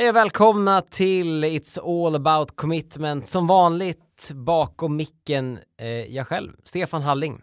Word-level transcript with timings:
Hej 0.00 0.08
och 0.08 0.16
välkomna 0.16 0.82
till 0.82 1.44
It's 1.44 2.06
All 2.06 2.14
About 2.14 2.56
Commitment. 2.56 3.26
Som 3.26 3.46
vanligt 3.46 4.30
bakom 4.34 4.96
micken, 4.96 5.58
eh, 5.80 5.88
jag 5.88 6.26
själv, 6.26 6.52
Stefan 6.64 7.02
Halling. 7.02 7.40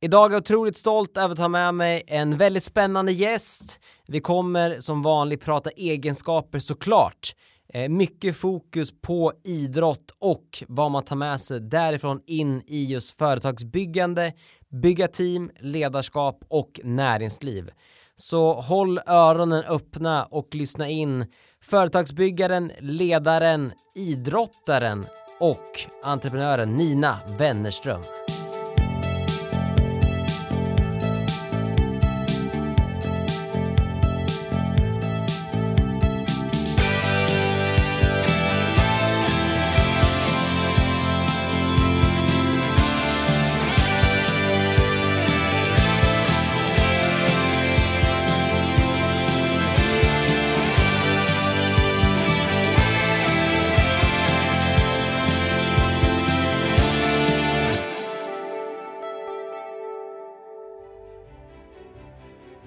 Idag 0.00 0.30
är 0.30 0.34
jag 0.34 0.40
otroligt 0.40 0.76
stolt 0.76 1.16
över 1.16 1.32
att 1.32 1.38
ha 1.38 1.48
med 1.48 1.74
mig 1.74 2.02
en 2.06 2.36
väldigt 2.36 2.64
spännande 2.64 3.12
gäst. 3.12 3.80
Vi 4.06 4.20
kommer 4.20 4.80
som 4.80 5.02
vanligt 5.02 5.44
prata 5.44 5.70
egenskaper 5.70 6.58
såklart. 6.58 7.34
Eh, 7.74 7.88
mycket 7.88 8.36
fokus 8.36 9.00
på 9.00 9.32
idrott 9.44 10.10
och 10.18 10.64
vad 10.68 10.90
man 10.90 11.04
tar 11.04 11.16
med 11.16 11.40
sig 11.40 11.60
därifrån 11.60 12.20
in 12.26 12.62
i 12.66 12.84
just 12.84 13.18
företagsbyggande, 13.18 14.32
bygga 14.82 15.08
team, 15.08 15.50
ledarskap 15.60 16.44
och 16.48 16.80
näringsliv. 16.84 17.70
Så 18.16 18.60
håll 18.60 19.00
öronen 19.06 19.64
öppna 19.64 20.24
och 20.24 20.54
lyssna 20.54 20.88
in 20.88 21.26
företagsbyggaren, 21.64 22.72
ledaren, 22.78 23.72
idrottaren 23.94 25.06
och 25.38 25.80
entreprenören 26.02 26.76
Nina 26.76 27.18
Wennerström. 27.38 28.00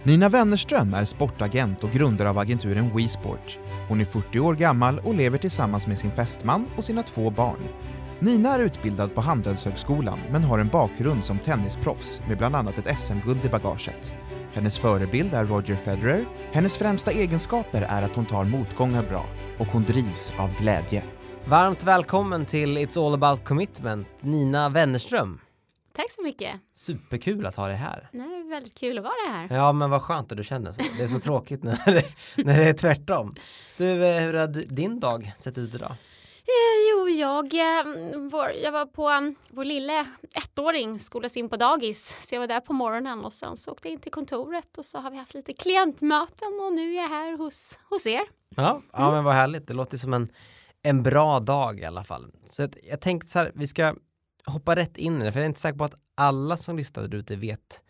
Nina 0.05 0.29
Wennerström 0.29 0.93
är 0.93 1.05
sportagent 1.05 1.83
och 1.83 1.91
grundare 1.91 2.29
av 2.29 2.37
agenturen 2.37 2.97
WeSport. 2.97 3.59
Hon 3.87 4.01
är 4.01 4.05
40 4.05 4.39
år 4.39 4.55
gammal 4.55 4.99
och 4.99 5.15
lever 5.15 5.37
tillsammans 5.37 5.87
med 5.87 5.99
sin 5.99 6.11
fästman 6.11 6.67
och 6.77 6.83
sina 6.83 7.03
två 7.03 7.29
barn. 7.29 7.67
Nina 8.19 8.55
är 8.55 8.59
utbildad 8.59 9.15
på 9.15 9.21
Handelshögskolan 9.21 10.19
men 10.31 10.43
har 10.43 10.59
en 10.59 10.67
bakgrund 10.67 11.23
som 11.23 11.39
tennisproffs 11.39 12.21
med 12.27 12.37
bland 12.37 12.55
annat 12.55 12.77
ett 12.77 12.99
SM-guld 12.99 13.45
i 13.45 13.49
bagaget. 13.49 14.13
Hennes 14.53 14.77
förebild 14.79 15.33
är 15.33 15.45
Roger 15.45 15.75
Federer. 15.75 16.25
Hennes 16.51 16.77
främsta 16.77 17.11
egenskaper 17.11 17.81
är 17.81 18.03
att 18.03 18.15
hon 18.15 18.25
tar 18.25 18.45
motgångar 18.45 19.03
bra 19.09 19.25
och 19.59 19.67
hon 19.67 19.83
drivs 19.83 20.33
av 20.37 20.55
glädje. 20.55 21.03
Varmt 21.45 21.83
välkommen 21.83 22.45
till 22.45 22.77
It's 22.77 23.07
All 23.07 23.13
About 23.13 23.43
Commitment, 23.45 24.07
Nina 24.19 24.69
Wennerström. 24.69 25.39
Tack 25.95 26.11
så 26.11 26.21
mycket. 26.23 26.51
Superkul 26.75 27.45
att 27.45 27.55
ha 27.55 27.67
dig 27.67 27.77
här. 27.77 28.09
Är 28.13 28.32
väldigt 28.53 28.79
kul 28.79 28.97
att 28.97 29.03
vara 29.03 29.31
här. 29.31 29.47
Ja 29.57 29.71
men 29.71 29.89
vad 29.89 30.01
skönt 30.01 30.31
att 30.31 30.37
du 30.37 30.43
känner 30.43 30.71
så. 30.71 30.81
Det 30.97 31.03
är 31.03 31.07
så 31.07 31.19
tråkigt 31.19 31.63
när 31.63 31.85
det, 31.85 32.05
när 32.43 32.57
det 32.57 32.63
är 32.69 32.73
tvärtom. 32.73 33.35
Du, 33.77 34.05
eh, 34.05 34.21
hur 34.23 34.33
har 34.33 34.47
din 34.47 34.99
dag 34.99 35.33
sett 35.37 35.57
ut 35.57 35.73
idag? 35.75 35.91
Eh, 36.45 36.91
jo, 36.91 37.09
jag, 37.09 37.53
eh, 37.53 38.19
vår, 38.31 38.51
jag 38.63 38.71
var 38.71 38.85
på 38.85 39.09
um, 39.09 39.35
vår 39.49 39.65
lille 39.65 40.05
ettåring 40.35 40.99
skolas 40.99 41.37
in 41.37 41.49
på 41.49 41.57
dagis. 41.57 42.27
Så 42.29 42.35
jag 42.35 42.39
var 42.39 42.47
där 42.47 42.59
på 42.59 42.73
morgonen 42.73 43.25
och 43.25 43.33
sen 43.33 43.57
så 43.57 43.71
åkte 43.71 43.87
jag 43.87 43.93
in 43.93 43.99
till 43.99 44.11
kontoret 44.11 44.77
och 44.77 44.85
så 44.85 44.97
har 44.99 45.11
vi 45.11 45.17
haft 45.17 45.33
lite 45.33 45.53
klientmöten 45.53 46.59
och 46.67 46.73
nu 46.73 46.91
är 46.95 47.01
jag 47.01 47.09
här 47.09 47.37
hos, 47.37 47.79
hos 47.89 48.07
er. 48.07 48.21
Ja, 48.55 48.81
ja 48.93 48.99
Mm. 48.99 49.13
men 49.13 49.23
vad 49.23 49.33
härligt. 49.33 49.67
Det 49.67 49.73
låter 49.73 49.97
som 49.97 50.13
en, 50.13 50.29
en 50.83 51.03
bra 51.03 51.39
dag 51.39 51.79
i 51.79 51.85
alla 51.85 52.03
fall. 52.03 52.31
Så 52.49 52.63
att, 52.63 52.75
jag 52.83 53.01
tänkte 53.01 53.31
så 53.31 53.39
här, 53.39 53.51
vi 53.55 53.67
ska 53.67 53.95
hoppa 54.45 54.75
rätt 54.75 54.97
in 54.97 55.21
i 55.21 55.25
det, 55.25 55.31
för 55.31 55.39
jag 55.39 55.43
är 55.45 55.49
inte 55.49 55.59
säker 55.61 55.77
på 55.77 55.83
att 55.85 55.95
alla 56.15 56.57
som 56.57 56.77
lyssnar 56.77 57.03
där 57.07 57.17
ute 57.17 57.35
vet 57.35 57.81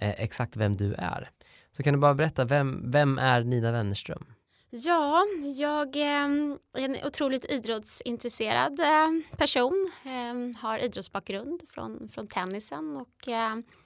Eh, 0.00 0.14
exakt 0.18 0.56
vem 0.56 0.76
du 0.76 0.94
är. 0.94 1.30
Så 1.72 1.82
kan 1.82 1.94
du 1.94 2.00
bara 2.00 2.14
berätta, 2.14 2.44
vem, 2.44 2.90
vem 2.90 3.18
är 3.18 3.44
Nina 3.44 3.72
Wennerström? 3.72 4.26
Ja, 4.70 5.26
jag 5.56 5.96
ehm, 5.96 6.58
är 6.74 6.80
en 6.80 6.96
otroligt 7.06 7.44
idrottsintresserad 7.44 8.80
ehm, 8.80 9.22
person. 9.36 9.90
Ehm, 10.04 10.54
har 10.60 10.78
idrottsbakgrund 10.78 11.62
från, 11.68 12.08
från 12.08 12.26
tennisen 12.26 12.96
och 12.96 13.28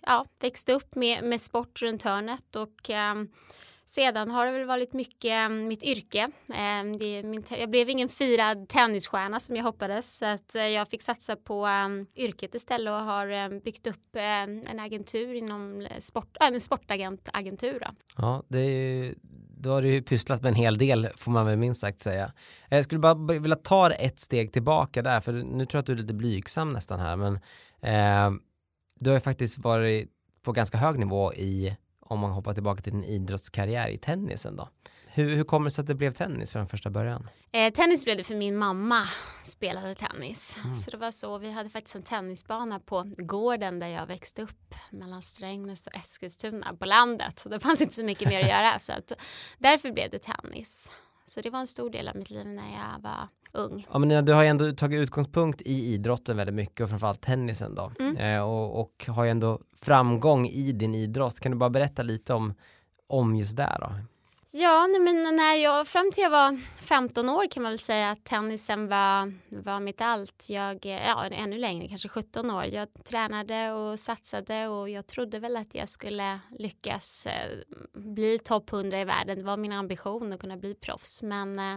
ja, 0.00 0.24
växte 0.40 0.72
upp 0.72 0.94
med, 0.94 1.24
med 1.24 1.40
sport 1.40 1.82
runt 1.82 2.02
hörnet 2.02 2.56
och 2.56 2.90
sedan 3.94 4.30
har 4.30 4.46
det 4.46 4.52
väl 4.52 4.66
varit 4.66 4.92
mycket 4.92 5.30
mm, 5.30 5.68
mitt 5.68 5.82
yrke. 5.82 6.30
Ehm, 6.54 6.98
det 6.98 7.04
är 7.04 7.22
min, 7.22 7.44
jag 7.50 7.70
blev 7.70 7.90
ingen 7.90 8.08
firad 8.08 8.68
tennisstjärna 8.68 9.40
som 9.40 9.56
jag 9.56 9.64
hoppades 9.64 10.16
så 10.16 10.26
att 10.26 10.54
eh, 10.54 10.66
jag 10.66 10.88
fick 10.88 11.02
satsa 11.02 11.36
på 11.36 11.66
mm, 11.66 12.06
yrket 12.16 12.54
istället 12.54 12.90
och 12.90 12.98
har 12.98 13.26
mm, 13.26 13.60
byggt 13.60 13.86
upp 13.86 14.16
en 14.16 14.80
agentur 14.80 15.34
inom 15.34 15.80
eh, 15.80 15.98
sport, 15.98 16.36
äh, 16.40 16.46
en 16.46 16.60
sportagentagentur. 16.60 17.80
Då. 17.80 17.86
Ja, 18.16 18.42
det 18.48 18.58
är 18.58 18.70
ju, 18.70 19.14
då 19.56 19.70
har 19.70 19.82
du 19.82 19.88
ju 19.88 20.02
pysslat 20.02 20.42
med 20.42 20.48
en 20.48 20.54
hel 20.54 20.78
del 20.78 21.08
får 21.16 21.32
man 21.32 21.46
väl 21.46 21.58
minst 21.58 21.80
sagt 21.80 22.00
säga. 22.00 22.32
Eh, 22.68 22.76
jag 22.76 22.84
skulle 22.84 22.98
bara 22.98 23.14
vilja 23.14 23.56
ta 23.56 23.88
det 23.88 23.94
ett 23.94 24.20
steg 24.20 24.52
tillbaka 24.52 25.02
där, 25.02 25.20
för 25.20 25.32
nu 25.32 25.66
tror 25.66 25.78
jag 25.78 25.80
att 25.80 25.86
du 25.86 25.92
är 25.92 25.96
lite 25.96 26.14
blygsam 26.14 26.72
nästan 26.72 27.00
här, 27.00 27.16
men 27.16 27.34
eh, 27.82 28.40
du 29.00 29.10
har 29.10 29.14
ju 29.14 29.20
faktiskt 29.20 29.58
varit 29.58 30.08
på 30.42 30.52
ganska 30.52 30.78
hög 30.78 30.98
nivå 30.98 31.34
i, 31.34 31.76
om 32.12 32.20
man 32.20 32.30
hoppar 32.30 32.54
tillbaka 32.54 32.82
till 32.82 32.92
din 32.92 33.04
idrottskarriär 33.04 33.88
i 33.88 33.98
tennisen 33.98 34.56
då. 34.56 34.68
Hur, 35.06 35.36
hur 35.36 35.44
kommer 35.44 35.64
det 35.64 35.70
sig 35.70 35.82
att 35.82 35.88
det 35.88 35.94
blev 35.94 36.12
tennis 36.12 36.52
från 36.52 36.66
första 36.66 36.90
början? 36.90 37.28
Eh, 37.52 37.72
tennis 37.72 38.04
blev 38.04 38.16
det 38.16 38.24
för 38.24 38.34
min 38.34 38.56
mamma 38.56 39.02
spelade 39.42 39.94
tennis. 39.94 40.56
Så 40.84 40.90
det 40.90 40.96
var 40.96 41.10
så, 41.10 41.38
vi 41.38 41.50
hade 41.50 41.70
faktiskt 41.70 41.94
en 41.94 42.02
tennisbana 42.02 42.80
på 42.80 43.04
gården 43.16 43.78
där 43.78 43.86
jag 43.86 44.06
växte 44.06 44.42
upp 44.42 44.74
mellan 44.90 45.22
Strängnäs 45.22 45.86
och 45.86 45.96
Eskilstuna 45.96 46.76
på 46.78 46.84
landet. 46.84 47.38
Så 47.38 47.48
det 47.48 47.60
fanns 47.60 47.80
inte 47.80 47.94
så 47.94 48.04
mycket 48.04 48.28
mer 48.28 48.40
att 48.40 48.48
göra 48.48 48.78
så 48.78 48.92
att 48.92 49.12
därför 49.58 49.92
blev 49.92 50.10
det 50.10 50.18
tennis. 50.18 50.90
Så 51.26 51.40
det 51.40 51.50
var 51.50 51.60
en 51.60 51.66
stor 51.66 51.90
del 51.90 52.08
av 52.08 52.16
mitt 52.16 52.30
liv 52.30 52.46
när 52.46 52.72
jag 52.72 53.02
var 53.02 53.28
ung. 53.52 53.86
Ja 53.92 53.98
men 53.98 54.08
Nina, 54.08 54.22
du 54.22 54.32
har 54.32 54.42
ju 54.42 54.48
ändå 54.48 54.72
tagit 54.72 55.00
utgångspunkt 55.00 55.60
i 55.60 55.94
idrotten 55.94 56.36
väldigt 56.36 56.54
mycket 56.54 56.80
och 56.80 56.88
framförallt 56.88 57.20
tennisen 57.20 57.74
då. 57.74 57.92
Mm. 57.98 58.16
Eh, 58.16 58.42
och, 58.42 58.80
och 58.80 59.06
har 59.08 59.24
ju 59.24 59.30
ändå 59.30 59.60
framgång 59.80 60.46
i 60.46 60.72
din 60.72 60.94
idrott. 60.94 61.40
Kan 61.40 61.52
du 61.52 61.58
bara 61.58 61.70
berätta 61.70 62.02
lite 62.02 62.34
om, 62.34 62.54
om 63.06 63.36
just 63.36 63.56
det 63.56 63.76
då? 63.80 63.92
Ja, 64.54 64.86
nej, 64.86 65.00
men 65.00 65.36
när 65.36 65.54
jag, 65.54 65.88
fram 65.88 66.10
till 66.12 66.22
jag 66.22 66.30
var 66.30 66.60
15 66.76 67.28
år 67.28 67.46
kan 67.50 67.62
man 67.62 67.72
väl 67.72 67.78
säga 67.78 68.10
att 68.10 68.24
tennisen 68.24 68.88
var, 68.88 69.32
var 69.48 69.80
mitt 69.80 70.00
allt. 70.00 70.46
Jag, 70.48 70.86
ja, 70.86 71.26
ännu 71.26 71.58
längre, 71.58 71.88
kanske 71.88 72.08
17 72.08 72.50
år. 72.50 72.64
Jag 72.64 72.88
tränade 73.04 73.72
och 73.72 74.00
satsade 74.00 74.68
och 74.68 74.90
jag 74.90 75.06
trodde 75.06 75.38
väl 75.38 75.56
att 75.56 75.74
jag 75.74 75.88
skulle 75.88 76.40
lyckas 76.58 77.26
eh, 77.26 77.58
bli 77.94 78.38
topp 78.38 78.72
100 78.72 79.00
i 79.00 79.04
världen. 79.04 79.38
Det 79.38 79.44
var 79.44 79.56
min 79.56 79.72
ambition 79.72 80.32
att 80.32 80.40
kunna 80.40 80.56
bli 80.56 80.74
proffs, 80.74 81.22
men 81.22 81.58
eh, 81.58 81.76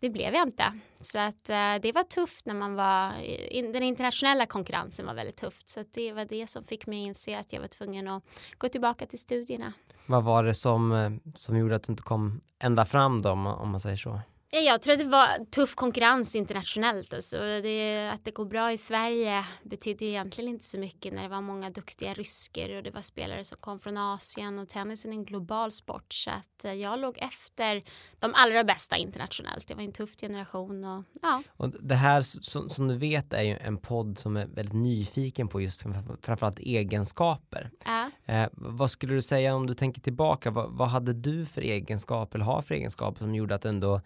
det 0.00 0.10
blev 0.10 0.34
jag 0.34 0.48
inte. 0.48 0.64
Så 1.00 1.18
att 1.18 1.48
eh, 1.50 1.74
det 1.82 1.92
var 1.94 2.02
tufft 2.04 2.46
när 2.46 2.54
man 2.54 2.74
var, 2.74 3.20
in, 3.50 3.72
den 3.72 3.82
internationella 3.82 4.46
konkurrensen 4.46 5.06
var 5.06 5.14
väldigt 5.14 5.36
tufft. 5.36 5.68
Så 5.68 5.80
att 5.80 5.92
det 5.92 6.12
var 6.12 6.24
det 6.24 6.46
som 6.50 6.64
fick 6.64 6.86
mig 6.86 7.02
att 7.02 7.06
inse 7.08 7.38
att 7.38 7.52
jag 7.52 7.60
var 7.60 7.68
tvungen 7.68 8.08
att 8.08 8.24
gå 8.58 8.68
tillbaka 8.68 9.06
till 9.06 9.18
studierna. 9.18 9.72
Vad 10.06 10.24
var 10.24 10.44
det 10.44 10.54
som, 10.54 10.92
eh, 10.92 11.10
som 11.36 11.56
gjorde 11.58 11.76
att 11.76 11.82
du 11.82 11.92
inte 11.92 12.02
kom 12.02 12.40
ända 12.58 12.84
fram 12.84 13.22
då 13.22 13.30
om, 13.30 13.40
man- 13.40 13.58
om 13.58 13.70
man 13.70 13.80
säger 13.80 13.96
så? 13.96 14.20
Ja, 14.52 14.60
Jag 14.60 14.82
tror 14.82 14.92
att 14.92 14.98
det 14.98 15.04
var 15.08 15.44
tuff 15.50 15.74
konkurrens 15.74 16.34
internationellt. 16.36 17.14
Alltså 17.14 17.36
det, 17.36 18.08
att 18.14 18.24
det 18.24 18.30
går 18.30 18.44
bra 18.44 18.72
i 18.72 18.76
Sverige 18.78 19.44
betydde 19.62 20.04
egentligen 20.04 20.50
inte 20.50 20.64
så 20.64 20.78
mycket 20.78 21.12
när 21.14 21.22
det 21.22 21.28
var 21.28 21.40
många 21.40 21.70
duktiga 21.70 22.14
rysker 22.14 22.76
och 22.76 22.82
det 22.82 22.90
var 22.90 23.02
spelare 23.02 23.44
som 23.44 23.58
kom 23.60 23.78
från 23.80 23.96
Asien 23.96 24.58
och 24.58 24.68
tennisen 24.68 25.10
är 25.12 25.16
en 25.16 25.24
global 25.24 25.72
sport 25.72 26.12
så 26.14 26.30
att 26.30 26.64
eh, 26.64 26.74
jag 26.74 27.00
låg 27.00 27.18
efter 27.18 27.82
de 28.18 28.34
allra 28.34 28.64
bästa 28.64 28.96
internationellt. 28.96 29.68
Det 29.68 29.74
var 29.74 29.82
en 29.82 29.92
tuff 29.92 30.16
generation 30.20 30.84
och 30.84 31.04
ja. 31.22 31.42
Och 31.56 31.70
det 31.80 31.94
här 31.94 32.22
som, 32.22 32.70
som 32.70 32.88
du 32.88 32.96
vet 32.96 33.32
är 33.32 33.42
ju 33.42 33.56
en 33.56 33.76
podd 33.78 34.18
som 34.18 34.36
är 34.36 34.46
väldigt 34.46 34.74
nyfiken 34.74 35.48
på 35.48 35.60
just 35.60 35.82
framför- 35.82 36.16
framförallt 36.22 36.58
egenskaper. 36.58 37.70
ja. 37.84 38.10
Eh, 38.24 38.48
vad 38.52 38.90
skulle 38.90 39.14
du 39.14 39.22
säga 39.22 39.54
om 39.54 39.66
du 39.66 39.74
tänker 39.74 40.00
tillbaka, 40.00 40.50
vad, 40.50 40.70
vad 40.70 40.88
hade 40.88 41.12
du 41.12 41.46
för 41.46 41.62
egenskaper 41.62 42.38
eller 42.38 42.46
har 42.46 42.62
för 42.62 42.74
egenskaper 42.74 43.18
som 43.18 43.34
gjorde 43.34 43.54
att 43.54 43.62
du 43.62 43.68
ändå, 43.68 44.00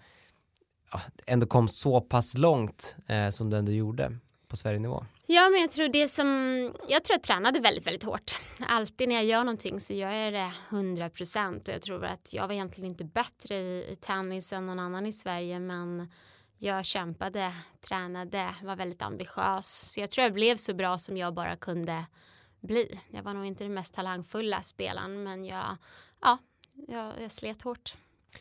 ändå 1.26 1.46
kom 1.46 1.68
så 1.68 2.00
pass 2.00 2.38
långt 2.38 2.96
eh, 3.06 3.30
som 3.30 3.50
du 3.50 3.56
ändå 3.56 3.72
gjorde 3.72 4.18
på 4.48 4.56
Sverigenivå? 4.56 5.04
Ja, 5.26 5.48
men 5.48 5.60
jag 5.60 5.70
tror 5.70 5.88
det 5.88 6.08
som, 6.08 6.28
jag 6.88 7.04
tror 7.04 7.14
jag 7.14 7.22
tränade 7.22 7.60
väldigt, 7.60 7.86
väldigt 7.86 8.02
hårt. 8.02 8.40
Alltid 8.60 9.08
när 9.08 9.14
jag 9.14 9.24
gör 9.24 9.44
någonting 9.44 9.80
så 9.80 9.92
gör 9.92 10.10
jag 10.10 10.32
det 10.32 10.52
100 10.70 11.10
procent 11.10 11.68
och 11.68 11.74
jag 11.74 11.82
tror 11.82 12.04
att 12.04 12.32
jag 12.32 12.46
var 12.46 12.54
egentligen 12.54 12.90
inte 12.90 13.04
bättre 13.04 13.54
i, 13.54 13.92
i 13.92 13.96
tennis 13.96 14.52
än 14.52 14.66
någon 14.66 14.78
annan 14.78 15.06
i 15.06 15.12
Sverige, 15.12 15.58
men 15.58 16.08
jag 16.58 16.84
kämpade, 16.84 17.52
tränade, 17.80 18.54
var 18.62 18.76
väldigt 18.76 19.02
ambitiös. 19.02 19.92
Så 19.92 20.00
jag 20.00 20.10
tror 20.10 20.22
jag 20.22 20.32
blev 20.32 20.56
så 20.56 20.74
bra 20.74 20.98
som 20.98 21.16
jag 21.16 21.34
bara 21.34 21.56
kunde 21.56 22.04
bli. 22.60 23.00
Jag 23.10 23.22
var 23.22 23.34
nog 23.34 23.46
inte 23.46 23.64
den 23.64 23.74
mest 23.74 23.94
talangfulla 23.94 24.62
spelaren, 24.62 25.22
men 25.22 25.44
jag, 25.44 25.76
ja, 26.20 26.38
jag, 26.88 27.12
jag 27.22 27.32
slet 27.32 27.62
hårt. 27.62 27.96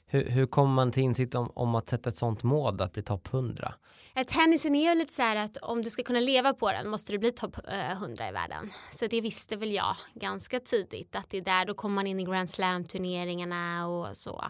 Hur, 0.05 0.29
hur 0.29 0.45
kommer 0.45 0.73
man 0.73 0.91
till 0.91 1.03
insikt 1.03 1.35
om, 1.35 1.51
om 1.55 1.75
att 1.75 1.89
sätta 1.89 2.09
ett 2.09 2.17
sånt 2.17 2.43
mål 2.43 2.81
att 2.81 2.93
bli 2.93 3.03
topp 3.03 3.33
100? 3.33 3.73
Tennisen 4.27 4.75
är 4.75 4.89
ju 4.89 4.99
lite 4.99 5.13
så 5.13 5.21
här 5.21 5.35
att 5.35 5.57
om 5.57 5.81
du 5.81 5.89
ska 5.89 6.03
kunna 6.03 6.19
leva 6.19 6.53
på 6.53 6.71
den 6.71 6.89
måste 6.89 7.11
du 7.11 7.19
bli 7.19 7.31
topp 7.31 7.57
100 7.67 8.29
i 8.29 8.31
världen. 8.31 8.69
Så 8.91 9.07
det 9.07 9.21
visste 9.21 9.55
väl 9.55 9.71
jag 9.71 9.95
ganska 10.13 10.59
tidigt 10.59 11.15
att 11.15 11.29
det 11.29 11.37
är 11.37 11.41
där 11.41 11.65
då 11.65 11.73
kommer 11.73 11.95
man 11.95 12.07
in 12.07 12.19
i 12.19 12.23
Grand 12.23 12.49
Slam 12.49 12.83
turneringarna 12.83 13.87
och 13.87 14.17
så. 14.17 14.43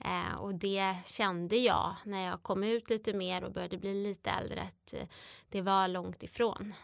Eh, 0.00 0.38
och 0.38 0.54
det 0.54 0.94
kände 1.04 1.56
jag 1.56 1.94
när 2.04 2.26
jag 2.26 2.42
kom 2.42 2.64
ut 2.64 2.90
lite 2.90 3.12
mer 3.12 3.44
och 3.44 3.52
började 3.52 3.78
bli 3.78 3.94
lite 3.94 4.30
äldre 4.30 4.62
att 4.62 4.94
eh, 4.94 5.08
det 5.48 5.62
var 5.62 5.88
långt 5.88 6.22
ifrån. 6.22 6.74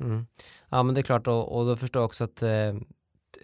Mm. 0.00 0.26
Ja 0.68 0.82
men 0.82 0.94
det 0.94 1.00
är 1.00 1.02
klart 1.02 1.26
och, 1.26 1.56
och 1.56 1.66
då 1.66 1.76
förstår 1.76 2.00
jag 2.00 2.06
också 2.06 2.24
att 2.24 2.42
eh, 2.42 2.74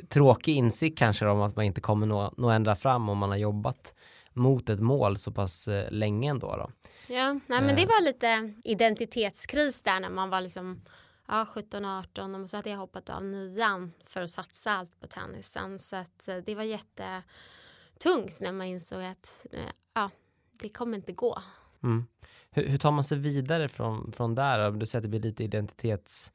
tråkig 0.09 0.57
insikt 0.57 0.99
kanske 0.99 1.27
om 1.27 1.41
att 1.41 1.57
man 1.57 1.65
inte 1.65 1.81
kommer 1.81 2.07
nå, 2.07 2.33
nå 2.37 2.51
ända 2.51 2.77
fram 2.77 3.09
om 3.09 3.19
man 3.19 3.31
har 3.31 3.37
jobbat 3.37 3.95
mot 4.33 4.69
ett 4.69 4.81
mål 4.81 5.19
så 5.19 5.33
pass 5.33 5.69
eh, 5.69 5.91
länge 5.91 6.31
ändå 6.31 6.57
då. 6.57 6.71
Ja, 7.15 7.33
nej, 7.33 7.63
men 7.63 7.77
det 7.77 7.83
eh. 7.83 7.89
var 7.89 8.05
lite 8.05 8.55
identitetskris 8.65 9.83
där 9.83 10.01
när 10.01 10.11
man 10.11 10.31
var 10.31 10.41
liksom 10.41 10.81
ja, 11.29 11.47
17, 11.47 11.85
18 11.85 12.35
och 12.35 12.51
så 12.51 12.57
hade 12.57 12.71
jag 12.71 12.79
hoppat 12.79 13.11
av 13.11 13.25
nian 13.25 13.93
för 14.07 14.23
att 14.23 14.31
satsa 14.31 14.71
allt 14.73 15.01
på 15.01 15.07
tennisen 15.07 15.79
så 15.79 15.97
att 15.97 16.29
eh, 16.29 16.37
det 16.37 16.55
var 16.55 16.63
jättetungt 16.63 18.41
när 18.41 18.53
man 18.53 18.67
insåg 18.67 19.03
att 19.03 19.47
ja, 19.95 20.11
det 20.61 20.69
kommer 20.69 20.97
inte 20.97 21.13
gå. 21.13 21.39
Mm. 21.83 22.07
Hur, 22.51 22.69
hur, 22.69 22.79
tar 22.79 22.91
man 22.91 23.05
sig 23.05 23.19
vidare 23.19 23.69
från, 23.69 24.13
från 24.13 24.35
där? 24.35 24.71
Du 24.71 24.87
säger 24.87 24.99
att 24.99 25.03
det 25.03 25.09
blir 25.09 25.21
lite 25.21 25.45
identitets 25.45 26.33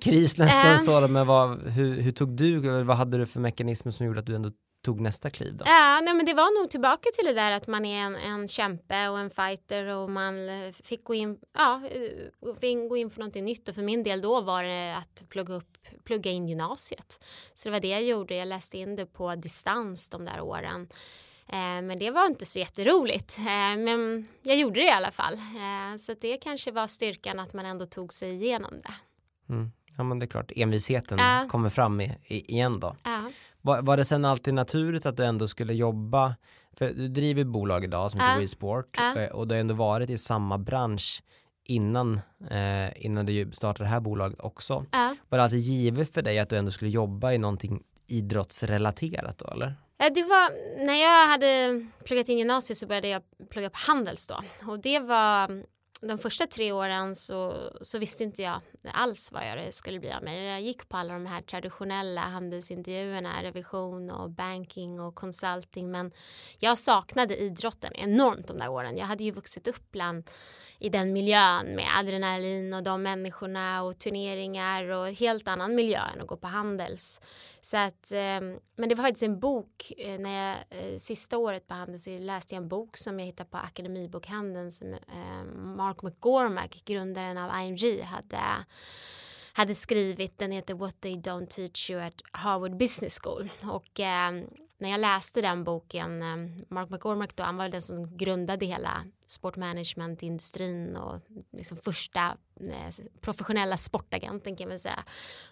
kris 0.00 0.38
nästan 0.38 0.72
um, 0.72 0.78
så, 0.78 1.08
men 1.08 1.26
vad, 1.26 1.68
hur, 1.68 2.00
hur, 2.00 2.12
tog 2.12 2.28
du, 2.28 2.58
vad 2.82 2.96
hade 2.96 3.18
du 3.18 3.26
för 3.26 3.40
mekanismer 3.40 3.92
som 3.92 4.06
gjorde 4.06 4.20
att 4.20 4.26
du 4.26 4.34
ändå 4.34 4.50
tog 4.84 5.00
nästa 5.00 5.30
kliv 5.30 5.56
då? 5.56 5.64
Ja, 5.66 6.00
nej, 6.00 6.14
men 6.14 6.26
det 6.26 6.34
var 6.34 6.60
nog 6.60 6.70
tillbaka 6.70 7.08
till 7.18 7.26
det 7.26 7.32
där 7.32 7.52
att 7.52 7.66
man 7.66 7.84
är 7.84 8.02
en, 8.02 8.16
en 8.16 8.48
kämpe 8.48 9.08
och 9.08 9.18
en 9.18 9.30
fighter 9.30 9.84
och 9.86 10.10
man 10.10 10.48
eh, 10.48 10.72
fick 10.72 11.04
gå 11.04 11.14
in, 11.14 11.38
ja, 11.54 11.82
eh, 11.90 12.54
fick 12.60 12.88
gå 12.88 12.96
in 12.96 13.10
för 13.10 13.20
någonting 13.20 13.44
nytt 13.44 13.68
och 13.68 13.74
för 13.74 13.82
min 13.82 14.02
del 14.02 14.20
då 14.20 14.40
var 14.40 14.62
det 14.62 14.96
att 14.96 15.28
plugga, 15.28 15.54
upp, 15.54 15.78
plugga 16.04 16.30
in 16.30 16.48
gymnasiet. 16.48 17.24
Så 17.54 17.68
det 17.68 17.72
var 17.72 17.80
det 17.80 17.88
jag 17.88 18.02
gjorde, 18.02 18.34
jag 18.34 18.48
läste 18.48 18.78
in 18.78 18.96
det 18.96 19.06
på 19.06 19.34
distans 19.34 20.10
de 20.10 20.24
där 20.24 20.40
åren. 20.40 20.88
Eh, 21.48 21.82
men 21.82 21.98
det 21.98 22.10
var 22.10 22.26
inte 22.26 22.46
så 22.46 22.58
jätteroligt. 22.58 23.38
Men 23.78 24.26
jag 24.42 24.56
gjorde 24.56 24.80
det 24.80 24.86
i 24.86 24.90
alla 24.90 25.10
fall. 25.10 25.38
Så 25.98 26.14
det 26.20 26.36
kanske 26.36 26.70
var 26.70 26.86
styrkan 26.86 27.38
att 27.38 27.52
man 27.52 27.66
ändå 27.66 27.86
tog 27.86 28.12
sig 28.12 28.32
igenom 28.32 28.80
det. 28.82 28.94
Mm. 29.50 29.70
Ja 29.96 30.04
men 30.04 30.18
det 30.18 30.24
är 30.24 30.28
klart, 30.28 30.52
envisheten 30.56 31.18
äh. 31.18 31.46
kommer 31.48 31.68
fram 31.68 32.00
i, 32.00 32.18
i, 32.26 32.52
igen 32.52 32.80
då. 32.80 32.88
Äh. 32.88 33.32
Var, 33.60 33.82
var, 33.82 33.96
det 33.96 34.04
sen 34.04 34.24
alltid 34.24 34.54
naturligt 34.54 35.06
att 35.06 35.16
du 35.16 35.24
ändå 35.24 35.48
skulle 35.48 35.74
jobba, 35.74 36.34
för 36.76 36.88
du 36.88 37.08
driver 37.08 37.44
bolag 37.44 37.84
idag 37.84 38.10
som 38.10 38.20
heter 38.20 38.34
äh. 38.34 38.40
WeSport 38.40 38.98
äh. 39.16 39.24
och 39.24 39.48
du 39.48 39.54
har 39.54 39.60
ändå 39.60 39.74
varit 39.74 40.10
i 40.10 40.18
samma 40.18 40.58
bransch 40.58 41.22
innan, 41.64 42.20
eh, 42.50 43.04
innan 43.04 43.26
du 43.26 43.50
startade 43.52 43.84
det 43.84 43.90
här 43.90 44.00
bolaget 44.00 44.40
också. 44.40 44.84
Var 45.28 45.38
det 45.38 45.44
alltid 45.44 45.58
givet 45.58 46.14
för 46.14 46.22
dig 46.22 46.38
att 46.38 46.48
du 46.48 46.56
ändå 46.56 46.70
skulle 46.70 46.90
jobba 46.90 47.32
i 47.32 47.38
någonting 47.38 47.82
idrottsrelaterat 48.06 49.38
då 49.38 49.46
eller? 49.46 49.74
Det 50.14 50.22
var, 50.22 50.50
när 50.86 50.94
jag 50.94 51.26
hade 51.26 51.86
pluggat 52.04 52.28
in 52.28 52.38
gymnasiet 52.38 52.78
så 52.78 52.86
började 52.86 53.08
jag 53.08 53.22
plugga 53.50 53.70
på 53.70 53.78
Handels 53.78 54.26
då 54.26 54.42
och 54.66 54.80
det 54.80 54.98
var 54.98 55.64
de 56.00 56.18
första 56.18 56.46
tre 56.46 56.72
åren 56.72 57.16
så, 57.16 57.70
så 57.80 57.98
visste 57.98 58.24
inte 58.24 58.42
jag 58.42 58.60
alls 58.92 59.32
vad 59.32 59.48
jag 59.48 59.74
skulle 59.74 60.00
bli 60.00 60.12
av 60.12 60.22
mig. 60.22 60.44
Jag 60.44 60.60
gick 60.60 60.88
på 60.88 60.96
alla 60.96 61.12
de 61.12 61.26
här 61.26 61.42
traditionella 61.42 62.20
handelsintervjuerna, 62.20 63.42
revision 63.42 64.10
och 64.10 64.30
banking 64.30 65.00
och 65.00 65.14
consulting 65.14 65.90
men 65.90 66.12
jag 66.58 66.78
saknade 66.78 67.36
idrotten 67.36 67.92
enormt 67.94 68.46
de 68.46 68.58
där 68.58 68.68
åren. 68.68 68.96
Jag 68.96 69.06
hade 69.06 69.24
ju 69.24 69.30
vuxit 69.30 69.68
upp 69.68 69.90
bland 69.90 70.30
i 70.80 70.88
den 70.88 71.12
miljön 71.12 71.66
med 71.74 71.86
adrenalin 71.98 72.74
och 72.74 72.82
de 72.82 73.02
människorna 73.02 73.82
och 73.82 73.98
turneringar 73.98 74.90
och 74.90 75.08
helt 75.08 75.48
annan 75.48 75.74
miljö 75.74 76.00
än 76.14 76.20
att 76.20 76.26
gå 76.26 76.36
på 76.36 76.46
Handels. 76.46 77.20
Så 77.60 77.76
att, 77.76 78.12
eh, 78.12 78.40
men 78.76 78.88
det 78.88 78.94
var 78.94 79.04
faktiskt 79.04 79.22
en 79.22 79.40
bok, 79.40 79.92
eh, 79.98 80.18
när 80.18 80.48
jag, 80.48 80.56
eh, 80.70 80.98
sista 80.98 81.38
året 81.38 81.66
på 81.66 81.74
Handels 81.74 82.04
så 82.04 82.18
läste 82.18 82.54
jag 82.54 82.62
en 82.62 82.68
bok 82.68 82.96
som 82.96 83.18
jag 83.18 83.26
hittade 83.26 83.50
på 83.50 83.58
Akademibokhandeln 83.58 84.72
som 84.72 84.92
eh, 84.92 85.44
Mark 85.90 86.02
McGormack, 86.02 86.84
grundaren 86.84 87.38
av 87.38 87.62
IMG, 87.62 88.02
hade 88.02 88.64
hade 89.52 89.74
skrivit. 89.74 90.38
Den 90.38 90.52
heter 90.52 90.74
What 90.74 91.00
They 91.00 91.16
Don't 91.16 91.46
Teach 91.46 91.90
You 91.90 92.00
at 92.00 92.22
Harvard 92.32 92.76
Business 92.76 93.18
School. 93.22 93.48
Och 93.62 94.00
eh, 94.00 94.32
när 94.78 94.90
jag 94.90 95.00
läste 95.00 95.40
den 95.40 95.64
boken, 95.64 96.22
eh, 96.22 96.64
Mark 96.68 96.90
McCormack 96.90 97.36
då, 97.36 97.42
han 97.42 97.56
var 97.56 97.68
den 97.68 97.82
som 97.82 98.16
grundade 98.16 98.66
hela 98.66 99.04
sportmanagementindustrin 99.30 100.96
och 100.96 101.20
liksom 101.52 101.76
första 101.76 102.36
eh, 102.60 103.04
professionella 103.20 103.76
sportagenten 103.76 104.56
kan 104.56 104.68
man 104.68 104.78
säga. 104.78 105.04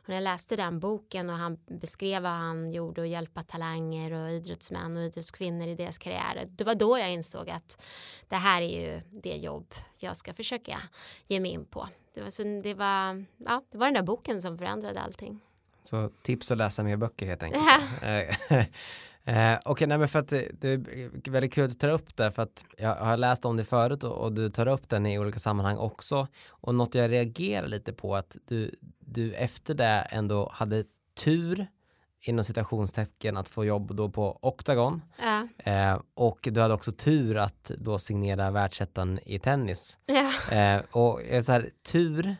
Och 0.03 0.09
när 0.09 0.17
jag 0.17 0.23
läste 0.23 0.57
den 0.57 0.81
boken 0.81 1.31
och 1.31 1.37
han 1.37 1.59
beskrev 1.67 2.23
vad 2.23 2.33
han 2.33 2.73
gjorde 2.73 3.01
och 3.01 3.07
hjälpa 3.07 3.43
talanger 3.43 4.13
och 4.13 4.31
idrottsmän 4.31 4.97
och 4.97 5.03
idrottskvinnor 5.03 5.67
i 5.67 5.75
deras 5.75 5.99
karriärer. 5.99 6.45
Det 6.49 6.65
var 6.65 6.75
då 6.75 6.99
jag 6.99 7.13
insåg 7.13 7.51
att 7.51 7.83
det 8.29 8.37
här 8.37 8.63
är 8.63 8.81
ju 8.81 9.01
det 9.11 9.37
jobb 9.37 9.75
jag 9.97 10.17
ska 10.17 10.35
försöka 10.35 10.81
ge 11.27 11.41
mig 11.41 11.51
in 11.51 11.65
på. 11.65 11.89
Det 12.15 12.21
var, 12.21 12.31
så 12.31 12.43
det 12.43 12.75
var, 12.75 13.25
ja, 13.37 13.63
det 13.71 13.79
var 13.79 13.87
den 13.87 13.95
där 13.95 14.03
boken 14.03 14.43
som 14.43 14.59
förändrade 14.59 15.01
allting. 15.01 15.41
Så 15.83 16.11
tips 16.23 16.51
att 16.51 16.59
läsa 16.59 16.83
mer 16.83 16.97
böcker 16.97 17.27
helt 17.27 17.43
enkelt. 17.43 17.65
Eh, 19.29 19.59
Okej, 19.65 19.95
okay, 19.95 20.07
för 20.07 20.19
att 20.19 20.29
det, 20.29 20.49
det, 20.61 20.69
är 20.69 21.31
väldigt 21.31 21.53
kul 21.53 21.65
att 21.65 21.71
du 21.71 21.77
tar 21.77 21.89
upp 21.89 22.17
det 22.17 22.31
för 22.31 22.43
att 22.43 22.65
jag 22.77 22.95
har 22.95 23.17
läst 23.17 23.45
om 23.45 23.57
det 23.57 23.65
förut 23.65 24.05
och, 24.05 24.13
och, 24.13 24.33
du 24.33 24.51
tar 24.51 24.69
upp 24.69 24.89
den 24.89 25.07
i 25.07 25.19
olika 25.19 25.39
sammanhang 25.39 25.77
också 25.77 26.29
och 26.49 26.75
något 26.75 26.95
jag 26.95 27.11
reagerar 27.11 27.69
lite 27.69 27.93
på 27.93 28.17
att 28.17 28.37
du, 28.47 28.75
du 28.99 29.35
efter 29.35 29.75
det 29.75 30.07
ändå 30.11 30.51
hade 30.53 30.85
tur 31.25 31.67
inom 32.21 32.45
citationstecken 32.45 33.37
att 33.37 33.49
få 33.49 33.65
jobb 33.65 33.95
då 33.95 34.09
på 34.09 34.39
Octagon 34.43 35.03
ja. 35.19 35.49
eh, 35.73 36.01
och 36.15 36.39
du 36.43 36.61
hade 36.61 36.75
också 36.75 36.93
tur 36.93 37.37
att 37.37 37.71
då 37.79 37.99
signera 37.99 38.51
världsettan 38.51 39.19
i 39.27 39.39
tennis 39.39 39.99
ja. 40.07 40.57
eh, 40.57 40.83
och 40.91 41.21
så 41.45 41.53
här, 41.53 41.71
tur 41.83 42.37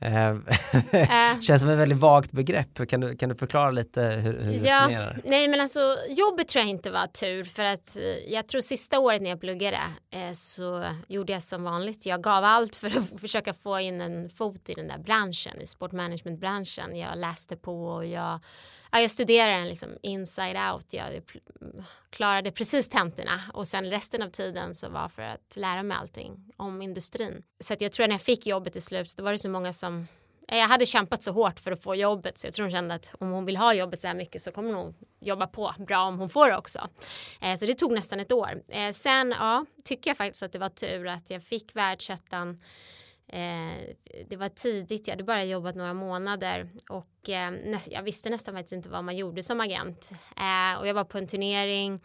Känns 1.40 1.60
som 1.60 1.70
ett 1.70 1.78
väldigt 1.78 1.98
vagt 1.98 2.32
begrepp. 2.32 2.88
Kan 2.88 3.00
du, 3.00 3.16
kan 3.16 3.28
du 3.28 3.34
förklara 3.34 3.70
lite 3.70 4.02
hur, 4.02 4.40
hur 4.40 4.52
du 4.52 4.66
ja, 4.66 4.80
resonerar? 4.80 5.20
Nej 5.24 5.48
men 5.48 5.60
alltså 5.60 5.96
jobbet 6.08 6.48
tror 6.48 6.60
jag 6.60 6.70
inte 6.70 6.90
var 6.90 7.06
tur 7.06 7.44
för 7.44 7.64
att 7.64 7.96
eh, 7.96 8.32
jag 8.32 8.46
tror 8.46 8.60
sista 8.60 8.98
året 8.98 9.22
när 9.22 9.30
jag 9.30 9.40
pluggade 9.40 9.80
eh, 10.10 10.32
så 10.32 10.84
gjorde 11.08 11.32
jag 11.32 11.42
som 11.42 11.64
vanligt. 11.64 12.06
Jag 12.06 12.22
gav 12.22 12.44
allt 12.44 12.76
för 12.76 12.86
att 12.86 13.20
försöka 13.20 13.54
få 13.54 13.80
in 13.80 14.00
en 14.00 14.30
fot 14.30 14.68
i 14.68 14.74
den 14.74 14.88
där 14.88 14.98
branschen, 14.98 15.60
i 15.60 15.66
sportmanagementbranschen. 15.66 16.96
Jag 16.96 17.18
läste 17.18 17.56
på 17.56 17.86
och 17.86 18.06
jag 18.06 18.40
ja, 18.94 19.00
jag 19.00 19.10
studerade 19.10 19.52
den 19.52 19.68
liksom 19.68 19.88
inside 20.02 20.56
out. 20.72 20.92
Jag 20.92 21.22
klarade 22.10 22.50
precis 22.50 22.88
tentorna 22.88 23.42
och 23.52 23.66
sen 23.66 23.90
resten 23.90 24.22
av 24.22 24.28
tiden 24.30 24.74
så 24.74 24.88
var 24.88 25.08
för 25.08 25.22
att 25.22 25.56
lära 25.56 25.82
mig 25.82 25.96
allting 25.96 26.52
om 26.56 26.82
industrin. 26.82 27.42
Så 27.60 27.72
att 27.74 27.80
jag 27.80 27.92
tror 27.92 28.04
att 28.04 28.08
när 28.08 28.14
jag 28.14 28.22
fick 28.22 28.46
jobbet 28.46 28.72
till 28.72 28.82
slut 28.82 29.16
då 29.16 29.22
var 29.22 29.32
det 29.32 29.38
så 29.38 29.48
många 29.48 29.72
som 29.72 30.06
eh, 30.48 30.58
jag 30.58 30.68
hade 30.68 30.86
kämpat 30.86 31.22
så 31.22 31.32
hårt 31.32 31.60
för 31.60 31.72
att 31.72 31.82
få 31.82 31.94
jobbet 31.94 32.38
så 32.38 32.46
jag 32.46 32.54
tror 32.54 32.64
hon 32.64 32.70
kände 32.70 32.94
att 32.94 33.14
om 33.20 33.30
hon 33.30 33.44
vill 33.44 33.56
ha 33.56 33.74
jobbet 33.74 34.00
så 34.00 34.06
här 34.06 34.14
mycket 34.14 34.42
så 34.42 34.52
kommer 34.52 34.72
hon 34.72 34.94
jobba 35.20 35.46
på 35.46 35.74
bra 35.78 36.02
om 36.02 36.18
hon 36.18 36.28
får 36.28 36.48
det 36.48 36.56
också. 36.56 36.88
Eh, 37.40 37.54
så 37.54 37.66
det 37.66 37.74
tog 37.74 37.92
nästan 37.92 38.20
ett 38.20 38.32
år. 38.32 38.62
Eh, 38.68 38.92
sen 38.92 39.34
ja, 39.38 39.66
tycker 39.84 40.10
jag 40.10 40.16
faktiskt 40.16 40.42
att 40.42 40.52
det 40.52 40.58
var 40.58 40.68
tur 40.68 41.06
att 41.06 41.30
jag 41.30 41.42
fick 41.42 41.76
världsettan 41.76 42.60
Eh, 43.26 43.94
det 44.28 44.36
var 44.36 44.48
tidigt, 44.48 45.06
jag 45.06 45.12
hade 45.12 45.24
bara 45.24 45.44
jobbat 45.44 45.74
några 45.74 45.94
månader 45.94 46.70
och 46.88 47.28
eh, 47.28 47.52
jag 47.90 48.02
visste 48.02 48.30
nästan 48.30 48.54
faktiskt 48.54 48.72
inte 48.72 48.88
vad 48.88 49.04
man 49.04 49.16
gjorde 49.16 49.42
som 49.42 49.60
agent. 49.60 50.10
Eh, 50.36 50.80
och 50.80 50.86
jag 50.86 50.94
var 50.94 51.04
på 51.04 51.18
en 51.18 51.26
turnering 51.26 52.00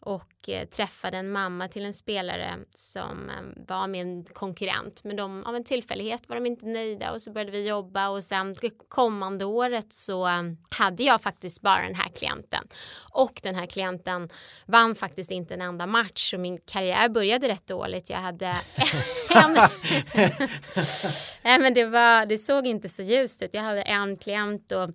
och 0.00 0.48
eh, 0.48 0.68
träffade 0.68 1.16
en 1.16 1.30
mamma 1.30 1.68
till 1.68 1.84
en 1.84 1.94
spelare 1.94 2.58
som 2.74 3.30
eh, 3.30 3.64
var 3.68 3.86
min 3.86 4.24
konkurrent 4.24 5.04
men 5.04 5.16
de, 5.16 5.44
av 5.44 5.56
en 5.56 5.64
tillfällighet 5.64 6.28
var 6.28 6.36
de 6.36 6.46
inte 6.46 6.66
nöjda 6.66 7.12
och 7.12 7.22
så 7.22 7.32
började 7.32 7.50
vi 7.50 7.68
jobba 7.68 8.08
och 8.08 8.24
sen 8.24 8.54
kommande 8.88 9.44
året 9.44 9.92
så 9.92 10.26
eh, 10.26 10.42
hade 10.70 11.02
jag 11.02 11.22
faktiskt 11.22 11.62
bara 11.62 11.82
den 11.82 11.94
här 11.94 12.08
klienten 12.08 12.64
och 13.12 13.40
den 13.42 13.54
här 13.54 13.66
klienten 13.66 14.28
vann 14.66 14.94
faktiskt 14.94 15.30
inte 15.30 15.54
en 15.54 15.62
enda 15.62 15.86
match 15.86 16.34
och 16.34 16.40
min 16.40 16.58
karriär 16.58 17.08
började 17.08 17.48
rätt 17.48 17.66
dåligt. 17.66 18.10
Jag 18.10 18.18
hade 18.18 18.56
Nej 21.42 21.58
men 21.58 21.74
det 21.74 21.84
var, 21.84 22.26
det 22.26 22.38
såg 22.38 22.66
inte 22.66 22.88
så 22.88 23.02
ljust 23.02 23.42
ut. 23.42 23.54
Jag 23.54 23.62
hade 23.62 23.82
en 23.82 24.16
klient 24.16 24.72
och 24.72 24.90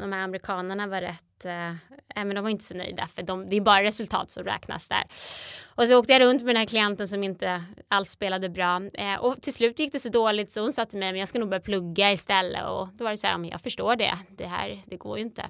de 0.00 0.12
här 0.12 0.20
amerikanerna 0.20 0.86
var 0.86 1.00
rätt, 1.00 1.44
eh, 1.44 2.24
men 2.24 2.34
de 2.34 2.42
var 2.42 2.50
inte 2.50 2.64
så 2.64 2.74
nöjda 2.74 3.06
för 3.14 3.22
de, 3.22 3.48
det 3.48 3.56
är 3.56 3.60
bara 3.60 3.82
resultat 3.82 4.30
som 4.30 4.44
räknas 4.44 4.88
där. 4.88 5.04
Och 5.74 5.88
så 5.88 5.98
åkte 5.98 6.12
jag 6.12 6.22
runt 6.22 6.42
med 6.42 6.54
den 6.54 6.60
här 6.60 6.66
klienten 6.66 7.08
som 7.08 7.24
inte 7.24 7.64
alls 7.88 8.10
spelade 8.10 8.48
bra 8.48 8.80
eh, 8.94 9.14
och 9.20 9.42
till 9.42 9.54
slut 9.54 9.78
gick 9.78 9.92
det 9.92 9.98
så 9.98 10.08
dåligt 10.08 10.52
så 10.52 10.60
hon 10.60 10.72
sa 10.72 10.84
till 10.84 10.98
mig 10.98 11.12
men 11.12 11.20
jag 11.20 11.28
ska 11.28 11.38
nog 11.38 11.48
börja 11.48 11.60
plugga 11.60 12.12
istället 12.12 12.64
och 12.64 12.88
då 12.92 13.04
var 13.04 13.10
det 13.10 13.16
så 13.16 13.26
här, 13.26 13.38
men 13.38 13.50
jag 13.50 13.60
förstår 13.60 13.96
det, 13.96 14.18
det 14.28 14.46
här, 14.46 14.82
det 14.86 14.96
går 14.96 15.18
ju 15.18 15.24
inte. 15.24 15.42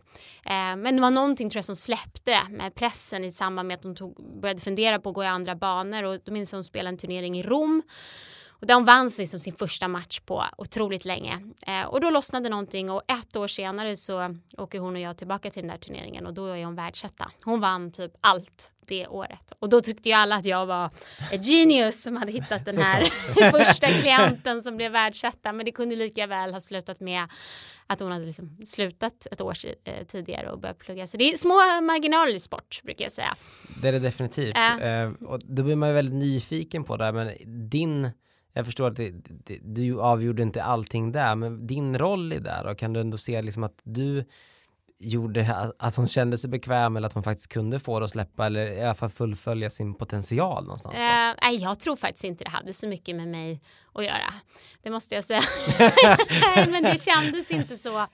Eh, 0.46 0.76
men 0.76 0.96
det 0.96 1.02
var 1.02 1.10
någonting 1.10 1.50
tror 1.50 1.58
jag 1.58 1.64
som 1.64 1.76
släppte 1.76 2.38
med 2.50 2.74
pressen 2.74 3.24
i 3.24 3.32
samband 3.32 3.68
med 3.68 3.74
att 3.74 3.84
hon 3.84 3.96
tog, 3.96 4.40
började 4.40 4.60
fundera 4.60 5.00
på 5.00 5.08
att 5.08 5.14
gå 5.14 5.24
i 5.24 5.26
andra 5.26 5.54
banor 5.54 6.04
och 6.04 6.18
då 6.24 6.32
minns 6.32 6.52
jag 6.52 6.56
hon 6.56 6.64
spelade 6.64 6.88
en 6.88 6.98
turnering 6.98 7.38
i 7.38 7.42
Rom 7.42 7.82
och 8.60 8.66
de 8.66 8.84
vann 8.84 9.10
liksom 9.18 9.40
sin 9.40 9.54
första 9.54 9.88
match 9.88 10.20
på 10.20 10.44
otroligt 10.56 11.04
länge. 11.04 11.40
Eh, 11.66 11.84
och 11.84 12.00
då 12.00 12.10
lossnade 12.10 12.48
någonting 12.48 12.90
och 12.90 13.02
ett 13.06 13.36
år 13.36 13.48
senare 13.48 13.96
så 13.96 14.36
åker 14.58 14.78
hon 14.78 14.94
och 14.94 15.00
jag 15.00 15.16
tillbaka 15.16 15.50
till 15.50 15.62
den 15.62 15.70
där 15.70 15.78
turneringen 15.78 16.26
och 16.26 16.34
då 16.34 16.46
är 16.46 16.64
hon 16.64 16.74
världsetta. 16.74 17.30
Hon 17.44 17.60
vann 17.60 17.92
typ 17.92 18.12
allt 18.20 18.70
det 18.86 19.06
året. 19.06 19.52
Och 19.58 19.68
då 19.68 19.80
tyckte 19.80 20.08
ju 20.08 20.14
alla 20.14 20.36
att 20.36 20.44
jag 20.44 20.66
var 20.66 20.90
ett 21.32 21.46
genius 21.46 22.02
som 22.02 22.16
hade 22.16 22.32
hittat 22.32 22.64
den 22.64 22.78
här 22.82 23.04
första 23.50 23.86
klienten 23.86 24.62
som 24.62 24.76
blev 24.76 24.92
världsetta. 24.92 25.52
Men 25.52 25.64
det 25.64 25.72
kunde 25.72 25.96
lika 25.96 26.26
väl 26.26 26.52
ha 26.52 26.60
slutat 26.60 27.00
med 27.00 27.24
att 27.86 28.00
hon 28.00 28.12
hade 28.12 28.26
liksom 28.26 28.58
slutat 28.66 29.26
ett 29.30 29.40
år 29.40 29.56
eh, 29.84 30.06
tidigare 30.06 30.50
och 30.50 30.60
börjat 30.60 30.78
plugga. 30.78 31.06
Så 31.06 31.16
det 31.16 31.32
är 31.32 31.36
små 31.36 31.80
marginaler 31.80 32.34
i 32.34 32.40
sport 32.40 32.80
brukar 32.84 33.04
jag 33.04 33.12
säga. 33.12 33.36
Det 33.82 33.88
är 33.88 33.92
det 33.92 33.98
definitivt. 33.98 34.56
Äh. 34.56 35.10
och 35.28 35.40
då 35.44 35.62
blir 35.62 35.76
man 35.76 35.88
ju 35.88 35.94
väldigt 35.94 36.14
nyfiken 36.14 36.84
på 36.84 36.96
det 36.96 37.04
här, 37.04 37.12
men 37.12 37.32
din 37.70 38.10
jag 38.60 38.66
förstår 38.66 38.88
att 38.88 38.96
det, 38.96 39.10
det, 39.44 39.58
du 39.62 40.00
avgjorde 40.00 40.42
inte 40.42 40.62
allting 40.62 41.12
där, 41.12 41.34
men 41.34 41.66
din 41.66 41.98
roll 41.98 42.32
i 42.32 42.38
det 42.38 42.70
och 42.70 42.78
kan 42.78 42.92
du 42.92 43.00
ändå 43.00 43.18
se 43.18 43.42
liksom 43.42 43.64
att 43.64 43.80
du 43.82 44.24
gjorde 44.98 45.72
att 45.78 45.96
hon 45.96 46.08
kände 46.08 46.38
sig 46.38 46.50
bekväm 46.50 46.96
eller 46.96 47.06
att 47.06 47.12
hon 47.12 47.22
faktiskt 47.22 47.52
kunde 47.52 47.80
få 47.80 47.98
det 47.98 48.04
att 48.04 48.10
släppa 48.10 48.46
eller 48.46 48.66
i 48.66 48.84
alla 48.84 48.94
fall 48.94 49.10
fullfölja 49.10 49.70
sin 49.70 49.94
potential 49.94 50.64
någonstans? 50.64 50.94
Då? 50.94 51.02
Uh, 51.02 51.34
nej, 51.42 51.56
jag 51.56 51.80
tror 51.80 51.96
faktiskt 51.96 52.24
inte 52.24 52.44
det 52.44 52.50
hade 52.50 52.72
så 52.72 52.88
mycket 52.88 53.16
med 53.16 53.28
mig 53.28 53.60
att 53.94 54.04
göra. 54.04 54.34
Det 54.82 54.90
måste 54.90 55.14
jag 55.14 55.24
säga. 55.24 55.42
nej, 56.56 56.68
men 56.68 56.82
det 56.82 57.00
kändes 57.00 57.50
inte 57.50 57.76
så. 57.76 58.06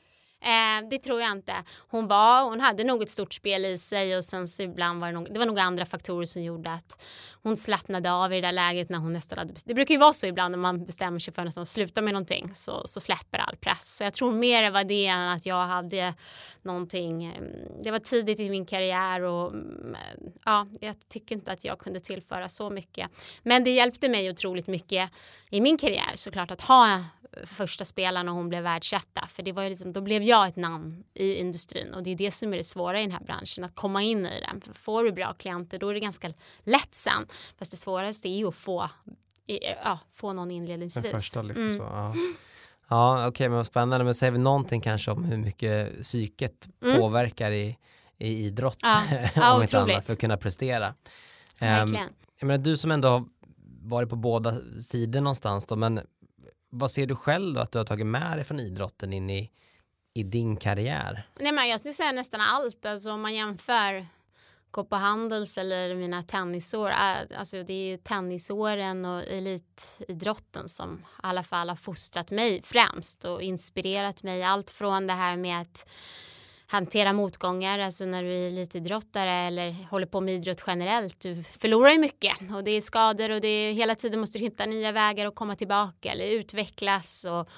Eh, 0.47 0.89
det 0.91 0.99
tror 0.99 1.21
jag 1.21 1.33
inte. 1.33 1.55
Hon 1.89 2.07
var, 2.07 2.45
hon 2.45 2.61
hade 2.61 2.85
nog 2.85 3.03
ett 3.03 3.11
stort 3.11 3.33
spel 3.33 3.65
i 3.65 3.79
sig 3.79 4.17
och 4.17 4.25
sen 4.25 4.49
så 4.49 4.63
ibland 4.63 5.01
var 5.01 5.07
det 5.07 5.13
nog, 5.15 5.33
det 5.33 5.39
var 5.39 5.47
nog 5.47 5.59
andra 5.59 5.87
faktorer 5.87 6.25
som 6.25 6.43
gjorde 6.43 6.73
att 6.73 7.03
hon 7.43 7.57
slappnade 7.57 8.13
av 8.13 8.33
i 8.33 8.41
det 8.41 8.47
där 8.47 8.53
läget 8.53 8.89
när 8.89 8.99
hon 8.99 9.13
nästan 9.13 9.39
hade 9.39 9.55
Det 9.65 9.75
brukar 9.75 9.95
ju 9.95 10.01
vara 10.01 10.13
så 10.13 10.27
ibland 10.27 10.53
när 10.53 10.59
man 10.59 10.85
bestämmer 10.85 11.19
sig 11.19 11.35
för 11.35 11.61
att 11.61 11.69
sluta 11.69 12.03
med 12.03 12.13
någonting 12.13 12.51
så, 12.55 12.83
så 12.85 13.01
släpper 13.01 13.39
all 13.39 13.57
press. 13.57 13.97
Så 13.97 14.05
jag 14.05 14.15
tror 14.15 14.33
mer 14.33 14.63
det 14.63 14.71
var 14.71 14.85
det 14.85 15.07
än 15.07 15.29
att 15.29 15.47
jag 15.47 15.67
hade 15.67 16.15
någonting. 16.63 17.25
Eh, 17.25 17.43
det 17.83 17.91
var 17.91 17.99
tidigt 17.99 18.41
i 18.41 18.51
min 18.51 18.67
karriär 18.67 19.21
och 19.21 19.53
mm, 19.53 19.97
ja, 20.45 20.67
jag 20.81 21.09
tycker 21.09 21.35
inte 21.35 21.53
att 21.53 21.65
jag 21.65 21.79
kunde 21.79 22.01
tillföra 22.01 22.49
så 22.49 22.71
mycket. 22.71 23.11
Men 23.43 23.65
det 23.65 23.71
hjälpte 23.71 24.09
mig 24.09 24.31
otroligt 24.31 24.67
mycket 24.67 25.11
i 25.51 25.61
min 25.61 25.79
karriär 25.79 26.13
såklart 26.15 26.51
att 26.51 26.61
ha 26.61 27.05
första 27.45 27.85
spelaren 27.85 28.29
och 28.29 28.35
hon 28.35 28.49
blev 28.49 28.63
världsetta. 28.63 29.27
För 29.27 29.43
det 29.43 29.53
var 29.53 29.63
ju 29.63 29.69
liksom, 29.69 29.93
då 29.93 30.01
blev 30.01 30.23
jag 30.23 30.49
ett 30.49 30.57
namn 30.57 31.05
i 31.15 31.35
industrin 31.35 31.95
och 31.95 32.03
det 32.03 32.11
är 32.11 32.17
det 32.17 32.31
som 32.31 32.53
är 32.53 32.57
det 32.57 32.65
svåra 32.65 32.99
i 32.99 33.03
den 33.03 33.11
här 33.11 33.25
branschen, 33.25 33.65
att 33.65 33.75
komma 33.75 34.03
in 34.03 34.27
i 34.27 34.41
den. 34.41 34.61
För 34.61 34.73
får 34.73 35.05
du 35.05 35.13
bra 35.13 35.33
klienter 35.33 35.79
då 35.79 35.89
är 35.89 35.95
det 35.95 36.01
ganska 36.01 36.33
lätt 36.63 36.95
sen. 36.95 37.27
Fast 37.59 37.71
det 37.71 37.77
svåraste 37.77 38.29
är 38.29 38.37
ju 38.37 38.49
att 38.49 38.55
få, 38.55 38.91
ja, 39.85 39.99
få 40.15 40.33
någon 40.33 40.51
inledningsvis. 40.51 41.03
Den 41.03 41.13
första 41.13 41.43
liksom 41.43 41.65
mm. 41.65 41.77
så, 41.77 41.83
ja. 41.83 42.15
Ja, 42.89 43.19
okej, 43.19 43.29
okay, 43.29 43.49
men 43.49 43.65
spännande. 43.65 44.05
Men 44.05 44.15
säger 44.15 44.33
vi 44.33 44.39
någonting 44.39 44.81
kanske 44.81 45.11
om 45.11 45.25
hur 45.25 45.37
mycket 45.37 46.03
psyket 46.03 46.69
mm. 46.83 47.01
påverkar 47.01 47.51
i, 47.51 47.79
i 48.19 48.29
idrott, 48.29 48.79
ja. 48.83 49.03
ja, 49.35 49.55
om 49.55 49.63
inte 49.63 49.81
annat, 49.81 50.07
för 50.07 50.13
att 50.13 50.21
kunna 50.21 50.37
prestera. 50.37 50.95
Verkligen. 51.59 52.07
Um, 52.07 52.13
jag 52.39 52.47
menar, 52.47 52.65
du 52.65 52.77
som 52.77 52.91
ändå 52.91 53.09
har 53.09 53.25
varit 53.83 54.09
på 54.09 54.17
båda 54.17 54.57
sidor 54.81 55.21
någonstans 55.21 55.67
då, 55.67 55.77
men 55.77 56.01
vad 56.71 56.91
ser 56.91 57.07
du 57.07 57.17
själv 57.17 57.55
då 57.55 57.61
att 57.61 57.73
du 57.73 57.79
har 57.79 57.85
tagit 57.85 58.07
med 58.07 58.37
dig 58.39 58.45
från 58.45 58.61
idrotten 58.61 59.13
in 59.13 59.31
i, 59.31 59.51
i 60.15 60.23
din 60.23 60.57
karriär? 60.57 61.29
Nej, 61.41 61.53
men 61.53 61.69
jag 61.69 61.81
skulle 61.81 61.95
säga 61.95 62.13
nästan 62.13 62.41
allt. 62.41 62.87
Alltså, 62.87 63.11
om 63.11 63.21
man 63.21 63.35
jämför 63.35 64.07
gå 64.77 64.85
på 64.85 64.97
Handels 64.97 65.59
eller 65.59 65.95
mina 65.95 66.23
tennisår. 66.23 66.91
Äh, 66.91 67.39
alltså 67.39 67.63
det 67.63 67.73
är 67.73 67.91
ju 67.91 67.97
tennisåren 67.97 69.05
och 69.05 69.23
elitidrotten 69.23 70.69
som 70.69 70.95
i 70.95 71.03
alla 71.17 71.45
fall 71.45 71.69
har 71.69 71.77
fostrat 71.77 72.31
mig 72.31 72.63
främst 72.63 73.25
och 73.25 73.43
inspirerat 73.43 74.23
mig. 74.23 74.43
Allt 74.43 74.71
från 74.71 75.07
det 75.07 75.13
här 75.13 75.37
med 75.37 75.61
att 75.61 75.87
hantera 76.67 77.13
motgångar, 77.13 77.79
alltså 77.79 78.05
när 78.05 78.23
du 78.23 78.35
är 78.35 78.49
elitidrottare 78.49 79.33
eller 79.33 79.73
håller 79.91 80.07
på 80.07 80.21
med 80.21 80.35
idrott 80.35 80.63
generellt. 80.67 81.21
Du 81.21 81.45
förlorar 81.59 81.91
ju 81.91 81.99
mycket 81.99 82.37
och 82.57 82.65
det 82.65 82.71
är 82.71 82.81
skador 82.81 83.31
och 83.31 83.41
det 83.41 83.49
är 83.49 83.73
hela 83.73 83.95
tiden 83.95 84.21
måste 84.21 84.39
du 84.39 84.45
hitta 84.45 84.67
nya 84.67 84.93
vägar 84.93 85.27
och 85.27 85.35
komma 85.35 85.57
tillbaka 85.57 86.13
eller 86.13 86.27
utvecklas 86.27 87.25
och, 87.25 87.49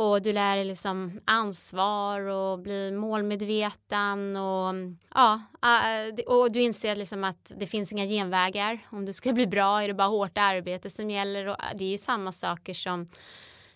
och 0.00 0.22
du 0.22 0.32
lär 0.32 0.56
dig 0.56 0.64
liksom 0.64 1.20
ansvar 1.24 2.20
och 2.20 2.58
bli 2.58 2.92
målmedveten 2.92 4.36
och 4.36 4.74
ja, 5.14 5.42
äh, 5.62 6.24
och 6.26 6.52
du 6.52 6.60
inser 6.62 6.96
liksom 6.96 7.24
att 7.24 7.52
det 7.56 7.66
finns 7.66 7.92
inga 7.92 8.06
genvägar. 8.06 8.78
Om 8.90 9.04
du 9.04 9.12
ska 9.12 9.32
bli 9.32 9.46
bra 9.46 9.82
är 9.82 9.88
det 9.88 9.94
bara 9.94 10.08
hårt 10.08 10.38
arbete 10.38 10.90
som 10.90 11.10
gäller 11.10 11.46
och 11.46 11.56
äh, 11.60 11.76
det 11.76 11.84
är 11.84 11.90
ju 11.90 11.98
samma 11.98 12.32
saker 12.32 12.74
som 12.74 13.06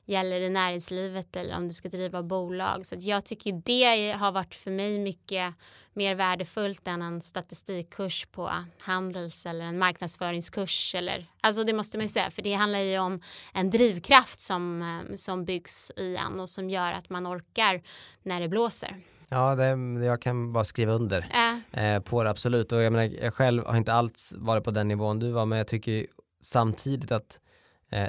gäller 0.05 0.41
i 0.41 0.51
näringslivet 0.51 1.37
eller 1.37 1.57
om 1.57 1.69
du 1.69 1.75
ska 1.75 1.89
driva 1.89 2.23
bolag. 2.23 2.87
Så 2.87 2.97
jag 2.99 3.25
tycker 3.25 3.53
det 3.53 4.13
har 4.13 4.33
varit 4.33 4.55
för 4.55 4.71
mig 4.71 4.99
mycket 4.99 5.55
mer 5.93 6.15
värdefullt 6.15 6.89
än 6.89 7.03
en 7.03 7.21
statistikkurs 7.21 8.27
på 8.33 8.51
Handels 8.81 9.47
eller 9.47 9.65
en 9.65 9.79
marknadsföringskurs. 9.79 10.95
Eller, 10.95 11.27
alltså 11.41 11.65
det 11.65 11.73
måste 11.73 11.99
man 11.99 12.05
ju 12.05 12.09
säga, 12.09 12.31
för 12.31 12.43
det 12.43 12.53
handlar 12.53 12.79
ju 12.79 12.99
om 12.99 13.21
en 13.55 13.71
drivkraft 13.71 14.41
som, 14.41 14.83
eh, 14.83 15.15
som 15.15 15.45
byggs 15.45 15.91
i 15.97 16.17
en 16.17 16.41
och 16.41 16.51
som 16.51 16.71
gör 16.71 16.93
att 16.93 17.11
man 17.11 17.27
orkar 17.27 17.83
när 18.23 18.41
det 18.41 18.49
blåser. 18.49 18.97
Ja, 19.29 19.55
det, 19.55 19.65
jag 20.05 20.23
kan 20.23 20.53
bara 20.53 20.65
skriva 20.65 20.93
under 20.93 21.27
äh. 21.73 21.85
eh, 21.85 22.03
på 22.03 22.23
det 22.23 22.31
absolut. 22.31 22.73
Och 22.73 22.83
jag, 22.83 22.93
menar, 22.93 23.11
jag 23.23 23.35
själv 23.35 23.67
har 23.67 23.77
inte 23.77 23.93
alls 23.93 24.35
varit 24.37 24.65
på 24.65 24.71
den 24.71 24.89
nivån 24.89 25.19
du 25.19 25.31
var, 25.31 25.47
men 25.47 25.59
jag 25.59 25.67
tycker 25.67 26.07
samtidigt 26.41 27.13
att 27.13 27.39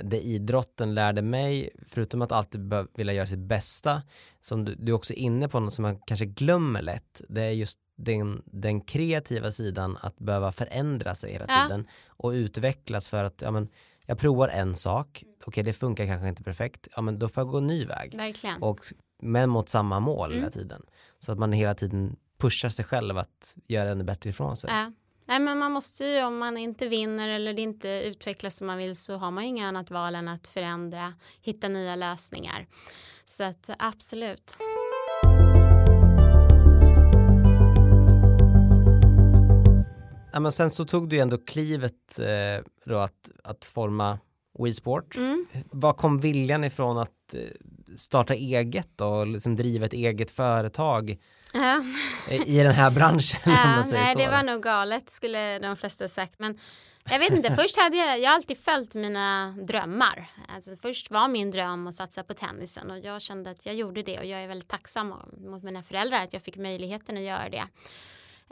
det 0.03 0.21
idrotten 0.21 0.93
lärde 0.93 1.21
mig, 1.21 1.69
förutom 1.87 2.21
att 2.21 2.31
alltid 2.31 2.73
vilja 2.95 3.13
göra 3.13 3.25
sitt 3.25 3.39
bästa, 3.39 4.01
som 4.41 4.65
du, 4.65 4.75
du 4.75 4.91
är 4.91 4.95
också 4.95 5.13
inne 5.13 5.47
på 5.47 5.59
något 5.59 5.73
som 5.73 5.83
man 5.83 5.99
kanske 5.99 6.25
glömmer 6.25 6.81
lätt, 6.81 7.21
det 7.29 7.41
är 7.41 7.51
just 7.51 7.79
den, 7.95 8.41
den 8.45 8.81
kreativa 8.81 9.51
sidan 9.51 9.97
att 10.01 10.19
behöva 10.19 10.51
förändra 10.51 11.15
sig 11.15 11.31
hela 11.31 11.45
tiden 11.45 11.85
ja. 11.87 11.93
och 12.07 12.29
utvecklas 12.29 13.09
för 13.09 13.23
att 13.23 13.41
ja, 13.41 13.51
men, 13.51 13.69
jag 14.05 14.19
provar 14.19 14.47
en 14.47 14.75
sak, 14.75 15.07
okej 15.23 15.37
okay, 15.45 15.63
det 15.63 15.73
funkar 15.73 16.05
kanske 16.05 16.27
inte 16.27 16.43
perfekt, 16.43 16.87
ja 16.95 17.01
men 17.01 17.19
då 17.19 17.29
får 17.29 17.41
jag 17.41 17.51
gå 17.51 17.57
en 17.57 17.67
ny 17.67 17.85
väg. 17.85 18.17
Verkligen. 18.17 18.63
Och, 18.63 18.79
men 19.21 19.49
mot 19.49 19.69
samma 19.69 19.99
mål 19.99 20.29
mm. 20.29 20.39
hela 20.39 20.51
tiden. 20.51 20.81
Så 21.19 21.31
att 21.31 21.39
man 21.39 21.51
hela 21.51 21.75
tiden 21.75 22.15
pushar 22.37 22.69
sig 22.69 22.85
själv 22.85 23.17
att 23.17 23.55
göra 23.67 23.89
ännu 23.89 24.03
bättre 24.03 24.29
ifrån 24.29 24.57
sig. 24.57 24.69
Ja. 24.69 24.91
Nej, 25.33 25.39
men 25.39 25.57
man 25.57 25.71
måste 25.71 26.05
ju, 26.05 26.23
om 26.23 26.37
man 26.37 26.57
inte 26.57 26.87
vinner 26.87 27.29
eller 27.29 27.53
det 27.53 27.61
inte 27.61 27.89
utvecklas 27.89 28.57
som 28.57 28.67
man 28.67 28.77
vill 28.77 28.95
så 28.95 29.15
har 29.15 29.31
man 29.31 29.43
ju 29.43 29.49
inget 29.49 29.65
annat 29.65 29.91
val 29.91 30.15
än 30.15 30.27
att 30.27 30.47
förändra, 30.47 31.13
hitta 31.41 31.67
nya 31.67 31.95
lösningar. 31.95 32.65
Så 33.25 33.43
att 33.43 33.69
absolut. 33.79 34.57
Ja, 40.33 40.39
men 40.39 40.51
sen 40.51 40.71
så 40.71 40.85
tog 40.85 41.09
du 41.09 41.15
ju 41.15 41.21
ändå 41.21 41.37
klivet 41.37 42.19
eh, 42.19 42.65
då 42.85 42.97
att, 42.97 43.29
att 43.43 43.65
forma 43.65 44.19
WeSport. 44.59 45.15
Mm. 45.15 45.45
Var 45.71 45.93
kom 45.93 46.19
viljan 46.19 46.63
ifrån 46.63 46.97
att 46.97 47.33
eh, 47.33 47.39
starta 47.95 48.33
eget 48.33 49.01
och 49.01 49.27
liksom 49.27 49.55
driva 49.55 49.85
ett 49.85 49.93
eget 49.93 50.31
företag? 50.31 51.17
Ja. 51.53 51.83
i 52.45 52.57
den 52.57 52.74
här 52.74 52.91
branschen. 52.91 53.39
Ja, 53.45 53.83
nej, 53.91 54.13
så. 54.13 54.17
det 54.17 54.27
var 54.27 54.43
nog 54.43 54.63
galet 54.63 55.10
skulle 55.10 55.60
de 55.60 55.77
flesta 55.77 56.07
sagt. 56.07 56.39
Men 56.39 56.60
jag 57.10 57.19
vet 57.19 57.31
inte, 57.31 57.55
först 57.55 57.77
hade 57.77 57.98
jag, 57.98 58.19
jag 58.19 58.33
alltid 58.33 58.57
följt 58.57 58.95
mina 58.95 59.55
drömmar. 59.67 60.31
Alltså, 60.48 60.75
först 60.75 61.12
var 61.12 61.27
min 61.27 61.51
dröm 61.51 61.88
att 61.88 61.95
satsa 61.95 62.24
på 62.24 62.33
tennisen 62.33 62.91
och 62.91 63.00
jag 63.00 63.22
kände 63.22 63.50
att 63.50 63.65
jag 63.65 63.75
gjorde 63.75 64.03
det 64.03 64.19
och 64.19 64.25
jag 64.25 64.43
är 64.43 64.48
väldigt 64.48 64.69
tacksam 64.69 65.13
mot 65.38 65.63
mina 65.63 65.83
föräldrar 65.83 66.24
att 66.24 66.33
jag 66.33 66.41
fick 66.41 66.57
möjligheten 66.57 67.17
att 67.17 67.24
göra 67.24 67.50
det. 67.50 67.63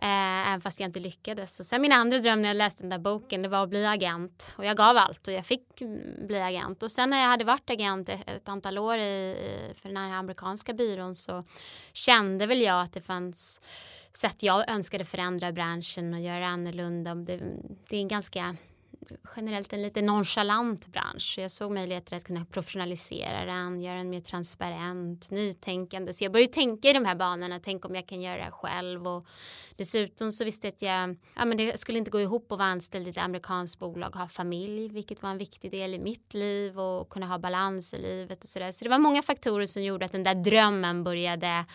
Eh, 0.01 0.50
även 0.50 0.62
fast 0.62 0.79
jag 0.79 0.88
inte 0.88 1.00
lyckades. 1.00 1.60
Och 1.60 1.65
sen 1.65 1.81
min 1.81 1.91
andra 1.91 2.17
dröm 2.17 2.41
när 2.41 2.50
jag 2.50 2.58
läste 2.58 2.84
den 2.84 2.89
där 2.89 3.00
boken 3.00 3.41
det 3.41 3.50
var 3.50 3.63
att 3.63 3.70
bli 3.70 3.86
agent. 3.86 4.53
Och 4.58 4.65
jag 4.65 4.77
gav 4.77 4.98
allt 4.98 5.27
och 5.27 5.34
jag 5.34 5.46
fick 5.46 5.81
mm, 5.81 6.27
bli 6.27 6.41
agent. 6.41 6.84
Och 6.84 6.91
sen 6.91 7.10
när 7.10 7.22
jag 7.22 7.27
hade 7.27 7.43
varit 7.43 7.70
agent 7.70 8.10
ett 8.10 8.50
antal 8.50 8.77
år 8.77 8.98
i, 8.98 9.36
för 9.81 9.89
den 9.89 9.98
här 9.98 10.10
amerikanska 10.17 10.74
byrån 10.74 11.15
så 11.15 11.43
kände 11.93 12.46
väl 12.48 12.62
jag 12.62 12.81
att 12.81 12.93
det 12.93 13.01
fanns 13.01 13.62
sätt 14.13 14.43
jag 14.43 14.70
önskade 14.70 15.05
förändra 15.05 15.51
branschen 15.51 16.13
och 16.13 16.22
göra 16.22 16.48
annorlunda. 16.48 17.15
Det, 17.15 17.38
det 17.89 17.98
är 17.98 18.01
en 18.01 18.08
ganska 18.08 18.55
generellt 19.36 19.74
en 19.74 19.81
lite 19.81 20.01
nonchalant 20.01 20.88
bransch. 20.88 21.36
Jag 21.38 21.51
såg 21.51 21.72
möjligheter 21.72 22.17
att 22.17 22.24
kunna 22.24 22.46
professionalisera 22.46 23.46
den, 23.46 23.81
göra 23.81 23.98
den 23.98 24.10
mer 24.10 24.22
transparent, 24.22 25.31
nytänkande. 25.31 26.13
Så 26.13 26.24
jag 26.24 26.31
började 26.31 26.53
tänka 26.53 26.89
i 26.89 26.93
de 26.93 27.05
här 27.05 27.15
banorna, 27.15 27.60
tänk 27.60 27.86
om 27.86 27.96
jag 27.96 28.08
kan 28.08 28.22
göra 28.22 28.46
det 28.46 28.51
själv. 28.51 29.08
Och 29.08 29.27
dessutom 29.75 30.31
så 30.31 30.46
visste 30.46 30.67
jag 30.67 30.74
att 30.74 30.81
jag, 30.81 31.17
ja, 31.36 31.46
men 31.46 31.58
det 31.58 31.79
skulle 31.79 31.98
inte 31.98 32.12
gå 32.12 32.22
ihop 32.22 32.51
att 32.51 32.58
vara 32.58 32.70
anställd 32.70 33.08
i 33.08 33.10
ett 33.10 33.17
amerikanskt 33.17 33.79
bolag, 33.79 34.15
ha 34.15 34.27
familj, 34.27 34.89
vilket 34.89 35.22
var 35.22 35.29
en 35.29 35.38
viktig 35.38 35.72
del 35.72 35.93
i 35.93 36.00
mitt 36.00 36.34
liv 36.34 36.79
och 36.79 37.10
kunna 37.10 37.25
ha 37.25 37.38
balans 37.39 37.93
i 37.93 38.01
livet 38.01 38.43
och 38.43 38.50
sådär. 38.50 38.72
Så 38.72 38.86
det 38.86 38.89
var 38.89 39.00
många 39.00 39.22
faktorer 39.22 39.65
som 39.65 39.84
gjorde 39.84 40.05
att 40.05 40.12
den 40.12 40.24
där 40.24 40.36
drömmen 40.36 41.03
började 41.03 41.65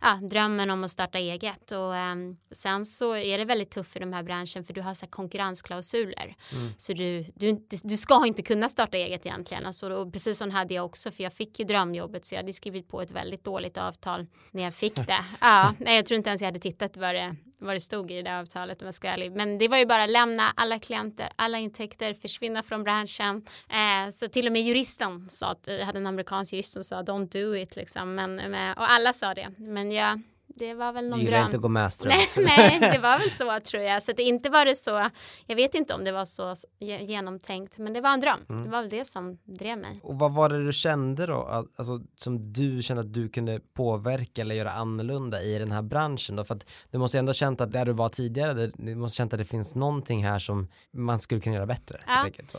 ja, 0.00 0.20
drömmen 0.22 0.70
om 0.70 0.84
att 0.84 0.90
starta 0.90 1.18
eget 1.18 1.72
och 1.72 1.92
um, 1.92 2.36
sen 2.52 2.86
så 2.86 3.16
är 3.16 3.38
det 3.38 3.44
väldigt 3.44 3.70
tufft 3.70 3.96
i 3.96 3.98
de 3.98 4.12
här 4.12 4.22
branschen 4.22 4.64
för 4.64 4.74
du 4.74 4.80
har 4.80 4.94
så 4.94 5.06
konkurrensklausuler 5.06 6.36
mm. 6.52 6.70
så 6.76 6.92
du, 6.92 7.24
du, 7.34 7.66
du 7.82 7.96
ska 7.96 8.26
inte 8.26 8.42
kunna 8.42 8.68
starta 8.68 8.96
eget 8.96 9.26
egentligen 9.26 9.66
alltså, 9.66 9.92
och 9.92 10.12
precis 10.12 10.38
så 10.38 10.50
hade 10.50 10.74
jag 10.74 10.84
också 10.84 11.10
för 11.10 11.22
jag 11.22 11.32
fick 11.32 11.58
ju 11.58 11.64
drömjobbet 11.64 12.24
så 12.24 12.34
jag 12.34 12.40
hade 12.40 12.52
skrivit 12.52 12.88
på 12.88 13.02
ett 13.02 13.10
väldigt 13.10 13.44
dåligt 13.44 13.78
avtal 13.78 14.26
när 14.50 14.62
jag 14.62 14.74
fick 14.74 14.94
det. 14.94 15.24
ja, 15.40 15.74
nej, 15.78 15.96
jag 15.96 16.06
tror 16.06 16.16
inte 16.16 16.30
ens 16.30 16.42
jag 16.42 16.48
hade 16.48 16.60
tittat 16.60 16.96
vad 16.96 17.14
det 17.14 17.36
vad 17.58 17.76
det 17.76 17.80
stod 17.80 18.10
i 18.10 18.22
det 18.22 18.38
avtalet 18.38 18.82
om 18.82 18.86
jag 18.86 18.94
ska 18.94 19.08
ärlig. 19.08 19.32
Men 19.32 19.58
det 19.58 19.68
var 19.68 19.78
ju 19.78 19.86
bara 19.86 20.06
lämna 20.06 20.52
alla 20.56 20.78
klienter, 20.78 21.28
alla 21.36 21.58
intäkter, 21.58 22.14
försvinna 22.14 22.62
från 22.62 22.84
branschen. 22.84 23.42
Eh, 23.70 24.10
så 24.10 24.28
till 24.28 24.46
och 24.46 24.52
med 24.52 24.62
juristen 24.62 25.30
sa 25.30 25.50
att, 25.50 25.66
jag 25.66 25.84
hade 25.84 25.98
en 25.98 26.06
amerikansk 26.06 26.52
jurist 26.52 26.72
som 26.72 26.84
sa 26.84 27.02
don't 27.02 27.28
do 27.32 27.56
it 27.56 27.76
liksom. 27.76 28.14
Men, 28.14 28.54
eh, 28.54 28.70
och 28.70 28.90
alla 28.90 29.12
sa 29.12 29.34
det. 29.34 29.48
Men 29.56 29.92
jag 29.92 30.20
det 30.58 30.74
var 30.74 30.92
väl 30.92 31.08
någon 31.08 31.18
du 31.18 31.26
dröm. 31.26 31.44
inte 31.44 31.56
att 31.56 31.62
gå 31.62 31.68
med 31.68 31.92
nej, 32.04 32.26
nej, 32.36 32.78
det 32.80 32.98
var 33.02 33.18
väl 33.18 33.30
så 33.30 33.60
tror 33.70 33.82
jag. 33.82 34.02
Så 34.02 34.12
det 34.12 34.22
inte 34.22 34.50
var 34.50 34.64
det 34.64 34.74
så. 34.74 35.10
Jag 35.46 35.56
vet 35.56 35.74
inte 35.74 35.94
om 35.94 36.04
det 36.04 36.12
var 36.12 36.24
så 36.24 36.54
genomtänkt, 36.78 37.78
men 37.78 37.92
det 37.92 38.00
var 38.00 38.10
en 38.10 38.20
dröm. 38.20 38.40
Mm. 38.48 38.64
Det 38.64 38.70
var 38.70 38.80
väl 38.80 38.90
det 38.90 39.04
som 39.04 39.38
drev 39.44 39.78
mig. 39.78 40.00
Och 40.02 40.18
vad 40.18 40.32
var 40.32 40.48
det 40.48 40.64
du 40.64 40.72
kände 40.72 41.26
då, 41.26 41.68
alltså 41.76 42.00
som 42.16 42.52
du 42.52 42.82
kände 42.82 43.00
att 43.00 43.12
du 43.12 43.28
kunde 43.28 43.60
påverka 43.74 44.40
eller 44.40 44.54
göra 44.54 44.72
annorlunda 44.72 45.42
i 45.42 45.58
den 45.58 45.72
här 45.72 45.82
branschen 45.82 46.36
då? 46.36 46.44
För 46.44 46.54
att 46.54 46.66
du 46.90 46.98
måste 46.98 47.18
ändå 47.18 47.32
känt 47.32 47.60
att 47.60 47.72
där 47.72 47.84
du 47.84 47.92
var 47.92 48.08
tidigare, 48.08 48.70
du 48.76 48.94
måste 48.94 49.16
känt 49.16 49.32
att 49.32 49.38
det 49.38 49.44
finns 49.44 49.74
någonting 49.74 50.24
här 50.24 50.38
som 50.38 50.68
man 50.90 51.20
skulle 51.20 51.40
kunna 51.40 51.56
göra 51.56 51.66
bättre. 51.66 52.00
Ja. 52.06 52.24
Enkelt, 52.24 52.50
så. 52.50 52.58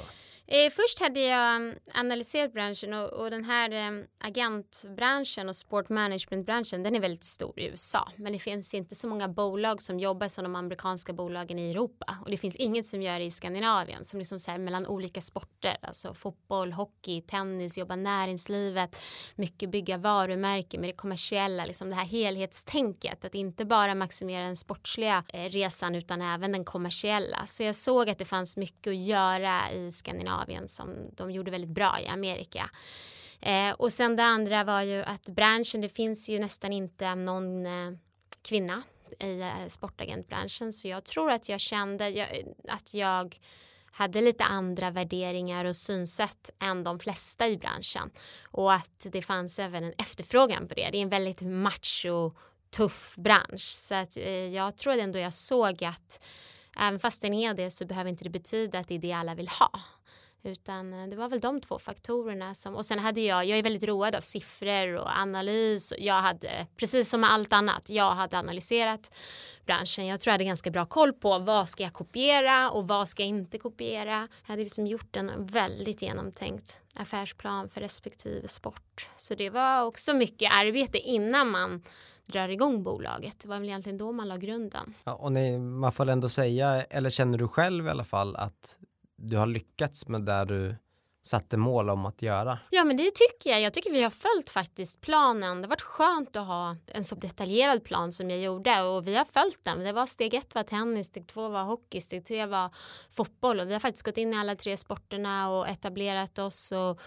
Eh, 0.51 0.69
först 0.71 0.99
hade 0.99 1.19
jag 1.19 1.55
mm, 1.55 1.75
analyserat 1.93 2.53
branschen 2.53 2.93
och, 2.93 3.09
och 3.09 3.31
den 3.31 3.45
här 3.45 3.71
eh, 3.71 4.05
agentbranschen 4.19 5.49
och 5.49 5.55
sportmanagementbranschen 5.55 6.83
den 6.83 6.95
är 6.95 6.99
väldigt 6.99 7.23
stor 7.23 7.59
i 7.59 7.65
USA. 7.65 8.11
Men 8.15 8.33
det 8.33 8.39
finns 8.39 8.73
inte 8.73 8.95
så 8.95 9.07
många 9.07 9.27
bolag 9.27 9.81
som 9.81 9.99
jobbar 9.99 10.27
som 10.27 10.43
de 10.43 10.55
amerikanska 10.55 11.13
bolagen 11.13 11.59
i 11.59 11.71
Europa. 11.71 12.17
Och 12.21 12.31
det 12.31 12.37
finns 12.37 12.55
inget 12.55 12.85
som 12.85 13.01
gör 13.01 13.19
det 13.19 13.25
i 13.25 13.31
Skandinavien 13.31 14.05
som 14.05 14.19
liksom 14.19 14.39
så 14.39 14.51
här 14.51 14.57
mellan 14.57 14.87
olika 14.87 15.21
sporter. 15.21 15.77
Alltså 15.81 16.13
fotboll, 16.13 16.73
hockey, 16.73 17.21
tennis, 17.21 17.77
jobba 17.77 17.95
näringslivet 17.95 19.01
mycket 19.35 19.69
bygga 19.69 19.97
varumärken. 19.97 20.81
Med 20.81 20.89
det 20.89 20.93
kommersiella 20.93 21.65
liksom 21.65 21.89
det 21.89 21.95
här 21.95 22.05
helhetstänket 22.05 23.25
att 23.25 23.35
inte 23.35 23.65
bara 23.65 23.95
maximera 23.95 24.45
den 24.45 24.57
sportsliga 24.57 25.23
eh, 25.27 25.49
resan 25.49 25.95
utan 25.95 26.21
även 26.21 26.51
den 26.51 26.65
kommersiella. 26.65 27.45
Så 27.45 27.63
jag 27.63 27.75
såg 27.75 28.09
att 28.09 28.17
det 28.17 28.25
fanns 28.25 28.57
mycket 28.57 28.91
att 28.91 28.97
göra 28.97 29.71
i 29.71 29.91
Skandinavien. 29.91 30.38
Skandinavien 30.39 30.67
som 30.67 30.95
de 31.15 31.31
gjorde 31.31 31.51
väldigt 31.51 31.69
bra 31.69 31.99
i 31.99 32.07
Amerika. 32.07 32.69
Eh, 33.41 33.71
och 33.71 33.93
sen 33.93 34.15
det 34.15 34.23
andra 34.23 34.63
var 34.63 34.81
ju 34.81 35.03
att 35.03 35.25
branschen, 35.25 35.81
det 35.81 35.89
finns 35.89 36.29
ju 36.29 36.39
nästan 36.39 36.73
inte 36.73 37.15
någon 37.15 37.65
eh, 37.65 37.91
kvinna 38.41 38.83
i 39.19 39.41
eh, 39.41 39.67
sportagentbranschen 39.67 40.73
så 40.73 40.87
jag 40.87 41.03
tror 41.03 41.31
att 41.31 41.49
jag 41.49 41.59
kände 41.59 42.09
jag, 42.09 42.27
att 42.67 42.93
jag 42.93 43.39
hade 43.91 44.21
lite 44.21 44.43
andra 44.43 44.91
värderingar 44.91 45.65
och 45.65 45.75
synsätt 45.75 46.49
än 46.61 46.83
de 46.83 46.99
flesta 46.99 47.47
i 47.47 47.57
branschen 47.57 48.11
och 48.51 48.73
att 48.73 49.07
det 49.11 49.21
fanns 49.21 49.59
även 49.59 49.83
en 49.83 49.93
efterfrågan 49.97 50.67
på 50.67 50.73
det. 50.73 50.89
Det 50.91 50.97
är 50.97 51.01
en 51.01 51.09
väldigt 51.09 51.41
macho 51.41 52.31
tuff 52.71 53.15
bransch 53.15 53.61
så 53.61 53.95
att 53.95 54.17
eh, 54.17 54.47
jag 54.47 54.77
tror 54.77 54.99
ändå 54.99 55.19
jag 55.19 55.33
såg 55.33 55.83
att 55.83 56.19
även 56.79 56.99
fast 56.99 57.21
den 57.21 57.33
är 57.33 57.53
det 57.53 57.71
så 57.71 57.85
behöver 57.85 58.09
inte 58.09 58.23
det 58.23 58.29
betyda 58.29 58.79
att 58.79 58.87
det 58.87 58.95
är 58.95 58.99
det 58.99 59.13
alla 59.13 59.35
vill 59.35 59.47
ha. 59.47 59.69
Utan 60.43 60.93
eh, 60.93 61.07
det 61.07 61.15
var 61.15 61.29
väl 61.29 61.39
de 61.39 61.61
två 61.61 61.79
faktorerna 61.79 62.55
som 62.55 62.75
och 62.75 62.85
sen 62.85 62.99
hade 62.99 63.21
jag, 63.21 63.45
jag 63.45 63.59
är 63.59 63.63
väldigt 63.63 63.83
road 63.83 64.15
av 64.15 64.21
siffror 64.21 64.95
och 64.95 65.17
analys. 65.17 65.93
Jag 65.97 66.21
hade, 66.21 66.67
precis 66.77 67.09
som 67.09 67.21
med 67.21 67.31
allt 67.31 67.53
annat, 67.53 67.89
jag 67.89 68.11
hade 68.11 68.37
analyserat 68.37 69.11
branschen. 69.65 70.07
Jag 70.07 70.21
tror 70.21 70.31
jag 70.31 70.33
hade 70.33 70.43
ganska 70.43 70.71
bra 70.71 70.85
koll 70.85 71.13
på 71.13 71.39
vad 71.39 71.69
ska 71.69 71.83
jag 71.83 71.93
kopiera 71.93 72.71
och 72.71 72.87
vad 72.87 73.09
ska 73.09 73.21
jag 73.21 73.29
inte 73.29 73.57
kopiera. 73.57 74.27
Jag 74.41 74.47
hade 74.47 74.63
liksom 74.63 74.87
gjort 74.87 75.15
en 75.15 75.45
väldigt 75.45 76.01
genomtänkt 76.01 76.81
affärsplan 76.95 77.69
för 77.69 77.81
respektive 77.81 78.47
sport. 78.47 79.09
Så 79.15 79.35
det 79.35 79.49
var 79.49 79.83
också 79.83 80.13
mycket 80.13 80.51
arbete 80.53 80.97
innan 80.97 81.49
man 81.49 81.83
drar 82.25 82.49
igång 82.49 82.83
bolaget. 82.83 83.39
Det 83.39 83.47
var 83.47 83.59
väl 83.59 83.67
egentligen 83.67 83.97
då 83.97 84.11
man 84.11 84.27
la 84.27 84.37
grunden. 84.37 84.93
Ja, 85.03 85.13
och 85.13 85.31
nej, 85.31 85.59
man 85.59 85.91
får 85.91 86.09
ändå 86.09 86.29
säga, 86.29 86.83
eller 86.83 87.09
känner 87.09 87.37
du 87.37 87.47
själv 87.47 87.87
i 87.87 87.89
alla 87.89 88.03
fall 88.03 88.35
att 88.35 88.77
du 89.21 89.37
har 89.37 89.47
lyckats 89.47 90.07
med 90.07 90.21
där 90.21 90.45
du 90.45 90.75
satte 91.21 91.57
mål 91.57 91.89
om 91.89 92.05
att 92.05 92.21
göra? 92.21 92.59
Ja 92.69 92.83
men 92.83 92.97
det 92.97 93.11
tycker 93.15 93.49
jag. 93.49 93.61
Jag 93.61 93.73
tycker 93.73 93.91
vi 93.91 94.03
har 94.03 94.09
följt 94.09 94.49
faktiskt 94.49 95.01
planen. 95.01 95.57
Det 95.57 95.65
har 95.65 95.69
varit 95.69 95.81
skönt 95.81 96.35
att 96.35 96.47
ha 96.47 96.75
en 96.87 97.03
så 97.03 97.15
detaljerad 97.15 97.83
plan 97.83 98.11
som 98.11 98.29
jag 98.29 98.39
gjorde 98.39 98.81
och 98.81 99.07
vi 99.07 99.15
har 99.15 99.25
följt 99.25 99.63
den. 99.63 99.79
Det 99.79 99.91
var 99.91 100.05
steg 100.05 100.33
ett 100.33 100.55
var 100.55 100.63
tennis, 100.63 101.07
steg 101.07 101.27
två 101.27 101.49
var 101.49 101.63
hockey, 101.63 102.01
steg 102.01 102.25
tre 102.25 102.45
var 102.45 102.75
fotboll 103.11 103.59
och 103.59 103.69
vi 103.69 103.73
har 103.73 103.79
faktiskt 103.79 104.05
gått 104.05 104.17
in 104.17 104.33
i 104.33 104.37
alla 104.37 104.55
tre 104.55 104.77
sporterna 104.77 105.49
och 105.49 105.67
etablerat 105.67 106.39
oss 106.39 106.71
och, 106.71 107.01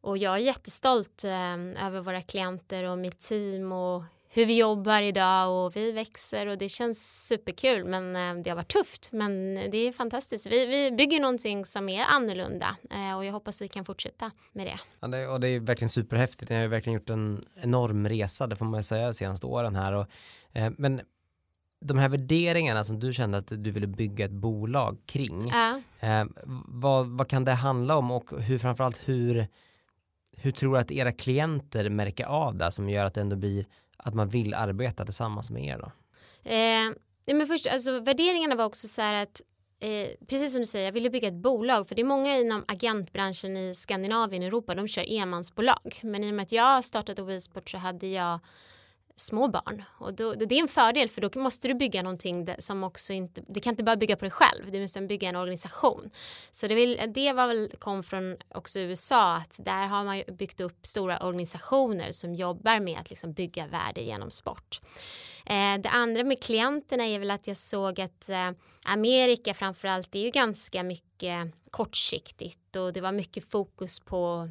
och 0.00 0.18
jag 0.18 0.34
är 0.34 0.38
jättestolt 0.38 1.24
eh, 1.24 1.86
över 1.86 2.00
våra 2.00 2.22
klienter 2.22 2.84
och 2.84 2.98
mitt 2.98 3.20
team 3.20 3.72
och 3.72 4.02
hur 4.30 4.46
vi 4.46 4.56
jobbar 4.56 5.02
idag 5.02 5.66
och 5.66 5.76
vi 5.76 5.92
växer 5.92 6.46
och 6.46 6.58
det 6.58 6.68
känns 6.68 7.26
superkul 7.26 7.84
men 7.84 8.16
eh, 8.16 8.42
det 8.42 8.50
har 8.50 8.56
varit 8.56 8.72
tufft 8.72 9.08
men 9.12 9.54
det 9.54 9.76
är 9.76 9.92
fantastiskt. 9.92 10.46
Vi, 10.46 10.66
vi 10.66 10.90
bygger 10.96 11.20
någonting 11.20 11.66
som 11.66 11.88
är 11.88 12.04
annorlunda 12.04 12.76
eh, 12.90 13.16
och 13.16 13.24
jag 13.24 13.32
hoppas 13.32 13.62
vi 13.62 13.68
kan 13.68 13.84
fortsätta 13.84 14.30
med 14.52 14.66
det. 14.66 14.80
Ja, 15.00 15.08
det 15.08 15.26
och 15.26 15.40
det 15.40 15.48
är 15.48 15.60
verkligen 15.60 15.88
superhäftigt. 15.88 16.50
Ni 16.50 16.56
har 16.56 16.62
ju 16.62 16.68
verkligen 16.68 16.94
gjort 16.94 17.10
en 17.10 17.44
enorm 17.62 18.08
resa, 18.08 18.46
det 18.46 18.56
får 18.56 18.64
man 18.64 18.82
säga, 18.82 19.06
de 19.06 19.14
senaste 19.14 19.46
åren 19.46 19.76
här. 19.76 19.92
Och, 19.92 20.06
eh, 20.52 20.72
men 20.78 21.00
de 21.80 21.98
här 21.98 22.08
värderingarna 22.08 22.84
som 22.84 23.00
du 23.00 23.12
kände 23.12 23.38
att 23.38 23.46
du 23.48 23.70
ville 23.70 23.86
bygga 23.86 24.24
ett 24.24 24.30
bolag 24.30 24.98
kring, 25.06 25.48
ja. 25.48 25.80
eh, 26.00 26.24
vad, 26.66 27.06
vad 27.06 27.28
kan 27.28 27.44
det 27.44 27.52
handla 27.52 27.96
om 27.96 28.10
och 28.10 28.42
hur 28.42 28.58
framförallt 28.58 29.08
hur, 29.08 29.46
hur 30.32 30.50
tror 30.50 30.74
du 30.74 30.80
att 30.80 30.90
era 30.90 31.12
klienter 31.12 31.88
märker 31.88 32.24
av 32.24 32.56
det 32.56 32.72
som 32.72 32.88
gör 32.88 33.04
att 33.04 33.14
det 33.14 33.20
ändå 33.20 33.36
blir 33.36 33.66
att 33.98 34.14
man 34.14 34.28
vill 34.28 34.54
arbeta 34.54 35.04
tillsammans 35.04 35.50
med 35.50 35.64
er 35.64 35.78
då? 35.78 35.92
Eh, 36.50 37.36
men 37.36 37.46
först, 37.46 37.66
alltså, 37.66 38.00
värderingarna 38.00 38.54
var 38.54 38.64
också 38.64 38.88
så 38.88 39.02
här 39.02 39.22
att 39.22 39.40
Eh, 39.80 40.08
precis 40.28 40.52
som 40.52 40.60
du 40.60 40.66
säger, 40.66 40.84
jag 40.84 40.92
ville 40.92 41.10
bygga 41.10 41.28
ett 41.28 41.34
bolag 41.34 41.88
för 41.88 41.94
det 41.94 42.02
är 42.02 42.06
många 42.06 42.36
inom 42.36 42.64
agentbranschen 42.68 43.56
i 43.56 43.74
Skandinavien, 43.74 44.42
Europa, 44.42 44.74
de 44.74 44.88
kör 44.88 45.04
enmansbolag. 45.08 46.00
Men 46.02 46.24
i 46.24 46.30
och 46.30 46.34
med 46.34 46.42
att 46.42 46.52
jag 46.52 46.84
startade 46.84 47.22
WeSport 47.22 47.70
så 47.70 47.78
hade 47.78 48.06
jag 48.06 48.38
små 49.20 49.48
barn 49.48 49.84
och 49.98 50.14
då, 50.14 50.34
det 50.34 50.54
är 50.54 50.62
en 50.62 50.68
fördel 50.68 51.08
för 51.08 51.20
då 51.20 51.40
måste 51.40 51.68
du 51.68 51.74
bygga 51.74 52.02
någonting 52.02 52.48
som 52.58 52.84
också 52.84 53.12
inte, 53.12 53.42
det 53.48 53.60
kan 53.60 53.70
inte 53.70 53.84
bara 53.84 53.96
bygga 53.96 54.16
på 54.16 54.24
dig 54.24 54.30
själv, 54.30 54.70
du 54.72 54.80
måste 54.80 55.00
bygga 55.00 55.28
en 55.28 55.36
organisation. 55.36 56.10
Så 56.50 56.68
det, 56.68 56.74
vill, 56.74 57.12
det 57.14 57.32
var 57.32 57.46
väl, 57.46 57.72
kom 57.78 58.02
från 58.02 58.36
också 58.54 58.80
USA 58.80 59.34
att 59.34 59.56
där 59.58 59.86
har 59.86 60.04
man 60.04 60.22
byggt 60.38 60.60
upp 60.60 60.86
stora 60.86 61.18
organisationer 61.18 62.12
som 62.12 62.34
jobbar 62.34 62.80
med 62.80 62.98
att 62.98 63.10
liksom 63.10 63.32
bygga 63.32 63.66
värde 63.66 64.00
genom 64.00 64.30
sport. 64.30 64.80
Eh, 65.50 65.80
det 65.80 65.88
andra 65.88 66.24
med 66.24 66.42
klienterna 66.42 67.06
är 67.06 67.18
väl 67.18 67.30
att 67.30 67.46
jag 67.46 67.56
såg 67.56 68.00
att 68.00 68.28
eh, 68.28 68.50
Amerika 68.84 69.54
framförallt 69.54 70.14
är 70.14 70.18
ju 70.20 70.30
ganska 70.30 70.82
mycket 70.82 71.54
kortsiktigt 71.70 72.76
och 72.76 72.92
det 72.92 73.00
var 73.00 73.12
mycket 73.12 73.50
fokus 73.50 74.00
på, 74.00 74.48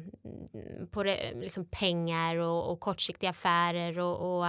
mm, 0.54 0.86
på 0.90 1.02
liksom 1.34 1.64
pengar 1.64 2.36
och, 2.36 2.72
och 2.72 2.80
kortsiktiga 2.80 3.30
affärer 3.30 3.98
och, 3.98 4.38
och 4.38 4.46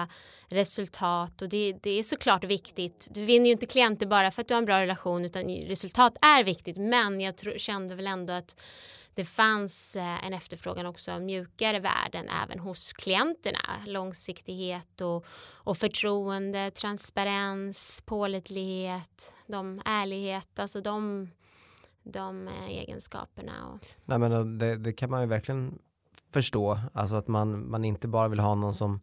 resultat 0.47 1.41
och 1.41 1.49
det, 1.49 1.73
det, 1.81 1.89
är 1.89 2.03
såklart 2.03 2.43
viktigt. 2.43 3.07
Du 3.11 3.25
vinner 3.25 3.45
ju 3.45 3.51
inte 3.51 3.65
klienter 3.65 4.07
bara 4.07 4.31
för 4.31 4.41
att 4.41 4.47
du 4.47 4.53
har 4.53 4.59
en 4.59 4.65
bra 4.65 4.81
relation 4.81 5.25
utan 5.25 5.49
resultat 5.49 6.17
är 6.21 6.43
viktigt 6.43 6.77
men 6.77 7.21
jag 7.21 7.37
tro, 7.37 7.53
kände 7.57 7.95
väl 7.95 8.07
ändå 8.07 8.33
att 8.33 8.61
det 9.13 9.25
fanns 9.25 9.95
eh, 9.95 10.25
en 10.25 10.33
efterfrågan 10.33 10.85
också 10.85 11.11
av 11.11 11.21
mjukare 11.21 11.79
värden 11.79 12.29
även 12.43 12.59
hos 12.59 12.93
klienterna. 12.93 13.59
Långsiktighet 13.87 15.01
och, 15.01 15.25
och 15.53 15.77
förtroende, 15.77 16.71
transparens, 16.71 18.01
pålitlighet, 18.05 19.33
de 19.47 19.81
ärlighet, 19.85 20.59
alltså 20.59 20.81
de, 20.81 21.29
de 22.03 22.47
eh, 22.47 22.69
egenskaperna. 22.69 23.67
Och... 23.73 23.87
Nej, 24.05 24.17
men 24.19 24.31
eh, 24.31 24.45
det, 24.45 24.75
det, 24.75 24.93
kan 24.93 25.09
man 25.09 25.21
ju 25.21 25.27
verkligen 25.27 25.79
förstå, 26.33 26.79
alltså 26.93 27.15
att 27.15 27.27
man, 27.27 27.69
man 27.69 27.85
inte 27.85 28.07
bara 28.07 28.27
vill 28.27 28.39
ha 28.39 28.55
någon 28.55 28.73
som, 28.73 29.01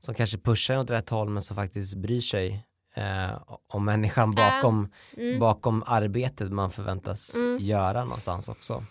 som 0.00 0.14
kanske 0.14 0.38
pushar 0.38 0.76
åt 0.78 0.90
rätt 0.90 1.10
håll 1.10 1.28
men 1.28 1.42
som 1.42 1.56
faktiskt 1.56 1.94
bryr 1.94 2.20
sig 2.20 2.66
eh, 2.94 3.38
om 3.66 3.84
människan 3.84 4.30
bakom, 4.30 4.92
Mm. 5.16 5.38
bakom 5.40 5.82
arbetet 5.86 6.52
man 6.52 6.70
förväntas 6.70 7.34
Mm. 7.34 7.58
göra 7.60 8.04
någonstans 8.04 8.48
också. 8.48 8.84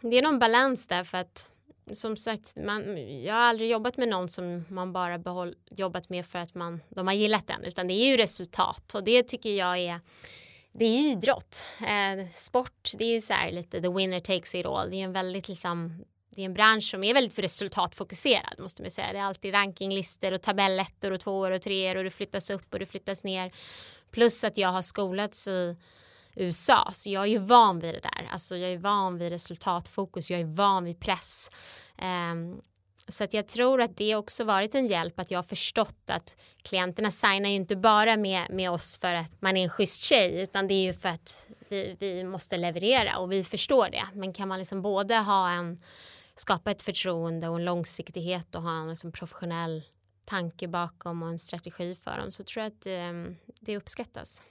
Det 0.00 0.18
är 0.18 0.22
någon 0.22 0.38
balans 0.38 0.86
där 0.86 1.04
för 1.04 1.18
att 1.18 1.50
som 1.92 2.16
sagt, 2.16 2.56
man, 2.56 2.96
jag 3.24 3.34
har 3.34 3.40
aldrig 3.40 3.70
jobbat 3.70 3.96
med 3.96 4.08
någon 4.08 4.28
som 4.28 4.64
man 4.68 4.92
bara 4.92 5.18
behåll, 5.18 5.54
jobbat 5.70 6.08
med 6.08 6.26
för 6.26 6.38
att 6.38 6.54
man, 6.54 6.80
de 6.88 7.06
har 7.06 7.14
gillat 7.14 7.46
den 7.46 7.64
utan 7.64 7.86
det 7.86 7.94
är 7.94 8.06
ju 8.06 8.16
resultat 8.16 8.94
och 8.94 9.04
det 9.04 9.22
tycker 9.22 9.50
jag 9.50 9.78
är 9.78 10.00
det 10.72 10.84
är 10.84 11.02
ju 11.02 11.08
idrott. 11.08 11.64
Eh, 11.80 12.26
sport, 12.36 12.90
det 12.98 13.04
är 13.04 13.12
ju 13.12 13.20
så 13.20 13.32
här 13.32 13.52
lite 13.52 13.80
the 13.80 13.88
winner 13.88 14.20
takes 14.20 14.54
it 14.54 14.66
all. 14.66 14.90
Det 14.90 14.96
är 14.96 15.04
en 15.04 15.12
väldigt 15.12 15.48
liksom 15.48 16.04
det 16.30 16.42
är 16.42 16.46
en 16.46 16.54
bransch 16.54 16.90
som 16.90 17.04
är 17.04 17.14
väldigt 17.14 17.38
resultatfokuserad 17.38 18.58
måste 18.58 18.82
man 18.82 18.90
säga. 18.90 19.12
Det 19.12 19.18
är 19.18 19.22
alltid 19.22 19.54
rankinglistor 19.54 20.32
och 20.32 20.42
tabellettor 20.42 21.10
och 21.10 21.20
tvåor 21.20 21.50
och 21.50 21.62
treor 21.62 21.96
och 21.96 22.04
det 22.04 22.10
flyttas 22.10 22.50
upp 22.50 22.72
och 22.72 22.78
det 22.78 22.86
flyttas 22.86 23.24
ner. 23.24 23.52
Plus 24.10 24.44
att 24.44 24.58
jag 24.58 24.68
har 24.68 24.82
skolats 24.82 25.48
i 25.48 25.76
USA 26.34 26.90
så 26.92 27.10
jag 27.10 27.22
är 27.22 27.26
ju 27.26 27.38
van 27.38 27.78
vid 27.78 27.94
det 27.94 28.00
där. 28.00 28.28
Alltså 28.32 28.56
jag 28.56 28.72
är 28.72 28.78
van 28.78 29.18
vid 29.18 29.28
resultatfokus, 29.28 30.30
jag 30.30 30.40
är 30.40 30.44
van 30.44 30.84
vid 30.84 31.00
press. 31.00 31.50
Um, 32.32 32.60
så 33.08 33.24
att 33.24 33.34
jag 33.34 33.46
tror 33.48 33.80
att 33.80 33.96
det 33.96 34.14
också 34.14 34.44
varit 34.44 34.74
en 34.74 34.86
hjälp 34.86 35.20
att 35.20 35.30
jag 35.30 35.38
har 35.38 35.42
förstått 35.42 36.02
att 36.06 36.36
klienterna 36.62 37.10
signar 37.10 37.48
ju 37.48 37.54
inte 37.54 37.76
bara 37.76 38.16
med, 38.16 38.50
med 38.50 38.70
oss 38.70 38.98
för 38.98 39.14
att 39.14 39.42
man 39.42 39.56
är 39.56 39.62
en 39.62 39.70
schysst 39.70 40.02
tjej 40.02 40.42
utan 40.42 40.68
det 40.68 40.74
är 40.74 40.82
ju 40.82 40.92
för 40.92 41.08
att 41.08 41.46
vi, 41.68 41.96
vi 42.00 42.24
måste 42.24 42.56
leverera 42.56 43.18
och 43.18 43.32
vi 43.32 43.44
förstår 43.44 43.88
det. 43.90 44.04
Men 44.14 44.32
kan 44.32 44.48
man 44.48 44.58
liksom 44.58 44.82
både 44.82 45.16
ha 45.16 45.50
en 45.50 45.82
skapa 46.34 46.70
ett 46.70 46.82
förtroende 46.82 47.48
och 47.48 47.56
en 47.56 47.64
långsiktighet 47.64 48.54
och 48.54 48.62
ha 48.62 48.80
en 48.80 48.90
liksom 48.90 49.12
professionell 49.12 49.82
tanke 50.24 50.68
bakom 50.68 51.22
och 51.22 51.28
en 51.28 51.38
strategi 51.38 51.96
för 52.04 52.18
dem 52.18 52.30
så 52.30 52.44
tror 52.44 52.62
jag 52.62 52.72
att 52.72 52.80
det, 52.80 53.34
det 53.60 53.76
uppskattas. 53.76 54.42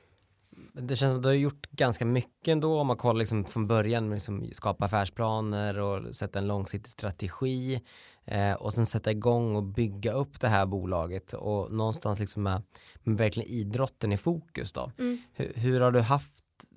Det 0.74 0.96
känns 0.96 1.12
som 1.12 1.18
att 1.18 1.24
du 1.24 1.30
har 1.30 1.34
gjort 1.34 1.72
ganska 1.72 2.06
mycket 2.06 2.48
ändå 2.48 2.80
om 2.80 2.88
man 2.88 2.98
kollar 2.98 3.20
liksom 3.20 3.46
från 3.46 3.68
början 3.68 4.10
med 4.10 4.16
liksom 4.16 4.50
skapa 4.54 4.86
affärsplaner 4.86 5.80
och 5.80 6.16
sätta 6.16 6.40
en 6.40 6.48
långsiktig 6.48 6.92
strategi 6.92 7.82
eh, 8.26 8.54
och 8.54 8.74
sen 8.74 8.86
sätta 8.86 9.12
igång 9.12 9.56
och 9.56 9.64
bygga 9.64 10.12
upp 10.12 10.40
det 10.40 10.48
här 10.48 10.66
bolaget 10.66 11.34
och 11.34 11.72
någonstans 11.72 12.20
liksom 12.20 12.44
med, 12.44 12.64
med 13.04 13.18
verkligen 13.18 13.50
idrotten 13.50 14.12
i 14.12 14.18
fokus 14.18 14.74
då. 14.74 14.92
Mm. 14.98 15.18
Hur, 15.34 15.54
hur 15.56 15.80
har 15.82 15.92
du 15.92 16.00
haft 16.00 16.34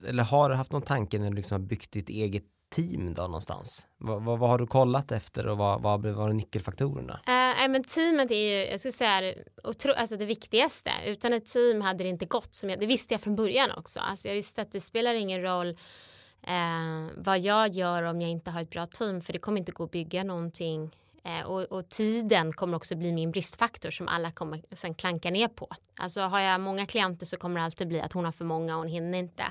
eller 0.07 0.23
har 0.23 0.51
du 0.51 0.55
haft 0.55 0.73
någon 0.73 0.83
tanke 0.83 1.19
när 1.19 1.31
du 1.31 1.37
liksom 1.37 1.61
har 1.61 1.69
byggt 1.69 1.93
ditt 1.93 2.09
eget 2.09 2.45
team 2.73 3.15
då 3.15 3.23
någonstans? 3.23 3.87
Vad, 3.99 4.25
vad, 4.25 4.39
vad 4.39 4.51
har 4.51 4.59
du 4.59 4.67
kollat 4.67 5.13
efter 5.13 5.47
och 5.47 5.59
vad, 5.59 5.83
vad 5.83 6.07
var 6.07 6.33
nyckelfaktorerna? 6.33 7.13
Uh, 7.13 7.71
men 7.71 7.85
teamet 7.85 8.31
är 8.31 8.35
ju, 8.35 8.71
jag 8.71 8.81
skulle 8.81 8.93
säga 8.93 9.21
det, 9.21 9.35
otro, 9.65 9.93
alltså 9.93 10.17
det 10.17 10.25
viktigaste. 10.25 10.91
Utan 11.07 11.33
ett 11.33 11.47
team 11.47 11.81
hade 11.81 12.05
det 12.05 12.11
inte 12.11 12.27
gått. 12.27 12.55
Som 12.55 12.71
jag, 12.71 12.81
det 12.81 12.87
visste 12.87 13.15
jag 13.15 13.21
från 13.21 13.37
början 13.37 13.71
också. 13.77 14.01
Alltså 14.01 14.29
jag 14.29 14.35
visste 14.35 14.63
att 14.63 14.73
det 14.73 14.81
spelar 14.81 15.15
ingen 15.15 15.43
roll 15.43 15.69
uh, 15.69 17.11
vad 17.17 17.41
jag 17.41 17.69
gör 17.69 18.03
om 18.03 18.21
jag 18.21 18.31
inte 18.31 18.51
har 18.51 18.63
ett 18.63 18.71
bra 18.71 18.87
team. 18.87 19.21
För 19.21 19.33
det 19.33 19.39
kommer 19.39 19.59
inte 19.59 19.73
gå 19.73 19.85
att 19.85 19.91
bygga 19.91 20.25
någonting. 20.25 20.91
Eh, 21.25 21.47
och, 21.47 21.63
och, 21.63 21.89
tiden 21.89 22.53
kommer 22.53 22.77
också 22.77 22.97
bli 22.97 23.13
min 23.13 23.31
bristfaktor 23.31 23.91
som 23.91 24.09
alla 24.09 24.31
kommer 24.31 24.63
sen 24.73 24.95
klanka 24.95 25.31
ner 25.31 25.49
på. 25.49 25.69
Alltså 25.97 26.21
har 26.21 26.41
jag 26.41 26.61
många 26.61 26.87
klienter 26.87 27.27
så 27.27 27.37
kommer 27.37 27.61
det 27.61 27.65
alltid 27.65 27.89
bli 27.89 28.01
att 28.01 28.13
hon 28.13 28.25
har 28.25 28.33
för 28.33 28.45
många 28.45 28.75
och 28.75 28.79
hon 28.79 28.89
hinner 28.89 29.19
inte. 29.19 29.45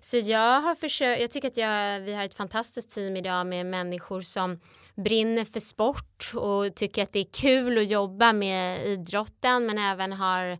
Så 0.00 0.16
jag 0.16 0.60
har 0.60 0.74
försökt, 0.74 1.20
jag 1.20 1.30
tycker 1.30 1.48
att 1.48 1.56
jag, 1.56 2.00
vi 2.00 2.14
har 2.14 2.24
ett 2.24 2.34
fantastiskt 2.34 2.90
team 2.90 3.16
idag 3.16 3.46
med 3.46 3.66
människor 3.66 4.20
som 4.20 4.58
brinner 4.94 5.44
för 5.44 5.60
sport 5.60 6.32
och 6.34 6.74
tycker 6.74 7.02
att 7.02 7.12
det 7.12 7.18
är 7.18 7.32
kul 7.32 7.78
att 7.78 7.88
jobba 7.88 8.32
med 8.32 8.86
idrotten 8.86 9.66
men 9.66 9.78
även 9.78 10.12
har 10.12 10.58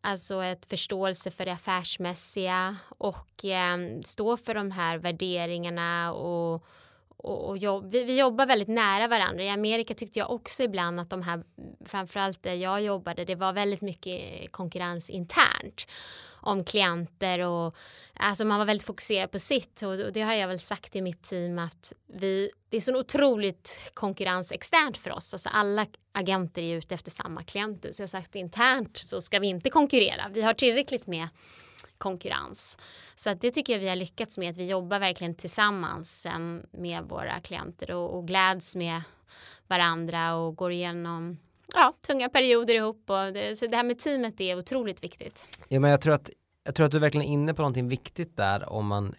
alltså 0.00 0.42
ett 0.42 0.66
förståelse 0.66 1.30
för 1.30 1.44
det 1.44 1.52
affärsmässiga 1.52 2.76
och 2.88 3.44
eh, 3.44 3.78
stå 4.04 4.36
för 4.36 4.54
de 4.54 4.70
här 4.70 4.98
värderingarna 4.98 6.12
och, 6.12 6.66
och, 7.24 7.48
och 7.48 7.58
jobb, 7.58 7.90
vi, 7.90 8.04
vi, 8.04 8.18
jobbar 8.18 8.46
väldigt 8.46 8.68
nära 8.68 9.08
varandra. 9.08 9.44
I 9.44 9.48
Amerika 9.48 9.94
tyckte 9.94 10.18
jag 10.18 10.30
också 10.30 10.62
ibland 10.62 11.00
att 11.00 11.10
de 11.10 11.22
här, 11.22 11.42
framförallt 11.86 12.42
där 12.42 12.54
jag 12.54 12.82
jobbade, 12.82 13.24
det 13.24 13.34
var 13.34 13.52
väldigt 13.52 13.80
mycket 13.80 14.52
konkurrens 14.52 15.10
internt 15.10 15.86
om 16.40 16.64
klienter 16.64 17.38
och 17.38 17.74
alltså 18.14 18.44
man 18.44 18.58
var 18.58 18.66
väldigt 18.66 18.86
fokuserad 18.86 19.30
på 19.30 19.38
sitt 19.38 19.82
och, 19.82 19.92
och 19.92 20.12
det 20.12 20.22
har 20.22 20.34
jag 20.34 20.48
väl 20.48 20.60
sagt 20.60 20.96
i 20.96 21.02
mitt 21.02 21.22
team 21.22 21.58
att 21.58 21.92
vi, 22.06 22.50
det 22.68 22.76
är 22.76 22.80
så 22.80 22.98
otroligt 22.98 23.80
konkurrens 23.94 24.52
externt 24.52 24.96
för 24.96 25.10
oss. 25.10 25.34
Alltså 25.34 25.48
alla 25.48 25.86
agenter 26.12 26.62
är 26.62 26.76
ute 26.76 26.94
efter 26.94 27.10
samma 27.10 27.42
klienter 27.42 27.92
så 27.92 28.02
jag 28.02 28.06
har 28.06 28.08
sagt 28.08 28.34
internt 28.34 28.96
så 28.96 29.20
ska 29.20 29.38
vi 29.38 29.46
inte 29.46 29.70
konkurrera. 29.70 30.28
Vi 30.32 30.42
har 30.42 30.54
tillräckligt 30.54 31.06
med 31.06 31.28
konkurrens. 32.04 32.78
Så 33.14 33.30
att 33.30 33.40
det 33.40 33.50
tycker 33.50 33.72
jag 33.72 33.80
vi 33.80 33.88
har 33.88 33.96
lyckats 33.96 34.38
med 34.38 34.50
att 34.50 34.56
vi 34.56 34.68
jobbar 34.70 34.98
verkligen 34.98 35.34
tillsammans 35.34 36.26
med 36.72 37.04
våra 37.04 37.40
klienter 37.40 37.90
och, 37.90 38.18
och 38.18 38.26
gläds 38.26 38.76
med 38.76 39.02
varandra 39.68 40.34
och 40.34 40.56
går 40.56 40.72
igenom 40.72 41.38
ja, 41.74 41.92
tunga 42.06 42.28
perioder 42.28 42.74
ihop. 42.74 43.10
Och 43.10 43.32
det, 43.32 43.58
så 43.58 43.66
det 43.66 43.76
här 43.76 43.84
med 43.84 43.98
teamet 43.98 44.40
är 44.40 44.58
otroligt 44.58 45.04
viktigt. 45.04 45.48
Ja, 45.68 45.80
men 45.80 45.90
jag, 45.90 46.00
tror 46.00 46.14
att, 46.14 46.30
jag 46.64 46.74
tror 46.74 46.86
att 46.86 46.92
du 46.92 46.98
är 46.98 47.00
verkligen 47.00 47.26
inne 47.26 47.54
på 47.54 47.62
någonting 47.62 47.88
viktigt 47.88 48.36
där 48.36 48.68
om 48.68 48.86
man 48.86 49.14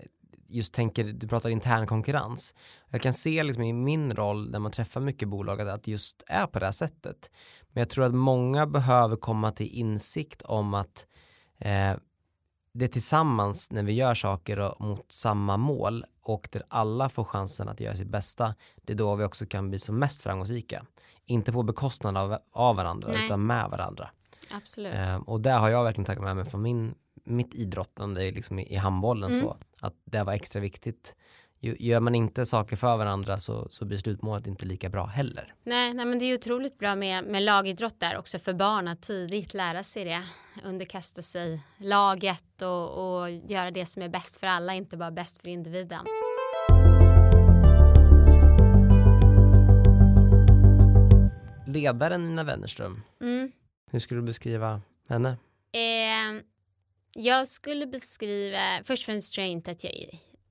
just 0.47 0.73
tänker, 0.73 1.03
du 1.03 1.27
pratar 1.27 1.49
intern 1.49 1.87
konkurrens. 1.87 2.55
Jag 2.89 3.01
kan 3.01 3.13
se 3.13 3.43
liksom 3.43 3.63
i 3.63 3.73
min 3.73 4.15
roll 4.15 4.51
när 4.51 4.59
man 4.59 4.71
träffar 4.71 5.01
mycket 5.01 5.27
bolag 5.27 5.61
att 5.61 5.87
just 5.87 6.23
är 6.27 6.47
på 6.47 6.59
det 6.59 6.65
här 6.65 6.71
sättet. 6.71 7.31
Men 7.73 7.81
jag 7.81 7.89
tror 7.89 8.05
att 8.05 8.13
många 8.13 8.67
behöver 8.67 9.15
komma 9.15 9.51
till 9.51 9.67
insikt 9.67 10.41
om 10.41 10.73
att 10.73 11.05
eh, 11.59 11.93
det 12.77 12.85
är 12.85 12.89
tillsammans 12.89 13.71
när 13.71 13.83
vi 13.83 13.93
gör 13.93 14.15
saker 14.15 14.73
mot 14.79 15.11
samma 15.11 15.57
mål 15.57 16.05
och 16.21 16.47
där 16.51 16.63
alla 16.67 17.09
får 17.09 17.23
chansen 17.23 17.69
att 17.69 17.79
göra 17.79 17.95
sitt 17.95 18.07
bästa, 18.07 18.55
det 18.75 18.93
är 18.93 18.97
då 18.97 19.15
vi 19.15 19.23
också 19.23 19.45
kan 19.45 19.69
bli 19.69 19.79
som 19.79 19.99
mest 19.99 20.21
framgångsrika. 20.21 20.85
Inte 21.25 21.51
på 21.51 21.63
bekostnad 21.63 22.17
av, 22.17 22.37
av 22.51 22.75
varandra 22.75 23.09
Nej. 23.13 23.25
utan 23.25 23.45
med 23.45 23.69
varandra. 23.69 24.09
Absolut. 24.53 24.93
Eh, 24.93 25.15
och 25.15 25.41
där 25.41 25.57
har 25.57 25.69
jag 25.69 25.83
verkligen 25.83 26.05
tagit 26.05 26.21
med 26.21 26.35
mig 26.35 26.45
från 26.45 26.61
min, 26.61 26.95
mitt 27.23 27.53
idrottande 27.55 28.31
liksom 28.31 28.59
i, 28.59 28.73
i 28.73 28.75
handbollen 28.75 29.31
Mm. 29.31 29.43
så 29.43 29.57
att 29.79 29.93
det 30.05 30.23
var 30.23 30.33
extra 30.33 30.59
viktigt. 30.59 31.15
Gör 31.65 31.99
man 31.99 32.15
inte 32.15 32.45
saker 32.45 32.75
för 32.75 32.97
varandra 32.97 33.39
så, 33.39 33.67
så 33.69 33.85
blir 33.85 33.97
slutmålet 33.97 34.47
inte 34.47 34.65
lika 34.65 34.89
bra 34.89 35.05
heller. 35.05 35.53
Nej, 35.63 35.93
nej, 35.93 36.05
men 36.05 36.19
det 36.19 36.25
är 36.25 36.35
otroligt 36.35 36.77
bra 36.79 36.95
med, 36.95 37.23
med 37.25 37.43
lagidrott 37.43 37.99
där 37.99 38.17
också 38.17 38.39
för 38.39 38.53
barn 38.53 38.87
att 38.87 39.01
tidigt 39.01 39.53
lära 39.53 39.83
sig 39.83 40.05
det. 40.05 40.21
Underkasta 40.63 41.21
sig 41.21 41.61
laget 41.77 42.61
och, 42.61 43.19
och 43.21 43.31
göra 43.31 43.71
det 43.71 43.85
som 43.85 44.01
är 44.01 44.09
bäst 44.09 44.35
för 44.39 44.47
alla, 44.47 44.73
inte 44.73 44.97
bara 44.97 45.11
bäst 45.11 45.41
för 45.41 45.47
individen. 45.47 46.05
Ledaren 51.67 52.25
Nina 52.29 52.43
Wennerström, 52.43 53.01
Mm. 53.21 53.51
hur 53.91 53.99
skulle 53.99 54.21
du 54.21 54.25
beskriva 54.25 54.81
henne? 55.09 55.29
Eh, 55.71 56.41
jag 57.13 57.47
skulle 57.47 57.87
beskriva, 57.87 58.83
först 58.83 59.01
och 59.03 59.05
främst 59.05 59.33
tror 59.33 59.43
jag 59.43 59.51
inte 59.51 59.71
att 59.71 59.83
jag 59.83 59.93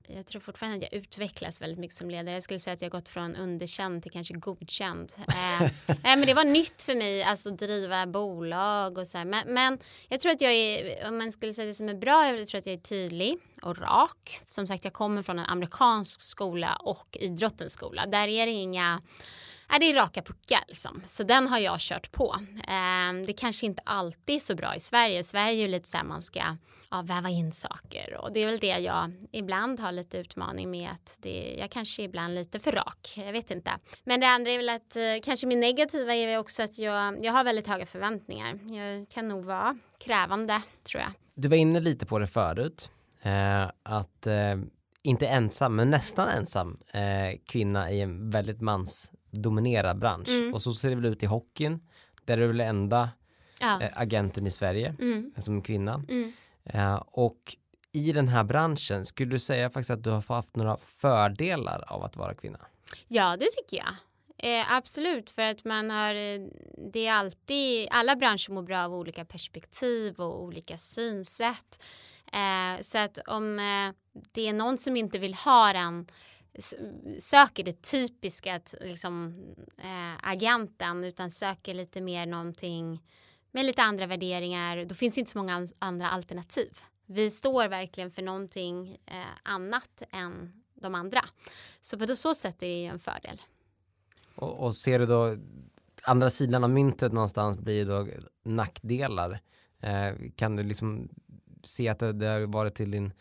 jag 0.07 0.25
tror 0.25 0.41
fortfarande 0.41 0.77
att 0.77 0.93
jag 0.93 1.01
utvecklas 1.01 1.61
väldigt 1.61 1.79
mycket 1.79 1.97
som 1.97 2.09
ledare. 2.09 2.33
Jag 2.33 2.43
skulle 2.43 2.59
säga 2.59 2.73
att 2.73 2.81
jag 2.81 2.91
gått 2.91 3.09
från 3.09 3.35
underkänd 3.35 4.03
till 4.03 4.11
kanske 4.11 4.33
godkänd. 4.33 5.11
Eh, 5.27 5.71
men 6.03 6.21
det 6.21 6.33
var 6.33 6.43
nytt 6.43 6.81
för 6.81 6.95
mig, 6.95 7.23
alltså 7.23 7.51
driva 7.51 8.07
bolag 8.07 8.97
och 8.97 9.07
så 9.07 9.17
här. 9.17 9.25
Men, 9.25 9.53
men 9.53 9.79
jag 10.09 10.19
tror 10.19 10.31
att 10.31 10.41
jag 10.41 10.53
är, 10.53 11.07
om 11.07 11.17
man 11.17 11.31
skulle 11.31 11.53
säga 11.53 11.67
det 11.67 11.73
som 11.73 11.89
är 11.89 11.93
bra, 11.93 12.27
jag 12.27 12.47
tror 12.47 12.59
att 12.59 12.65
jag 12.65 12.73
är 12.73 12.79
tydlig 12.79 13.37
och 13.61 13.77
rak. 13.77 14.39
Som 14.47 14.67
sagt, 14.67 14.83
jag 14.83 14.93
kommer 14.93 15.23
från 15.23 15.39
en 15.39 15.45
amerikansk 15.45 16.21
skola 16.21 16.75
och 16.75 17.17
idrottens 17.19 17.73
skola. 17.73 18.05
Där 18.05 18.27
är 18.27 18.45
det 18.45 18.51
inga 18.51 19.01
Nej, 19.69 19.79
det 19.79 19.85
är 19.85 19.93
raka 19.93 20.21
puckar 20.21 20.63
liksom. 20.67 21.01
Så 21.05 21.23
den 21.23 21.47
har 21.47 21.59
jag 21.59 21.79
kört 21.79 22.11
på. 22.11 22.35
Eh, 22.67 23.25
det 23.27 23.33
kanske 23.33 23.65
inte 23.65 23.81
alltid 23.85 24.35
är 24.35 24.39
så 24.39 24.55
bra 24.55 24.75
i 24.75 24.79
Sverige. 24.79 25.23
Sverige 25.23 25.53
är 25.53 25.61
ju 25.61 25.67
lite 25.67 25.89
så 25.89 25.97
här 25.97 26.03
man 26.03 26.21
ska 26.21 26.57
ja, 26.91 27.01
väva 27.01 27.29
in 27.29 27.51
saker 27.51 28.17
och 28.21 28.33
det 28.33 28.39
är 28.39 28.45
väl 28.45 28.59
det 28.59 28.67
jag 28.67 29.11
ibland 29.31 29.79
har 29.79 29.91
lite 29.91 30.17
utmaning 30.17 30.71
med 30.71 30.91
att 30.91 31.17
det, 31.19 31.55
jag 31.59 31.71
kanske 31.71 32.01
är 32.01 32.03
ibland 32.03 32.35
lite 32.35 32.59
för 32.59 32.71
rak. 32.71 33.13
Jag 33.17 33.31
vet 33.31 33.51
inte. 33.51 33.71
Men 34.03 34.19
det 34.19 34.27
andra 34.27 34.51
är 34.51 34.57
väl 34.57 34.69
att 34.69 34.95
eh, 34.95 35.03
kanske 35.23 35.47
min 35.47 35.59
negativa 35.59 36.15
är 36.15 36.37
också 36.37 36.63
att 36.63 36.79
jag, 36.79 37.25
jag 37.25 37.33
har 37.33 37.43
väldigt 37.43 37.67
höga 37.67 37.85
förväntningar. 37.85 38.59
Jag 38.75 39.09
kan 39.09 39.27
nog 39.27 39.45
vara 39.45 39.77
krävande 39.99 40.61
tror 40.83 41.01
jag. 41.01 41.11
Du 41.35 41.47
var 41.47 41.57
inne 41.57 41.79
lite 41.79 42.05
på 42.05 42.19
det 42.19 42.27
förut, 42.27 42.91
eh, 43.21 43.63
att 43.83 44.27
eh, 44.27 44.55
inte 45.03 45.27
ensam, 45.27 45.75
men 45.75 45.89
nästan 45.89 46.29
ensam 46.29 46.77
eh, 46.93 47.39
kvinna 47.47 47.91
i 47.91 48.01
en 48.01 48.29
väldigt 48.29 48.61
mans 48.61 49.11
mansdominerad 49.35 49.99
bransch. 49.99 50.29
Mm. 50.29 50.53
Och 50.53 50.61
så 50.61 50.73
ser 50.73 50.89
det 50.89 50.95
väl 50.95 51.05
ut 51.05 51.23
i 51.23 51.25
hockeyn, 51.25 51.79
där 52.25 52.37
är 52.37 52.41
du 52.41 52.47
väl 52.47 52.61
enda 52.61 53.09
Ja. 53.59 53.81
eh, 53.81 53.89
agenten 53.95 54.47
i 54.47 54.51
Sverige 54.51 54.95
Mm, 54.99 55.31
som 55.37 55.61
kvinna. 55.61 56.03
mm. 56.09 56.33
Eh, 56.63 56.95
och 57.11 57.55
i 57.91 58.11
den 58.11 58.27
här 58.27 58.43
branschen, 58.43 59.05
skulle 59.05 59.31
du 59.31 59.39
säga 59.39 59.69
faktiskt 59.69 59.89
att 59.89 60.03
du 60.03 60.09
har 60.09 60.35
haft 60.35 60.55
några 60.55 60.77
fördelar 60.77 61.83
av 61.87 62.03
att 62.03 62.17
vara 62.17 62.33
kvinna? 62.33 62.59
Ja, 63.07 63.37
det 63.37 63.45
tycker 63.45 63.77
jag. 63.77 63.95
Eh, 64.37 64.71
absolut, 64.73 65.29
för 65.29 65.41
att 65.41 65.65
man 65.65 65.89
har, 65.89 66.15
eh, 66.15 66.39
det 66.93 67.07
är 67.07 67.13
alltid, 67.13 67.87
alla 67.91 68.15
branscher 68.15 68.51
mår 68.51 68.63
bra 68.63 68.85
av 68.85 68.93
olika 68.93 69.25
perspektiv 69.25 70.15
och 70.19 70.43
olika 70.43 70.77
synsätt. 70.77 71.83
Eh, 72.33 72.81
så 72.81 72.97
att 72.97 73.17
om 73.27 73.59
eh, 73.59 74.21
det 74.31 74.47
är 74.47 74.53
någon 74.53 74.77
som 74.77 74.97
inte 74.97 75.19
vill 75.19 75.33
ha 75.33 75.73
den 75.73 76.07
söker 77.19 77.63
det 77.63 77.81
typiska 77.81 78.61
liksom, 78.81 79.33
eh, 79.77 80.29
agenten 80.29 81.03
utan 81.03 81.31
söker 81.31 81.73
lite 81.73 82.01
mer 82.01 82.25
någonting 82.25 83.03
med 83.51 83.65
lite 83.65 83.81
andra 83.81 84.05
värderingar 84.05 84.85
då 84.85 84.95
finns 84.95 85.15
det 85.15 85.19
inte 85.19 85.31
så 85.31 85.37
många 85.37 85.67
andra 85.79 86.09
alternativ. 86.09 86.79
Vi 87.05 87.31
står 87.31 87.67
verkligen 87.67 88.11
för 88.11 88.21
någonting 88.21 88.97
eh, 89.05 89.15
annat 89.43 90.03
än 90.11 90.63
de 90.73 90.95
andra. 90.95 91.25
Så 91.81 91.99
på 91.99 92.15
så 92.15 92.33
sätt 92.33 92.63
är 92.63 92.67
det 92.67 92.81
ju 92.81 92.85
en 92.85 92.99
fördel. 92.99 93.41
Och, 94.35 94.63
och 94.65 94.75
ser 94.75 94.99
du 94.99 95.05
då 95.05 95.37
andra 96.03 96.29
sidan 96.29 96.63
av 96.63 96.69
myntet 96.69 97.13
någonstans 97.13 97.57
blir 97.57 97.85
då 97.85 98.07
nackdelar. 98.43 99.39
Eh, 99.79 100.13
kan 100.35 100.55
du 100.55 100.63
liksom 100.63 101.09
se 101.63 101.89
att 101.89 101.99
det, 101.99 102.13
det 102.13 102.27
har 102.27 102.41
varit 102.41 102.75
till 102.75 102.91
din 102.91 103.13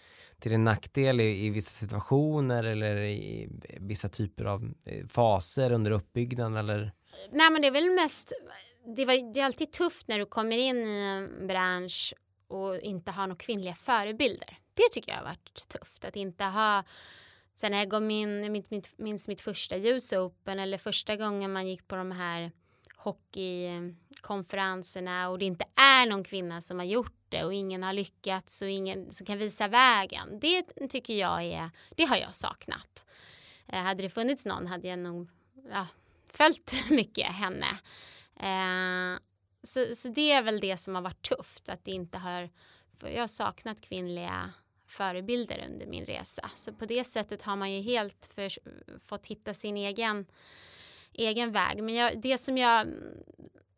till 0.45 0.53
din 0.53 0.65
nackdel 0.65 1.21
i, 1.21 1.47
i 1.47 1.51
vissa 1.51 1.71
situationer 1.71 2.65
eller 2.65 2.97
i 2.97 3.49
vissa 3.81 4.09
typer 4.09 4.45
av 4.45 4.75
eh, 4.85 5.07
faser 5.07 5.73
under 5.73 5.91
uppbyggnaden 5.91 6.57
eller? 6.57 6.93
Nej 7.33 7.51
men 7.51 7.63
det 7.63 7.69
är 7.69 7.73
väl 7.73 7.91
mest, 7.91 8.33
det, 8.97 9.05
var, 9.05 9.35
det 9.35 9.41
är 9.41 9.45
alltid 9.45 9.73
tufft 9.73 10.09
när 10.09 10.19
du 10.19 10.27
kommer 10.27 10.57
in 10.57 10.77
i 10.77 11.01
en 11.01 11.47
bransch 11.47 12.15
och 12.49 12.81
inte 12.81 13.11
har 13.11 13.27
några 13.27 13.39
kvinnliga 13.39 13.75
förebilder. 13.75 14.59
Det 14.75 14.83
tycker 14.93 15.13
jag 15.13 15.19
har 15.19 15.25
varit 15.25 15.69
tufft 15.69 16.05
att 16.05 16.17
inte 16.17 16.45
ha 16.45 16.85
Sen 17.55 17.71
när 17.71 17.79
jag 17.79 17.89
går 17.89 18.01
min, 18.01 18.53
mitt, 18.53 18.71
mitt, 18.71 18.99
minns 18.99 19.29
mitt 19.29 19.41
första 19.41 19.77
US 19.77 20.13
Open 20.13 20.59
eller 20.59 20.79
första 20.79 21.17
gången 21.17 21.53
man 21.53 21.69
gick 21.69 21.89
på 21.89 21.97
de 21.97 22.11
här 22.11 22.53
hockeykonferenserna 22.97 25.29
och 25.29 25.39
det 25.39 25.45
inte 25.45 25.65
är 25.75 26.07
någon 26.07 26.25
kvinna 26.25 26.61
som 26.61 26.79
har 26.79 26.87
gjort 26.87 27.24
det 27.35 27.45
och 27.45 27.55
ingen 27.55 27.83
har 27.83 27.93
lyckats 27.93 28.63
och 28.63 28.69
ingen 28.69 29.13
som 29.13 29.27
kan 29.27 29.39
visa 29.39 29.69
vägen. 29.69 30.41
Det 30.41 30.63
tycker 30.89 31.15
jag 31.15 31.43
är, 31.43 31.71
det 31.97 32.05
har 32.05 32.17
jag 32.17 32.35
saknat. 32.35 33.07
Eh, 33.69 33.83
hade 33.83 34.03
det 34.03 34.11
funnits 34.11 34.47
någon 34.47 34.67
hade 34.67 34.89
jag 34.89 34.99
nog 34.99 35.29
ja, 35.71 35.87
följt 36.33 36.75
mycket 36.91 37.27
henne. 37.27 37.79
Eh, 38.37 39.21
så, 39.63 39.95
så 39.95 40.09
det 40.09 40.33
är 40.33 40.43
väl 40.43 40.61
det 40.61 40.77
som 40.77 40.95
har 40.95 41.03
varit 41.03 41.29
tufft 41.29 41.69
att 41.69 41.85
det 41.85 41.91
inte 41.91 42.19
har, 42.19 42.51
jag 43.01 43.21
har 43.21 43.29
saknat 43.29 43.81
kvinnliga 43.81 44.53
förebilder 44.87 45.65
under 45.71 45.87
min 45.87 46.05
resa. 46.05 46.51
Så 46.57 46.73
på 46.73 46.87
det 46.87 47.05
sättet 47.05 47.43
har 47.43 47.57
man 47.57 47.73
ju 47.73 47.81
helt 47.81 48.31
för, 48.35 48.51
fått 48.99 49.27
hitta 49.27 49.55
sin 49.55 49.77
egen 49.77 50.27
egen 51.13 51.53
väg. 51.53 51.83
Men 51.83 51.95
jag, 51.95 52.21
det 52.21 52.39
som 52.39 52.59
jag 52.59 52.87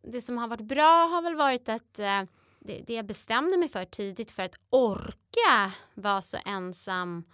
det 0.03 0.21
som 0.21 0.39
har 0.39 0.49
varit 0.49 0.61
bra 0.61 1.07
har 1.07 1.23
väl 1.23 1.37
varit 1.37 1.69
att 1.69 1.99
eh, 1.99 2.23
det, 2.67 2.83
det 2.87 2.95
jag 2.95 3.07
bestämde 3.07 3.57
mig 3.57 3.69
för 3.69 3.85
tidigt 3.85 4.31
för 4.31 4.43
att 4.43 4.55
orka 4.71 5.73
vara 5.95 6.23
så 6.23 6.39
ensam 6.47 7.25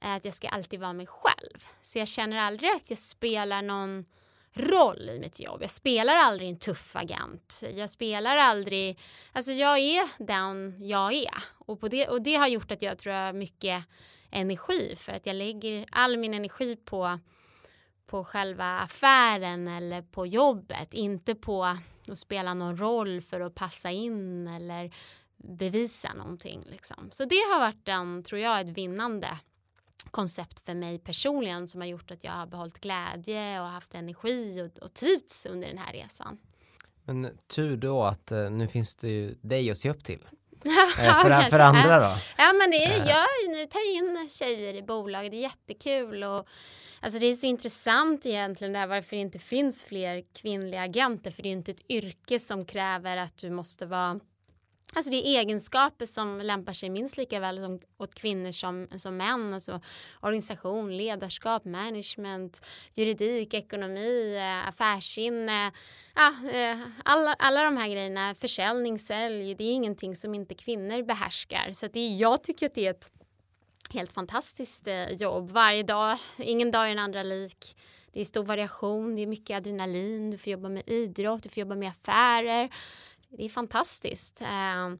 att 0.00 0.24
jag 0.24 0.34
ska 0.34 0.48
alltid 0.48 0.80
vara 0.80 0.92
mig 0.92 1.06
själv. 1.06 1.66
Så 1.82 1.98
jag 1.98 2.08
känner 2.08 2.36
aldrig 2.36 2.70
att 2.70 2.90
jag 2.90 2.98
spelar 2.98 3.62
någon 3.62 4.04
roll 4.52 5.10
i 5.10 5.18
mitt 5.20 5.40
jobb. 5.40 5.62
Jag 5.62 5.70
spelar 5.70 6.14
aldrig 6.14 6.48
en 6.48 6.58
tuff 6.58 6.96
agent. 6.96 7.62
Jag 7.74 7.90
spelar 7.90 8.36
aldrig, 8.36 9.00
alltså 9.32 9.52
jag 9.52 9.78
är 9.78 10.08
den 10.18 10.76
jag 10.86 11.12
är 11.12 11.44
och, 11.58 11.80
på 11.80 11.88
det, 11.88 12.08
och 12.08 12.22
det 12.22 12.34
har 12.34 12.48
gjort 12.48 12.70
att 12.70 12.82
jag 12.82 12.98
tror 12.98 13.14
jag 13.14 13.26
har 13.26 13.32
mycket 13.32 13.84
energi 14.30 14.94
för 14.96 15.12
att 15.12 15.26
jag 15.26 15.36
lägger 15.36 15.86
all 15.90 16.16
min 16.16 16.34
energi 16.34 16.76
på 16.76 17.18
på 18.06 18.24
själva 18.24 18.78
affären 18.78 19.68
eller 19.68 20.02
på 20.02 20.26
jobbet, 20.26 20.94
inte 20.94 21.34
på 21.34 21.76
att 22.10 22.18
spela 22.18 22.54
någon 22.54 22.76
roll 22.76 23.20
för 23.20 23.40
att 23.40 23.54
passa 23.54 23.90
in 23.90 24.48
eller 24.48 24.94
bevisa 25.36 26.14
någonting. 26.14 26.64
Liksom. 26.66 27.08
Så 27.10 27.24
det 27.24 27.34
har 27.52 27.60
varit 27.60 27.88
en, 27.88 28.22
tror 28.22 28.40
jag, 28.40 28.60
ett 28.60 28.78
vinnande 28.78 29.38
koncept 30.10 30.60
för 30.60 30.74
mig 30.74 30.98
personligen 30.98 31.68
som 31.68 31.80
har 31.80 31.88
gjort 31.88 32.10
att 32.10 32.24
jag 32.24 32.32
har 32.32 32.46
behållit 32.46 32.80
glädje 32.80 33.60
och 33.60 33.66
haft 33.66 33.94
energi 33.94 34.62
och, 34.62 34.82
och 34.82 34.94
trivts 34.94 35.46
under 35.46 35.68
den 35.68 35.78
här 35.78 35.92
resan. 35.92 36.38
Men 37.04 37.38
tur 37.46 37.76
då 37.76 38.02
att 38.02 38.32
eh, 38.32 38.50
nu 38.50 38.68
finns 38.68 38.94
det 38.94 39.08
ju 39.08 39.34
dig 39.40 39.70
att 39.70 39.76
se 39.76 39.90
upp 39.90 40.04
till 40.04 40.26
ja, 40.64 41.20
för, 41.22 41.50
för 41.50 41.58
andra 41.58 41.98
då? 41.98 42.14
Ja 42.36 42.52
men 42.52 42.70
det 42.70 42.84
är, 42.84 43.06
jag 43.08 43.26
nu 43.48 43.66
tar 43.66 43.96
in 43.96 44.28
tjejer 44.28 44.74
i 44.74 44.82
bolag, 44.82 45.30
det 45.30 45.36
är 45.36 45.42
jättekul 45.42 46.24
och 46.24 46.48
Alltså 47.02 47.18
det 47.18 47.26
är 47.26 47.34
så 47.34 47.46
intressant 47.46 48.26
egentligen 48.26 48.72
där 48.72 48.86
varför 48.86 49.16
det 49.16 49.22
inte 49.22 49.38
finns 49.38 49.84
fler 49.84 50.22
kvinnliga 50.40 50.80
agenter 50.80 51.30
för 51.30 51.42
det 51.42 51.48
är 51.48 51.52
inte 51.52 51.70
ett 51.70 51.90
yrke 51.90 52.38
som 52.38 52.64
kräver 52.64 53.16
att 53.16 53.36
du 53.36 53.50
måste 53.50 53.86
vara 53.86 54.20
Alltså 54.94 55.10
det 55.10 55.16
är 55.16 55.40
egenskaper 55.40 56.06
som 56.06 56.38
lämpar 56.38 56.72
sig 56.72 56.90
minst 56.90 57.16
lika 57.16 57.40
väl 57.40 57.56
som, 57.56 57.80
åt 57.98 58.14
kvinnor 58.14 58.52
som, 58.52 58.88
som 58.96 59.16
män. 59.16 59.54
Alltså 59.54 59.80
organisation, 60.20 60.96
ledarskap, 60.96 61.64
management, 61.64 62.66
juridik, 62.94 63.54
ekonomi, 63.54 64.36
eh, 64.36 64.68
affärssinne. 64.68 65.72
Ja, 66.14 66.34
eh, 66.52 66.78
alla, 67.04 67.34
alla 67.34 67.64
de 67.64 67.76
här 67.76 67.88
grejerna, 67.88 68.34
försäljning, 68.34 68.98
sälj, 68.98 69.54
det 69.54 69.64
är 69.64 69.72
ingenting 69.72 70.16
som 70.16 70.34
inte 70.34 70.54
kvinnor 70.54 71.02
behärskar. 71.02 71.72
Så 71.72 71.86
det, 71.86 72.08
jag 72.08 72.42
tycker 72.42 72.66
att 72.66 72.74
det 72.74 72.86
är 72.86 72.90
ett 72.90 73.10
helt 73.90 74.12
fantastiskt 74.12 74.86
eh, 74.86 75.12
jobb 75.12 75.50
varje 75.50 75.82
dag. 75.82 76.18
Ingen 76.38 76.70
dag 76.70 76.84
är 76.84 76.88
den 76.88 76.98
andra 76.98 77.22
lik. 77.22 77.76
Det 78.12 78.20
är 78.20 78.24
stor 78.24 78.44
variation, 78.44 79.16
det 79.16 79.22
är 79.22 79.26
mycket 79.26 79.56
adrenalin, 79.56 80.30
du 80.30 80.38
får 80.38 80.50
jobba 80.50 80.68
med 80.68 80.82
idrott, 80.86 81.42
du 81.42 81.48
får 81.48 81.60
jobba 81.60 81.74
med 81.74 81.88
affärer. 81.90 82.70
Det 83.30 83.44
är 83.44 83.48
fantastiskt. 83.48 84.42
Ehm, 84.44 84.98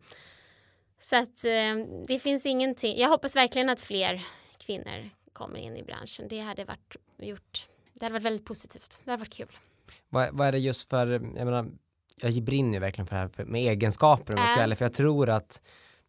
så 1.00 1.16
att 1.16 1.44
eh, 1.44 2.02
det 2.06 2.18
finns 2.18 2.46
ingenting. 2.46 2.98
Jag 2.98 3.08
hoppas 3.08 3.36
verkligen 3.36 3.68
att 3.68 3.80
fler 3.80 4.22
kvinnor 4.58 5.10
kommer 5.32 5.58
in 5.58 5.76
i 5.76 5.82
branschen. 5.82 6.28
Det 6.28 6.40
hade 6.40 6.64
varit 6.64 6.96
gjort. 7.18 7.66
Det 7.92 8.04
hade 8.04 8.12
varit 8.12 8.24
väldigt 8.24 8.46
positivt. 8.46 9.00
Det 9.04 9.10
hade 9.10 9.20
varit 9.20 9.34
kul. 9.34 9.58
Vad, 10.08 10.28
vad 10.32 10.48
är 10.48 10.52
det 10.52 10.58
just 10.58 10.90
för, 10.90 11.06
jag 11.12 11.22
menar, 11.22 11.70
jag 12.16 12.42
brinner 12.42 12.74
ju 12.74 12.78
verkligen 12.78 13.06
för 13.06 13.16
det 13.16 13.30
här 13.36 13.44
med 13.44 13.60
egenskaper 13.60 14.34
om 14.34 14.40
jag 14.40 14.48
ska 14.48 14.70
äh. 14.70 14.74
för 14.74 14.84
jag 14.84 14.94
tror 14.94 15.30
att 15.30 15.62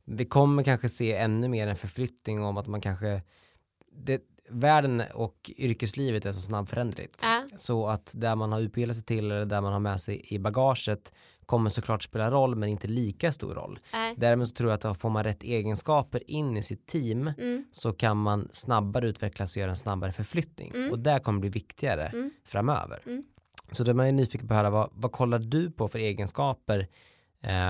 det 0.06 0.26
kommer 0.26 0.64
kanske 0.64 0.90
se 0.90 1.16
ännu 1.16 1.48
mer 1.48 1.68
en 1.68 1.76
förflyttning 1.76 2.44
om 2.44 2.58
att 2.58 2.68
man 2.68 2.82
kanske 2.82 3.22
det, 3.92 4.22
världen 4.50 5.04
och 5.14 5.52
yrkeslivet 5.58 6.26
är 6.26 6.34
så 6.34 6.42
snabbföränderligt. 6.42 7.24
Äh. 7.24 7.58
Så 7.58 7.88
att 7.88 8.12
där 8.14 8.36
man 8.36 8.52
har 8.52 8.60
utbildat 8.60 8.98
sig 8.98 9.06
till 9.06 9.32
eller 9.32 9.46
där 9.46 9.62
man 9.62 9.74
har 9.74 9.80
med 9.80 10.02
sig 10.02 10.34
i 10.34 10.40
bagaget 10.40 11.14
kommer 11.52 11.70
såklart 11.70 12.04
spela 12.04 12.32
roll 12.32 12.56
men 12.56 12.70
inte 12.70 12.88
lika 12.88 13.32
stor 13.32 13.56
roll. 13.56 13.80
Äh. 13.94 14.00
Däremot 14.18 14.48
så 14.48 14.54
tror 14.54 14.70
jag 14.70 14.86
att 14.86 14.98
får 14.98 15.10
man 15.10 15.24
rätt 15.24 15.44
egenskaper 15.44 16.32
in 16.32 16.58
i 16.58 16.64
sitt 16.64 16.88
team 16.88 17.28
mm. 17.38 17.66
så 17.72 17.94
kan 17.94 18.18
man 18.18 18.50
snabbare 18.52 19.08
utvecklas 19.08 19.56
och 19.56 19.60
göra 19.60 19.70
en 19.70 19.76
snabbare 19.76 20.12
förflyttning 20.12 20.72
mm. 20.76 20.92
och 20.92 21.00
det 21.00 21.20
kommer 21.20 21.40
bli 21.40 21.50
viktigare 21.50 22.08
mm. 22.08 22.32
framöver. 22.46 23.04
Mm. 23.06 23.24
Så 23.72 23.84
då 23.84 23.90
är 23.90 23.96
man 23.96 24.06
ju 24.06 24.12
nyfiken 24.12 24.48
på 24.48 24.54
att 24.54 24.58
höra 24.58 24.70
vad, 24.70 24.90
vad 24.94 25.12
kollar 25.12 25.40
du 25.40 25.72
på 25.72 25.88
för 25.88 26.00
egenskaper 26.00 26.88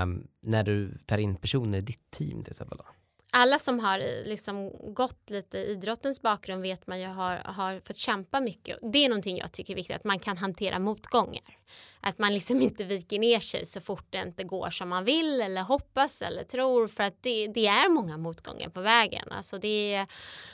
um, 0.04 0.28
när 0.42 0.64
du 0.64 0.98
tar 1.06 1.18
in 1.18 1.36
personer 1.36 1.78
i 1.78 1.82
ditt 1.82 2.12
team 2.12 2.44
till 2.44 2.52
exempel? 2.52 2.78
Då? 2.78 2.86
Alla 3.34 3.60
som 3.60 3.80
har 3.80 4.24
liksom 4.26 4.72
gått 4.94 5.30
lite 5.30 5.58
idrottens 5.58 6.22
bakgrund 6.22 6.62
vet 6.62 6.88
man 6.88 7.00
ju 7.00 7.08
har, 7.08 7.36
har 7.36 7.80
fått 7.80 7.98
kämpa 7.98 8.42
mycket. 8.42 8.78
Det 8.94 9.06
är 9.06 9.10
någonting 9.10 9.38
jag 9.38 9.52
tycker 9.52 9.74
är 9.74 9.76
viktigt, 9.76 9.96
att 9.96 10.04
man 10.04 10.20
kan 10.20 10.38
hantera 10.38 10.80
motgångar. 10.80 11.58
Att 12.02 12.20
man 12.20 12.34
liksom 12.34 12.62
inte 12.62 12.84
viker 12.84 13.20
ner 13.20 13.40
sig 13.40 13.66
så 13.66 13.82
fort 13.82 14.06
det 14.10 14.18
inte 14.18 14.44
går 14.44 14.70
som 14.70 14.90
man 14.90 15.06
vill 15.06 15.42
eller 15.42 15.62
hoppas 15.62 16.22
eller 16.22 16.44
tror 16.44 16.88
för 16.88 17.04
att 17.04 17.24
det, 17.24 17.48
det 17.48 17.68
är 17.68 17.90
många 17.90 18.18
motgångar 18.18 18.70
på 18.70 18.82
vägen. 18.82 19.32
Alltså 19.32 19.58
det 19.58 19.94
är 19.94 20.08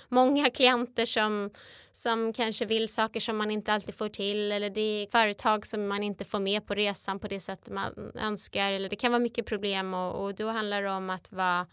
många 0.09 0.49
klienter 0.49 1.05
som, 1.05 1.49
som 1.91 2.33
kanske 2.33 2.65
vill 2.65 2.89
saker 2.89 3.19
som 3.19 3.37
man 3.37 3.51
inte 3.51 3.73
alltid 3.73 3.95
får 3.95 4.09
till 4.09 4.51
eller 4.51 4.69
det 4.69 4.81
är 4.81 5.07
företag 5.07 5.65
som 5.65 5.87
man 5.87 6.03
inte 6.03 6.25
får 6.25 6.39
med 6.39 6.65
på 6.65 6.75
resan 6.75 7.19
på 7.19 7.27
det 7.27 7.39
sätt 7.39 7.69
man 7.69 8.11
önskar 8.15 8.71
eller 8.71 8.89
det 8.89 8.95
kan 8.95 9.11
vara 9.11 9.19
mycket 9.19 9.45
problem 9.45 9.93
och, 9.93 10.25
och 10.25 10.35
då 10.35 10.47
handlar 10.47 10.81
det 10.81 10.91
om 10.91 11.09
att 11.09 11.31
vara 11.31 11.67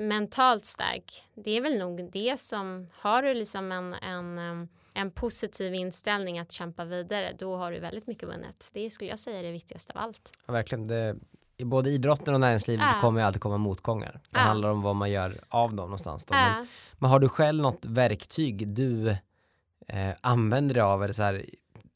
mentalt 0.00 0.64
stark. 0.64 1.22
Det 1.34 1.50
är 1.50 1.60
väl 1.60 1.78
nog 1.78 2.10
det 2.12 2.40
som 2.40 2.88
har 2.92 3.22
du 3.22 3.34
liksom 3.34 3.72
en, 3.72 3.94
en 3.94 4.68
en 4.94 5.10
positiv 5.10 5.74
inställning 5.74 6.38
att 6.38 6.52
kämpa 6.52 6.84
vidare, 6.84 7.32
då 7.38 7.56
har 7.56 7.72
du 7.72 7.80
väldigt 7.80 8.06
mycket 8.06 8.28
vunnet. 8.28 8.70
Det 8.72 8.90
skulle 8.90 9.10
jag 9.10 9.18
säga 9.18 9.38
är 9.38 9.42
det 9.42 9.50
viktigaste 9.52 9.92
av 9.92 9.98
allt. 9.98 10.32
Ja, 10.46 10.52
verkligen. 10.52 10.86
Det, 10.86 11.16
I 11.56 11.64
både 11.64 11.90
idrotten 11.90 12.34
och 12.34 12.40
näringslivet 12.40 12.86
äh. 12.86 12.94
så 12.94 13.00
kommer 13.00 13.20
det 13.20 13.26
alltid 13.26 13.42
komma 13.42 13.56
motgångar. 13.56 14.20
Det 14.30 14.38
äh. 14.38 14.42
handlar 14.42 14.68
om 14.68 14.82
vad 14.82 14.96
man 14.96 15.10
gör 15.10 15.40
av 15.48 15.74
dem 15.74 15.86
någonstans. 15.86 16.24
Då. 16.24 16.34
Äh. 16.34 16.40
Men, 16.40 16.66
men, 16.92 17.10
har 17.10 17.18
du 17.18 17.28
själv 17.28 17.62
något 17.62 17.84
verktyg 17.84 18.68
du 18.68 19.10
eh, 19.88 20.14
använder 20.20 20.74
dig 20.74 20.82
av 20.82 21.04
eller 21.04 21.14
så 21.14 21.22
här, 21.22 21.44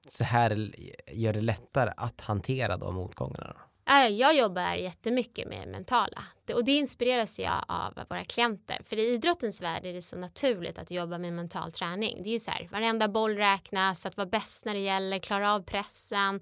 så 0.08 0.24
här 0.24 0.74
gör 1.12 1.32
det 1.32 1.40
lättare 1.40 1.92
att 1.96 2.20
hantera 2.20 2.76
de 2.76 2.94
motgångarna? 2.94 3.56
Äh, 3.88 4.08
jag 4.08 4.36
jobbar 4.36 4.74
jättemycket 4.74 5.48
med 5.48 5.68
mentala 5.68 6.24
och 6.54 6.64
det 6.64 6.72
inspireras 6.72 7.38
jag 7.38 7.64
av 7.68 7.94
våra 8.10 8.24
klienter. 8.24 8.78
För 8.84 8.96
i 8.98 9.14
idrottens 9.14 9.62
värld 9.62 9.86
är 9.86 9.92
det 9.92 10.02
så 10.02 10.16
naturligt 10.16 10.78
att 10.78 10.90
jobba 10.90 11.18
med 11.18 11.32
mental 11.32 11.72
träning. 11.72 12.22
Det 12.22 12.28
är 12.28 12.32
ju 12.32 12.38
så 12.38 12.50
här, 12.50 12.68
varenda 12.72 13.08
boll 13.08 13.36
räknas, 13.36 14.06
att 14.06 14.16
vara 14.16 14.26
bäst 14.26 14.64
när 14.64 14.74
det 14.74 14.80
gäller, 14.80 15.18
klara 15.18 15.54
av 15.54 15.62
pressen, 15.62 16.40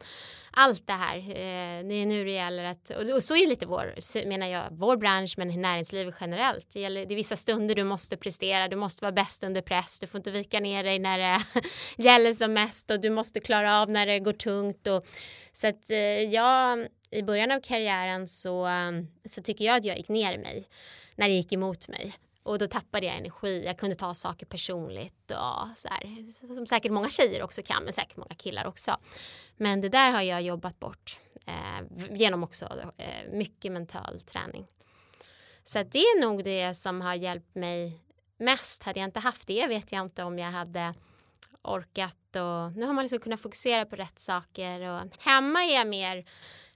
allt 0.51 0.87
det 0.87 0.93
här. 0.93 1.17
Eh, 1.17 1.87
det 1.89 1.95
är 1.95 2.07
nu 2.07 2.25
det 2.25 2.31
gäller 2.31 2.65
att, 2.65 2.91
och 2.91 3.23
så 3.23 3.37
är 3.37 3.47
lite 3.47 3.67
vår, 3.67 3.95
menar 4.27 4.47
jag, 4.47 4.65
vår 4.71 4.97
bransch 4.97 5.35
men 5.37 5.61
näringslivet 5.61 6.15
generellt. 6.21 6.71
Det, 6.73 6.81
gäller, 6.81 7.07
det 7.07 7.15
är 7.15 7.17
vissa 7.17 7.37
stunder 7.37 7.75
du 7.75 7.85
måste 7.85 8.17
prestera, 8.17 8.69
du 8.69 8.77
måste 8.77 9.05
vara 9.05 9.13
bäst 9.13 9.45
under 9.45 9.61
press, 9.63 10.01
du 10.01 10.07
får 10.07 10.19
inte 10.19 10.31
vika 10.31 10.61
ner 10.61 10.85
dig 10.85 10.99
när 10.99 11.19
det 11.19 11.43
gäller 12.03 12.33
som 12.33 12.53
mest 12.53 12.91
och 12.91 13.01
du 13.01 13.11
måste 13.11 13.41
klara 13.41 13.81
av 13.81 13.91
när 13.91 14.07
det 14.07 14.19
går 14.19 14.33
tungt. 14.33 14.87
Och, 14.87 15.07
så 15.53 15.67
att 15.67 15.91
eh, 15.91 15.99
jag 15.99 16.89
i 17.17 17.23
början 17.23 17.51
av 17.51 17.61
karriären 17.61 18.29
så, 18.29 18.67
um, 18.67 19.09
så 19.25 19.43
tycker 19.43 19.65
jag 19.65 19.77
att 19.77 19.85
jag 19.85 19.97
gick 19.97 20.09
ner 20.09 20.33
i 20.33 20.39
mig 20.39 20.69
när 21.15 21.29
det 21.29 21.35
gick 21.35 21.53
emot 21.53 21.89
mig. 21.89 22.15
Och 22.43 22.59
då 22.59 22.67
tappade 22.67 23.07
jag 23.07 23.17
energi. 23.17 23.65
Jag 23.65 23.79
kunde 23.79 23.97
ta 23.97 24.15
saker 24.15 24.47
personligt 24.47 25.31
och 25.31 25.79
så 25.79 25.89
här, 25.89 26.33
som 26.55 26.67
säkert 26.67 26.93
många 26.93 27.11
tjejer 27.11 27.43
också 27.43 27.63
kan, 27.63 27.85
men 27.85 27.93
säkert 27.93 28.17
många 28.17 28.35
killar 28.35 28.67
också. 28.67 28.97
Men 29.57 29.81
det 29.81 29.89
där 29.89 30.11
har 30.11 30.23
jag 30.23 30.43
jobbat 30.43 30.81
bort 30.81 31.19
eh, 31.47 32.07
genom 32.11 32.43
också 32.43 32.91
eh, 32.97 33.33
mycket 33.33 33.73
mental 33.73 34.21
träning. 34.21 34.67
Så 35.65 35.83
det 35.83 35.99
är 35.99 36.21
nog 36.21 36.45
det 36.45 36.75
som 36.75 37.01
har 37.01 37.15
hjälpt 37.15 37.55
mig 37.55 38.01
mest. 38.37 38.83
Hade 38.83 39.01
jag 39.01 39.09
inte 39.09 39.21
haft 39.21 39.47
det 39.47 39.67
vet 39.67 39.93
jag 39.93 40.03
inte 40.03 40.23
om 40.25 40.39
jag 40.39 40.51
hade 40.51 40.95
orkat 41.63 42.37
och 42.37 42.77
nu 42.77 42.87
har 42.87 42.93
man 42.93 43.05
liksom 43.05 43.19
kunnat 43.19 43.41
fokusera 43.41 43.85
på 43.85 43.97
rätt 43.97 44.19
saker 44.19 44.81
och 44.81 45.01
hemma 45.19 45.65
är 45.65 45.75
jag 45.75 45.87
mer 45.87 46.25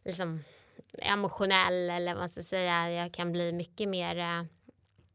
liksom 0.05 0.45
emotionell 0.99 1.91
eller 1.91 2.15
vad 2.15 2.23
man 2.23 2.29
ska 2.29 2.43
säga. 2.43 2.93
Jag 2.93 3.13
kan 3.13 3.33
bli 3.33 3.53
mycket 3.53 3.89
mer 3.89 4.19
eh, 4.19 4.47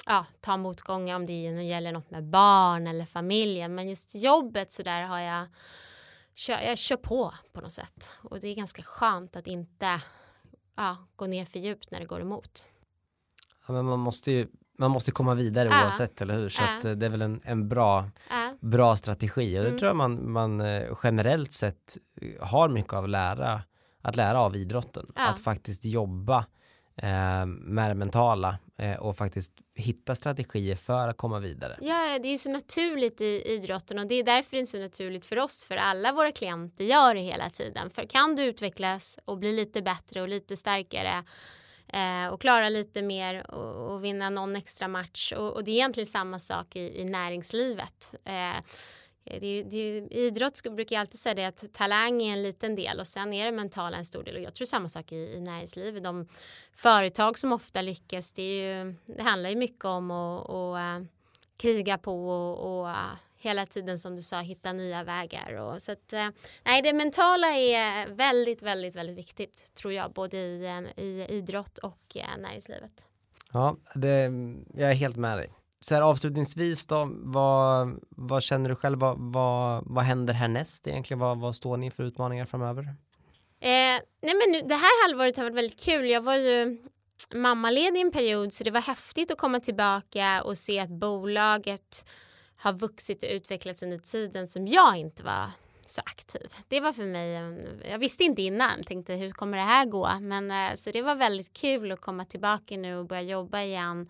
ja, 0.05 0.25
ta 0.41 0.57
motgångar 0.57 1.15
om 1.15 1.25
det 1.25 1.33
gäller 1.43 1.91
något 1.91 2.11
med 2.11 2.23
barn 2.23 2.87
eller 2.87 3.05
familjen. 3.05 3.75
Men 3.75 3.89
just 3.89 4.15
jobbet 4.15 4.71
så 4.71 4.83
där 4.83 5.01
har 5.01 5.19
jag 5.19 5.47
jag 6.47 6.77
kör 6.77 6.97
på 6.97 7.33
på 7.53 7.61
något 7.61 7.71
sätt 7.71 8.09
och 8.21 8.39
det 8.39 8.47
är 8.47 8.55
ganska 8.55 8.83
skönt 8.83 9.35
att 9.35 9.47
inte 9.47 10.01
ja, 10.75 10.97
gå 11.15 11.25
ner 11.25 11.45
för 11.45 11.59
djupt 11.59 11.91
när 11.91 11.99
det 11.99 12.05
går 12.05 12.21
emot. 12.21 12.65
Ja, 13.67 13.73
men 13.73 13.85
man 13.85 13.99
måste 13.99 14.31
ju 14.31 14.47
man 14.77 14.91
måste 14.91 15.11
komma 15.11 15.33
vidare 15.33 15.69
äh. 15.69 15.83
oavsett, 15.83 16.21
eller 16.21 16.33
hur? 16.33 16.49
Så 16.49 16.63
äh. 16.63 16.77
att, 16.77 16.85
eh, 16.85 16.91
det 16.91 17.05
är 17.05 17.09
väl 17.09 17.21
en, 17.21 17.41
en 17.43 17.69
bra, 17.69 17.99
äh. 18.29 18.53
bra 18.59 18.95
strategi 18.95 19.59
och 19.59 19.63
det 19.63 19.67
mm. 19.67 19.79
tror 19.79 19.87
jag 19.89 19.95
man, 19.95 20.31
man 20.31 20.61
eh, 20.61 20.97
generellt 21.03 21.51
sett 21.51 21.97
har 22.39 22.69
mycket 22.69 22.93
av 22.93 23.03
att 23.03 23.09
lära 23.09 23.61
att 24.05 24.15
lära 24.15 24.39
av 24.39 24.55
idrotten. 24.55 25.11
Ja. 25.15 25.27
Att 25.27 25.39
faktiskt 25.39 25.85
jobba 25.85 26.45
eh, 26.95 27.45
med 27.45 27.89
det 27.89 27.95
mentala 27.95 28.57
eh, 28.77 28.95
och 28.95 29.17
faktiskt 29.17 29.51
hitta 29.75 30.15
strategier 30.15 30.75
för 30.75 31.07
att 31.07 31.17
komma 31.17 31.39
vidare. 31.39 31.77
Ja, 31.81 32.19
det 32.21 32.27
är 32.27 32.31
ju 32.31 32.37
så 32.37 32.51
naturligt 32.51 33.21
i 33.21 33.43
idrotten 33.45 33.99
och 33.99 34.07
det 34.07 34.15
är 34.15 34.23
därför 34.23 34.57
det 34.57 34.63
är 34.63 34.65
så 34.65 34.79
naturligt 34.79 35.25
för 35.25 35.39
oss, 35.39 35.65
för 35.65 35.77
alla 35.77 36.11
våra 36.11 36.31
klienter 36.31 36.83
gör 36.83 37.15
det 37.15 37.21
hela 37.21 37.49
tiden. 37.49 37.89
För 37.89 38.05
kan 38.05 38.35
du 38.35 38.43
utvecklas 38.43 39.19
och 39.25 39.37
bli 39.37 39.51
lite 39.51 39.81
bättre 39.81 40.21
och 40.21 40.29
lite 40.29 40.57
starkare 40.57 41.23
eh, 41.87 42.27
och 42.33 42.41
klara 42.41 42.69
lite 42.69 43.01
mer 43.01 43.51
och, 43.51 43.93
och, 43.93 44.03
vinna 44.03 44.29
någon 44.29 44.55
extra 44.55 44.87
match 44.87 45.33
och, 45.37 45.53
och, 45.53 45.63
det 45.63 45.71
är 45.71 45.75
egentligen 45.75 46.07
samma 46.07 46.39
sak 46.39 46.75
i, 46.75 47.01
i 47.01 47.05
näringslivet. 47.05 48.13
Eh, 48.25 48.63
Eh, 49.25 49.39
det 49.39 49.47
är, 49.47 49.63
det 49.63 49.77
är, 49.77 50.13
idrott 50.13 50.61
brukar 50.63 50.95
jag 50.95 51.01
alltid 51.01 51.19
säga 51.19 51.35
det 51.35 51.45
att 51.45 51.73
talang 51.73 52.21
är 52.21 52.33
en 52.33 52.43
liten 52.43 52.75
del 52.75 52.99
och 52.99 53.07
sen 53.07 53.33
är 53.33 53.45
det 53.45 53.51
mentala 53.51 53.97
en 53.97 54.05
stor 54.05 54.23
del 54.23 54.35
och 54.35 54.41
jag 54.41 54.53
tror 54.53 54.65
samma 54.65 54.89
sak 54.89 55.11
i, 55.11 55.15
i 55.15 55.41
näringslivet. 55.41 56.03
De 56.03 56.27
företag 56.73 57.37
som 57.37 57.51
ofta 57.51 57.81
lyckas 57.81 58.31
det, 58.31 58.43
är 58.43 58.83
ju, 58.83 58.95
det 59.05 59.23
handlar 59.23 59.49
ju 59.49 59.55
mycket 59.55 59.85
om 59.85 60.11
att 60.11 60.49
och, 60.49 60.79
eh, 60.79 60.97
uh, 60.97 61.05
kriga 61.57 61.97
på 61.97 62.29
och, 62.29 62.79
och 62.79 62.87
uh, 62.87 63.11
hela 63.37 63.65
tiden 63.65 63.99
som 63.99 64.15
du 64.15 64.21
sa 64.21 64.39
hitta 64.39 64.73
nya 64.73 65.03
vägar 65.03 65.53
och 65.53 65.81
så 65.81 65.91
att 65.91 66.13
uh, 66.13 66.29
nej 66.63 66.81
det 66.81 66.93
mentala 66.93 67.47
är 67.47 68.07
väldigt 68.07 68.61
väldigt 68.61 68.95
väldigt 68.95 69.17
viktigt 69.17 69.75
tror 69.75 69.93
jag 69.93 70.11
både 70.11 70.37
i, 70.37 70.91
i 70.95 71.25
idrott 71.29 71.77
och 71.77 72.17
näringslivet. 72.37 73.05
Ja, 73.53 73.77
det, 73.95 74.31
jag 74.73 74.89
är 74.89 74.95
helt 74.95 75.15
med 75.15 75.37
dig 75.37 75.49
så 75.81 75.95
här 75.95 76.01
avslutningsvis 76.01 76.85
då, 76.85 77.09
vad, 77.11 77.99
vad 78.09 78.43
känner 78.43 78.69
du 78.69 78.75
själv, 78.75 78.99
vad, 78.99 79.15
vad, 79.19 79.83
vad 79.85 80.03
händer 80.03 80.33
härnäst 80.33 80.87
egentligen? 80.87 81.19
Vad, 81.19 81.39
vad 81.39 81.55
står 81.55 81.77
ni 81.77 81.91
för 81.91 82.03
utmaningar 82.03 82.45
framöver? 82.45 82.83
Eh, 83.59 84.01
nej 84.21 84.35
men 84.35 84.51
nu, 84.51 84.61
det 84.61 84.75
här 84.75 85.07
halvåret 85.07 85.37
har 85.37 85.43
varit 85.43 85.57
väldigt 85.57 85.79
kul. 85.79 86.09
Jag 86.09 86.21
var 86.21 86.35
ju 86.35 86.77
mammaledig 87.33 88.01
en 88.01 88.11
period 88.11 88.53
så 88.53 88.63
det 88.63 88.71
var 88.71 88.81
häftigt 88.81 89.31
att 89.31 89.37
komma 89.37 89.59
tillbaka 89.59 90.43
och 90.43 90.57
se 90.57 90.79
att 90.79 90.89
bolaget 90.89 92.05
har 92.57 92.73
vuxit 92.73 93.23
och 93.23 93.29
utvecklats 93.31 93.83
under 93.83 93.97
tiden 93.97 94.47
som 94.47 94.67
jag 94.67 94.97
inte 94.97 95.23
var 95.23 95.49
så 95.85 96.01
aktiv. 96.05 96.47
Det 96.67 96.79
var 96.79 96.93
för 96.93 97.05
mig, 97.05 97.31
jag 97.91 97.99
visste 97.99 98.23
inte 98.23 98.41
innan, 98.41 98.83
tänkte 98.83 99.13
hur 99.13 99.31
kommer 99.31 99.57
det 99.57 99.63
här 99.63 99.85
gå? 99.85 100.09
Men 100.21 100.51
eh, 100.51 100.75
så 100.75 100.91
det 100.91 101.01
var 101.01 101.15
väldigt 101.15 101.53
kul 101.53 101.91
att 101.91 102.01
komma 102.01 102.25
tillbaka 102.25 102.77
nu 102.77 102.95
och 102.97 103.05
börja 103.05 103.21
jobba 103.21 103.61
igen 103.61 104.09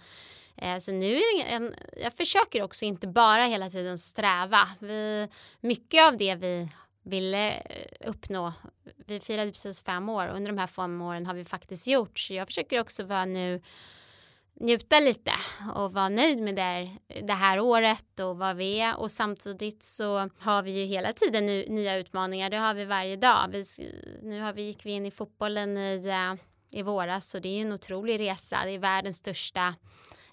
Eh, 0.58 0.78
så 0.78 0.92
nu 0.92 1.16
är 1.16 1.38
det 1.38 1.52
en, 1.52 1.76
jag 1.98 2.14
försöker 2.14 2.62
också 2.62 2.86
inte 2.86 3.08
bara 3.08 3.44
hela 3.44 3.70
tiden 3.70 3.98
sträva. 3.98 4.70
Vi, 4.80 5.28
mycket 5.62 6.08
av 6.08 6.18
det 6.18 6.36
vi 6.36 6.70
ville 7.04 7.52
eh, 7.52 8.10
uppnå, 8.10 8.54
vi 9.06 9.20
firade 9.20 9.52
precis 9.52 9.84
fem 9.84 10.10
år 10.10 10.28
och 10.28 10.36
under 10.36 10.52
de 10.52 10.58
här 10.58 10.68
fem 10.68 11.02
åren 11.02 11.26
har 11.26 11.34
vi 11.34 11.46
faktiskt 11.46 11.88
gjort. 11.88 12.20
Så 12.20 12.34
jag 12.34 12.48
försöker 12.48 12.80
också 12.80 13.04
vara 13.04 13.26
nu 13.26 13.62
njuta 14.60 15.00
lite 15.00 15.32
och 15.76 15.94
vara 15.94 16.10
nöjd 16.10 16.42
med 16.42 16.56
det, 16.56 16.98
det 17.22 17.34
här 17.34 17.60
året 17.60 18.20
och 18.20 18.38
vad 18.38 18.56
vi 18.56 18.80
är 18.80 19.00
och 19.00 19.12
samtidigt 19.12 19.84
så 19.84 20.30
har 20.40 20.64
vi 20.64 20.72
ju 20.72 20.86
hela 20.86 21.14
tiden 21.14 21.46
nu, 21.46 21.66
nya 21.70 21.98
utmaningar. 21.98 22.50
Det 22.50 22.58
har 22.58 22.74
vi 22.74 22.86
varje 22.86 23.16
dag. 23.16 23.50
Vi, 23.52 23.64
nu 24.22 24.42
har 24.42 24.54
vi, 24.54 24.62
gick 24.62 24.86
vi 24.86 24.92
in 24.92 25.06
i 25.06 25.12
fotbollen 25.12 25.78
i, 25.78 26.08
eh, 26.08 26.80
i 26.80 26.82
våras 26.82 27.36
och 27.36 27.42
det 27.42 27.50
är 27.50 27.62
en 27.62 27.74
otrolig 27.74 28.20
resa. 28.20 28.66
Det 28.66 28.72
är 28.72 28.80
världens 28.80 29.18
största 29.18 29.76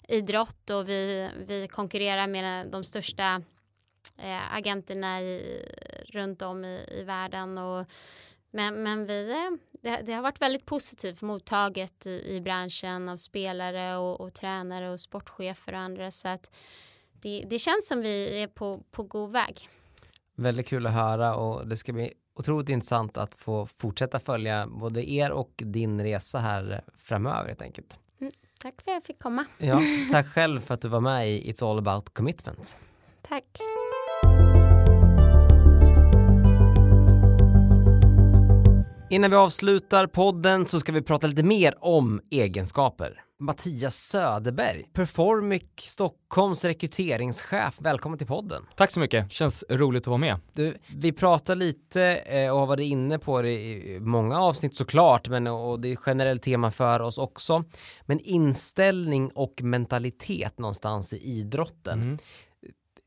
idrott 0.07 0.69
och 0.69 0.89
vi, 0.89 1.29
vi 1.47 1.67
konkurrerar 1.67 2.27
med 2.27 2.67
de 2.67 2.83
största 2.83 3.41
eh, 4.17 4.55
agenterna 4.55 5.21
i, 5.21 5.65
runt 6.07 6.41
om 6.41 6.65
i, 6.65 6.85
i 6.91 7.03
världen. 7.03 7.57
Och, 7.57 7.85
men, 8.51 8.83
men 8.83 9.05
vi, 9.05 9.31
eh, 9.31 9.79
det, 9.81 10.01
det, 10.05 10.13
har 10.13 10.21
varit 10.21 10.41
väldigt 10.41 10.65
positivt 10.65 11.21
mottaget 11.21 12.05
i, 12.05 12.35
i 12.35 12.41
branschen 12.41 13.09
av 13.09 13.17
spelare 13.17 13.97
och, 13.97 14.21
och, 14.21 14.33
tränare 14.33 14.89
och 14.89 14.99
sportchefer 14.99 15.73
och 15.73 15.79
andra. 15.79 16.11
Så 16.11 16.27
att 16.27 16.51
det, 17.21 17.45
det 17.49 17.59
känns 17.59 17.87
som 17.87 18.01
vi 18.01 18.41
är 18.41 18.47
på, 18.47 18.83
på 18.91 19.03
god 19.03 19.31
väg. 19.31 19.69
Väldigt 20.35 20.67
kul 20.67 20.87
att 20.87 20.93
höra 20.93 21.35
och 21.35 21.67
det 21.67 21.77
ska 21.77 21.93
bli 21.93 22.13
otroligt 22.35 22.69
intressant 22.69 23.17
att 23.17 23.35
få 23.35 23.65
fortsätta 23.65 24.19
följa 24.19 24.67
både 24.67 25.09
er 25.09 25.31
och 25.31 25.51
din 25.55 26.03
resa 26.03 26.39
här 26.39 26.83
framöver 26.97 27.47
helt 27.47 27.61
enkelt. 27.61 27.99
Tack 28.63 28.81
för 28.81 28.91
att 28.91 28.95
jag 28.95 29.03
fick 29.03 29.19
komma. 29.19 29.45
Ja, 29.57 29.81
tack 30.11 30.27
själv 30.27 30.59
för 30.61 30.73
att 30.73 30.81
du 30.81 30.87
var 30.87 31.01
med 31.01 31.29
i 31.29 31.51
It's 31.51 31.71
All 31.71 31.77
About 31.77 32.13
Commitment. 32.13 32.77
Tack. 33.21 33.43
Innan 39.09 39.31
vi 39.31 39.35
avslutar 39.37 40.07
podden 40.07 40.65
så 40.65 40.79
ska 40.79 40.91
vi 40.91 41.01
prata 41.01 41.27
lite 41.27 41.43
mer 41.43 41.73
om 41.79 42.21
egenskaper. 42.31 43.21
Mattias 43.43 43.95
Söderberg, 43.95 44.83
Performic 44.93 45.63
Stockholms 45.77 46.65
rekryteringschef. 46.65 47.77
Välkommen 47.81 48.17
till 48.17 48.27
podden. 48.27 48.65
Tack 48.75 48.91
så 48.91 48.99
mycket, 48.99 49.31
känns 49.31 49.63
roligt 49.69 50.03
att 50.03 50.07
vara 50.07 50.17
med. 50.17 50.39
Du, 50.53 50.77
vi 50.95 51.11
pratar 51.11 51.55
lite 51.55 52.03
eh, 52.15 52.51
och 52.51 52.59
har 52.59 52.67
varit 52.67 52.85
inne 52.85 53.19
på 53.19 53.41
det 53.41 53.51
i 53.51 53.99
många 53.99 54.39
avsnitt 54.39 54.75
såklart, 54.75 55.29
men 55.29 55.47
och 55.47 55.79
det 55.79 55.91
är 55.91 55.97
generellt 56.05 56.43
tema 56.43 56.71
för 56.71 56.99
oss 56.99 57.17
också. 57.17 57.63
Men 58.05 58.19
inställning 58.19 59.29
och 59.29 59.61
mentalitet 59.63 60.59
någonstans 60.59 61.13
i 61.13 61.17
idrotten. 61.17 62.01
Mm. 62.01 62.17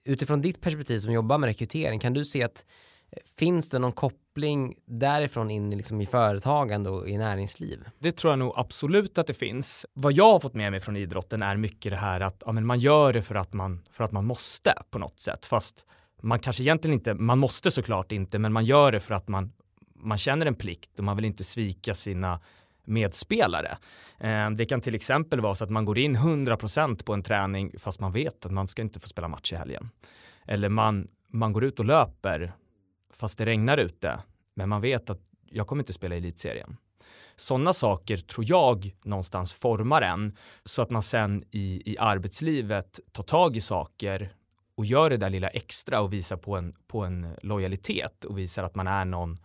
Utifrån 0.05 0.43
ditt 0.43 0.61
perspektiv 0.61 0.99
som 0.99 1.13
jobbar 1.13 1.39
med 1.39 1.47
rekrytering, 1.47 2.01
kan 2.01 2.13
du 2.13 2.25
se 2.25 2.43
att 2.43 2.65
Finns 3.39 3.71
det 3.71 3.79
någon 3.79 3.93
koppling 3.93 4.26
därifrån 4.87 5.51
in 5.51 5.71
liksom 5.71 6.01
i 6.01 6.07
företagande 6.07 6.91
och 6.91 7.09
i 7.09 7.19
näringsliv? 7.19 7.85
Det 7.99 8.13
tror 8.13 8.33
jag 8.33 8.39
nog 8.39 8.53
absolut 8.57 9.19
att 9.19 9.27
det 9.27 9.35
finns. 9.35 9.87
Vad 9.93 10.13
jag 10.13 10.33
har 10.33 10.41
fått 10.41 10.55
med 10.55 10.71
mig 10.71 10.81
från 10.81 10.97
idrotten 10.97 11.43
är 11.43 11.57
mycket 11.57 11.93
det 11.93 11.99
här 11.99 12.21
att 12.21 12.43
ja, 12.47 12.53
men 12.53 12.67
man 12.67 12.79
gör 12.79 13.13
det 13.13 13.23
för 13.23 13.35
att 13.35 13.53
man, 13.53 13.83
för 13.91 14.05
att 14.05 14.13
man 14.13 14.25
måste 14.25 14.75
på 14.91 14.99
något 14.99 15.19
sätt. 15.19 15.47
Fast 15.47 15.85
man 16.23 16.39
kanske 16.39 16.63
egentligen 16.63 16.95
inte, 16.95 17.15
man 17.15 17.39
måste 17.39 17.71
såklart 17.71 18.13
inte, 18.13 18.39
men 18.39 18.53
man 18.53 18.65
gör 18.65 18.93
det 18.93 19.01
för 19.01 19.15
att 19.15 19.29
man, 19.29 19.53
man 19.95 20.19
känner 20.19 20.47
en 20.47 20.55
plikt 20.55 20.99
och 20.99 21.05
man 21.05 21.17
vill 21.17 21.25
inte 21.25 21.45
svika 21.45 21.95
sina 21.95 22.41
medspelare. 22.85 23.79
Ehm, 24.19 24.57
det 24.57 24.67
kan 24.67 24.81
till 24.81 24.95
exempel 24.95 25.41
vara 25.41 25.55
så 25.55 25.65
att 25.65 25.71
man 25.71 25.85
går 25.85 25.99
in 25.99 26.17
100% 26.17 27.05
på 27.05 27.15
en 27.15 27.23
träning 27.23 27.73
fast 27.79 28.01
man 28.01 28.13
vet 28.13 28.47
att 28.47 28.53
man 28.53 28.67
ska 28.67 28.83
inte 28.83 29.01
få 29.01 29.09
spela 29.09 29.29
match 29.29 29.53
i 29.53 29.57
helgen. 29.57 29.91
Eller 30.45 30.69
man, 30.69 31.09
man 31.29 31.53
går 31.53 31.65
ut 31.65 31.79
och 31.79 31.85
löper 31.85 32.53
fast 33.17 33.39
det 33.39 33.47
regnar 33.47 33.79
ute. 33.79 34.19
Men 34.55 34.69
man 34.69 34.81
vet 34.81 35.11
att 35.11 35.21
jag 35.51 35.67
kommer 35.67 35.83
inte 35.83 35.93
spela 35.93 36.15
i 36.15 36.19
elitserien. 36.19 36.77
Sådana 37.37 37.73
saker 37.73 38.17
tror 38.17 38.47
jag 38.49 38.95
någonstans 39.05 39.53
formar 39.53 40.03
en 40.03 40.37
så 40.65 40.83
att 40.83 40.91
man 40.91 41.03
sen 41.03 41.45
i, 41.51 41.93
i 41.93 41.99
arbetslivet 41.99 43.01
tar 43.13 43.23
tag 43.23 43.57
i 43.57 43.61
saker 43.61 44.35
och 44.77 44.87
gör 44.87 45.11
det 45.11 45.17
där 45.17 45.31
lilla 45.31 45.49
extra 45.49 46.01
och 46.01 46.13
visar 46.13 46.37
på 46.37 46.57
en, 46.57 46.75
på 46.87 47.05
en 47.05 47.35
lojalitet 47.43 48.25
och 48.25 48.39
visar 48.39 48.65
att 48.65 48.75
man 48.75 48.87
är 48.87 49.05
någon 49.05 49.37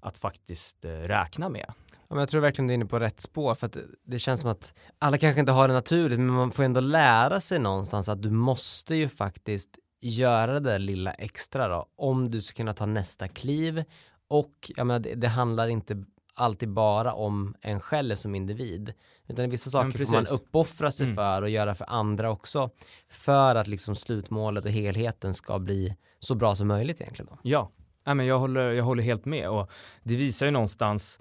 att 0.00 0.18
faktiskt 0.18 0.84
eh, 0.84 0.90
räkna 0.90 1.48
med. 1.48 1.72
Ja, 2.08 2.18
jag 2.18 2.28
tror 2.28 2.40
verkligen 2.40 2.66
du 2.66 2.72
är 2.72 2.74
inne 2.74 2.86
på 2.86 2.98
rätt 2.98 3.20
spår 3.20 3.54
för 3.54 3.66
att 3.66 3.76
det 4.04 4.18
känns 4.18 4.40
som 4.40 4.50
att 4.50 4.72
alla 4.98 5.18
kanske 5.18 5.40
inte 5.40 5.52
har 5.52 5.68
det 5.68 5.74
naturligt 5.74 6.18
men 6.18 6.34
man 6.34 6.50
får 6.50 6.62
ändå 6.62 6.80
lära 6.80 7.40
sig 7.40 7.58
någonstans 7.58 8.08
att 8.08 8.22
du 8.22 8.30
måste 8.30 8.94
ju 8.94 9.08
faktiskt 9.08 9.78
göra 10.00 10.52
det 10.52 10.60
där 10.60 10.78
lilla 10.78 11.12
extra 11.12 11.68
då 11.68 11.86
om 11.96 12.28
du 12.28 12.40
ska 12.40 12.56
kunna 12.56 12.72
ta 12.72 12.86
nästa 12.86 13.28
kliv 13.28 13.84
och 14.28 14.70
jag 14.76 14.86
menar, 14.86 15.00
det, 15.00 15.14
det 15.14 15.28
handlar 15.28 15.68
inte 15.68 16.04
alltid 16.34 16.68
bara 16.68 17.12
om 17.12 17.54
en 17.60 17.80
själv 17.80 18.14
som 18.14 18.34
individ 18.34 18.92
utan 19.26 19.50
vissa 19.50 19.70
saker 19.70 20.04
får 20.06 20.12
man 20.12 20.26
uppoffra 20.26 20.90
sig 20.90 21.04
mm. 21.04 21.16
för 21.16 21.42
och 21.42 21.48
göra 21.48 21.74
för 21.74 21.84
andra 21.88 22.30
också 22.30 22.70
för 23.08 23.54
att 23.54 23.66
liksom 23.66 23.96
slutmålet 23.96 24.64
och 24.64 24.70
helheten 24.70 25.34
ska 25.34 25.58
bli 25.58 25.96
så 26.18 26.34
bra 26.34 26.54
som 26.54 26.68
möjligt 26.68 27.00
egentligen. 27.00 27.28
Då. 27.30 27.38
Ja, 27.42 27.70
men 28.04 28.26
jag, 28.26 28.38
håller, 28.38 28.70
jag 28.70 28.84
håller 28.84 29.02
helt 29.02 29.24
med 29.24 29.48
och 29.48 29.70
det 30.02 30.16
visar 30.16 30.46
ju 30.46 30.52
någonstans 30.52 31.20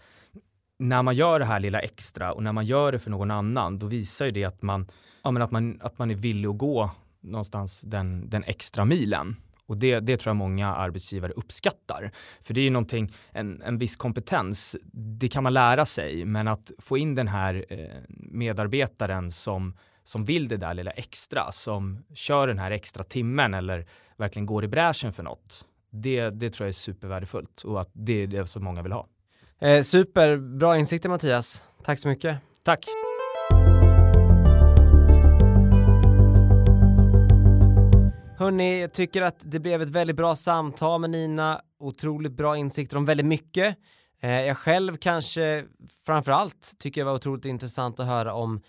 när 0.79 1.03
man 1.03 1.15
gör 1.15 1.39
det 1.39 1.45
här 1.45 1.59
lilla 1.59 1.79
extra 1.79 2.33
och 2.33 2.43
när 2.43 2.51
man 2.51 2.65
gör 2.65 2.91
det 2.91 2.99
för 2.99 3.11
någon 3.11 3.31
annan, 3.31 3.79
då 3.79 3.87
visar 3.87 4.25
ju 4.25 4.31
det 4.31 4.43
att 4.43 4.61
man, 4.61 4.87
ja, 5.23 5.31
men 5.31 5.41
att 5.41 5.51
man, 5.51 5.81
att 5.81 5.97
man 5.97 6.11
är 6.11 6.15
villig 6.15 6.49
att 6.49 6.57
gå 6.57 6.91
någonstans 7.31 7.81
den, 7.81 8.29
den 8.29 8.43
extra 8.43 8.85
milen. 8.85 9.35
Och 9.65 9.77
det, 9.77 9.99
det 9.99 10.17
tror 10.17 10.29
jag 10.29 10.35
många 10.35 10.75
arbetsgivare 10.75 11.31
uppskattar. 11.31 12.11
För 12.41 12.53
det 12.53 12.61
är 12.61 12.63
ju 12.63 12.69
någonting, 12.69 13.13
en, 13.31 13.61
en 13.61 13.77
viss 13.77 13.95
kompetens, 13.95 14.75
det 14.91 15.27
kan 15.27 15.43
man 15.43 15.53
lära 15.53 15.85
sig, 15.85 16.25
men 16.25 16.47
att 16.47 16.71
få 16.79 16.97
in 16.97 17.15
den 17.15 17.27
här 17.27 17.65
eh, 17.69 18.01
medarbetaren 18.09 19.31
som, 19.31 19.77
som 20.03 20.25
vill 20.25 20.47
det 20.47 20.57
där 20.57 20.73
lilla 20.73 20.91
extra, 20.91 21.51
som 21.51 22.03
kör 22.13 22.47
den 22.47 22.59
här 22.59 22.71
extra 22.71 23.03
timmen 23.03 23.53
eller 23.53 23.87
verkligen 24.17 24.45
går 24.45 24.63
i 24.63 24.67
bräschen 24.67 25.13
för 25.13 25.23
något, 25.23 25.65
det, 25.89 26.29
det 26.29 26.49
tror 26.49 26.65
jag 26.65 26.69
är 26.69 26.73
supervärdefullt 26.73 27.61
och 27.61 27.81
att 27.81 27.89
det 27.93 28.23
är 28.23 28.27
det 28.27 28.47
som 28.47 28.63
många 28.63 28.81
vill 28.81 28.91
ha. 28.91 29.07
Eh, 29.59 29.81
super, 29.81 30.37
bra 30.37 30.77
insikter 30.77 31.09
Mattias. 31.09 31.63
Tack 31.83 31.99
så 31.99 32.07
mycket. 32.07 32.37
Tack. 32.63 33.06
Hörni, 38.47 38.81
jag 38.81 38.93
tycker 38.93 39.21
att 39.21 39.39
det 39.39 39.59
blev 39.59 39.81
ett 39.81 39.89
väldigt 39.89 40.15
bra 40.15 40.35
samtal 40.35 41.01
med 41.01 41.09
Nina, 41.09 41.61
otroligt 41.79 42.31
bra 42.31 42.57
insikter 42.57 42.97
om 42.97 43.05
väldigt 43.05 43.25
mycket. 43.25 43.77
Eh, 44.21 44.41
jag 44.41 44.57
själv 44.57 44.97
kanske 44.97 45.65
framförallt 46.05 46.73
tycker 46.79 47.01
det 47.01 47.05
var 47.05 47.13
otroligt 47.13 47.45
intressant 47.45 47.99
att 47.99 48.05
höra 48.05 48.33
om 48.33 48.61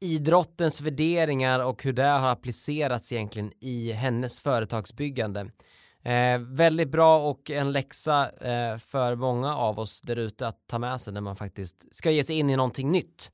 idrottens 0.00 0.80
värderingar 0.80 1.64
och 1.64 1.82
hur 1.82 1.92
det 1.92 2.04
har 2.04 2.28
applicerats 2.28 3.12
egentligen 3.12 3.52
i 3.60 3.92
hennes 3.92 4.40
företagsbyggande. 4.40 5.40
Eh, 6.04 6.38
väldigt 6.38 6.90
bra 6.90 7.30
och 7.30 7.50
en 7.50 7.72
läxa 7.72 8.24
eh, 8.24 8.78
för 8.78 9.14
många 9.14 9.56
av 9.56 9.78
oss 9.78 10.00
där 10.00 10.16
ute 10.16 10.46
att 10.46 10.68
ta 10.68 10.78
med 10.78 11.00
sig 11.00 11.12
när 11.12 11.20
man 11.20 11.36
faktiskt 11.36 11.96
ska 11.96 12.10
ge 12.10 12.24
sig 12.24 12.38
in 12.38 12.50
i 12.50 12.56
någonting 12.56 12.90
nytt. 12.90 13.30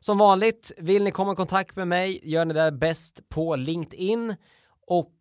Som 0.00 0.18
vanligt, 0.18 0.72
vill 0.78 1.04
ni 1.04 1.10
komma 1.10 1.32
i 1.32 1.36
kontakt 1.36 1.76
med 1.76 1.88
mig 1.88 2.20
gör 2.22 2.44
ni 2.44 2.54
det 2.54 2.72
bäst 2.72 3.28
på 3.28 3.56
LinkedIn 3.56 4.34
och 4.88 5.12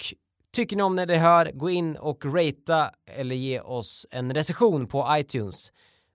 tycker 0.55 0.76
ni 0.76 0.84
om 0.84 0.95
när 0.95 1.05
det 1.05 1.18
hör, 1.18 1.51
gå 1.53 1.70
in 1.70 1.95
och 1.95 2.26
ratea 2.26 2.91
eller 3.05 3.36
ge 3.36 3.59
oss 3.59 4.05
en 4.11 4.34
recension 4.34 4.88
på 4.88 5.07
iTunes. 5.11 5.72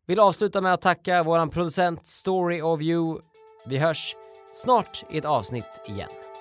Vill 0.07 0.21
avsluta 0.21 0.61
med 0.61 0.75
att 0.75 0.83
tacka 0.83 1.23
våran 1.23 1.51
producent 1.51 2.07
Story 2.07 2.61
of 2.61 2.83
You. 2.83 3.19
Vi 3.67 3.79
hörs 3.79 4.17
snart 4.53 5.05
i 5.11 5.19
ett 5.19 5.25
avsnitt 5.25 5.81
igen. 5.89 6.32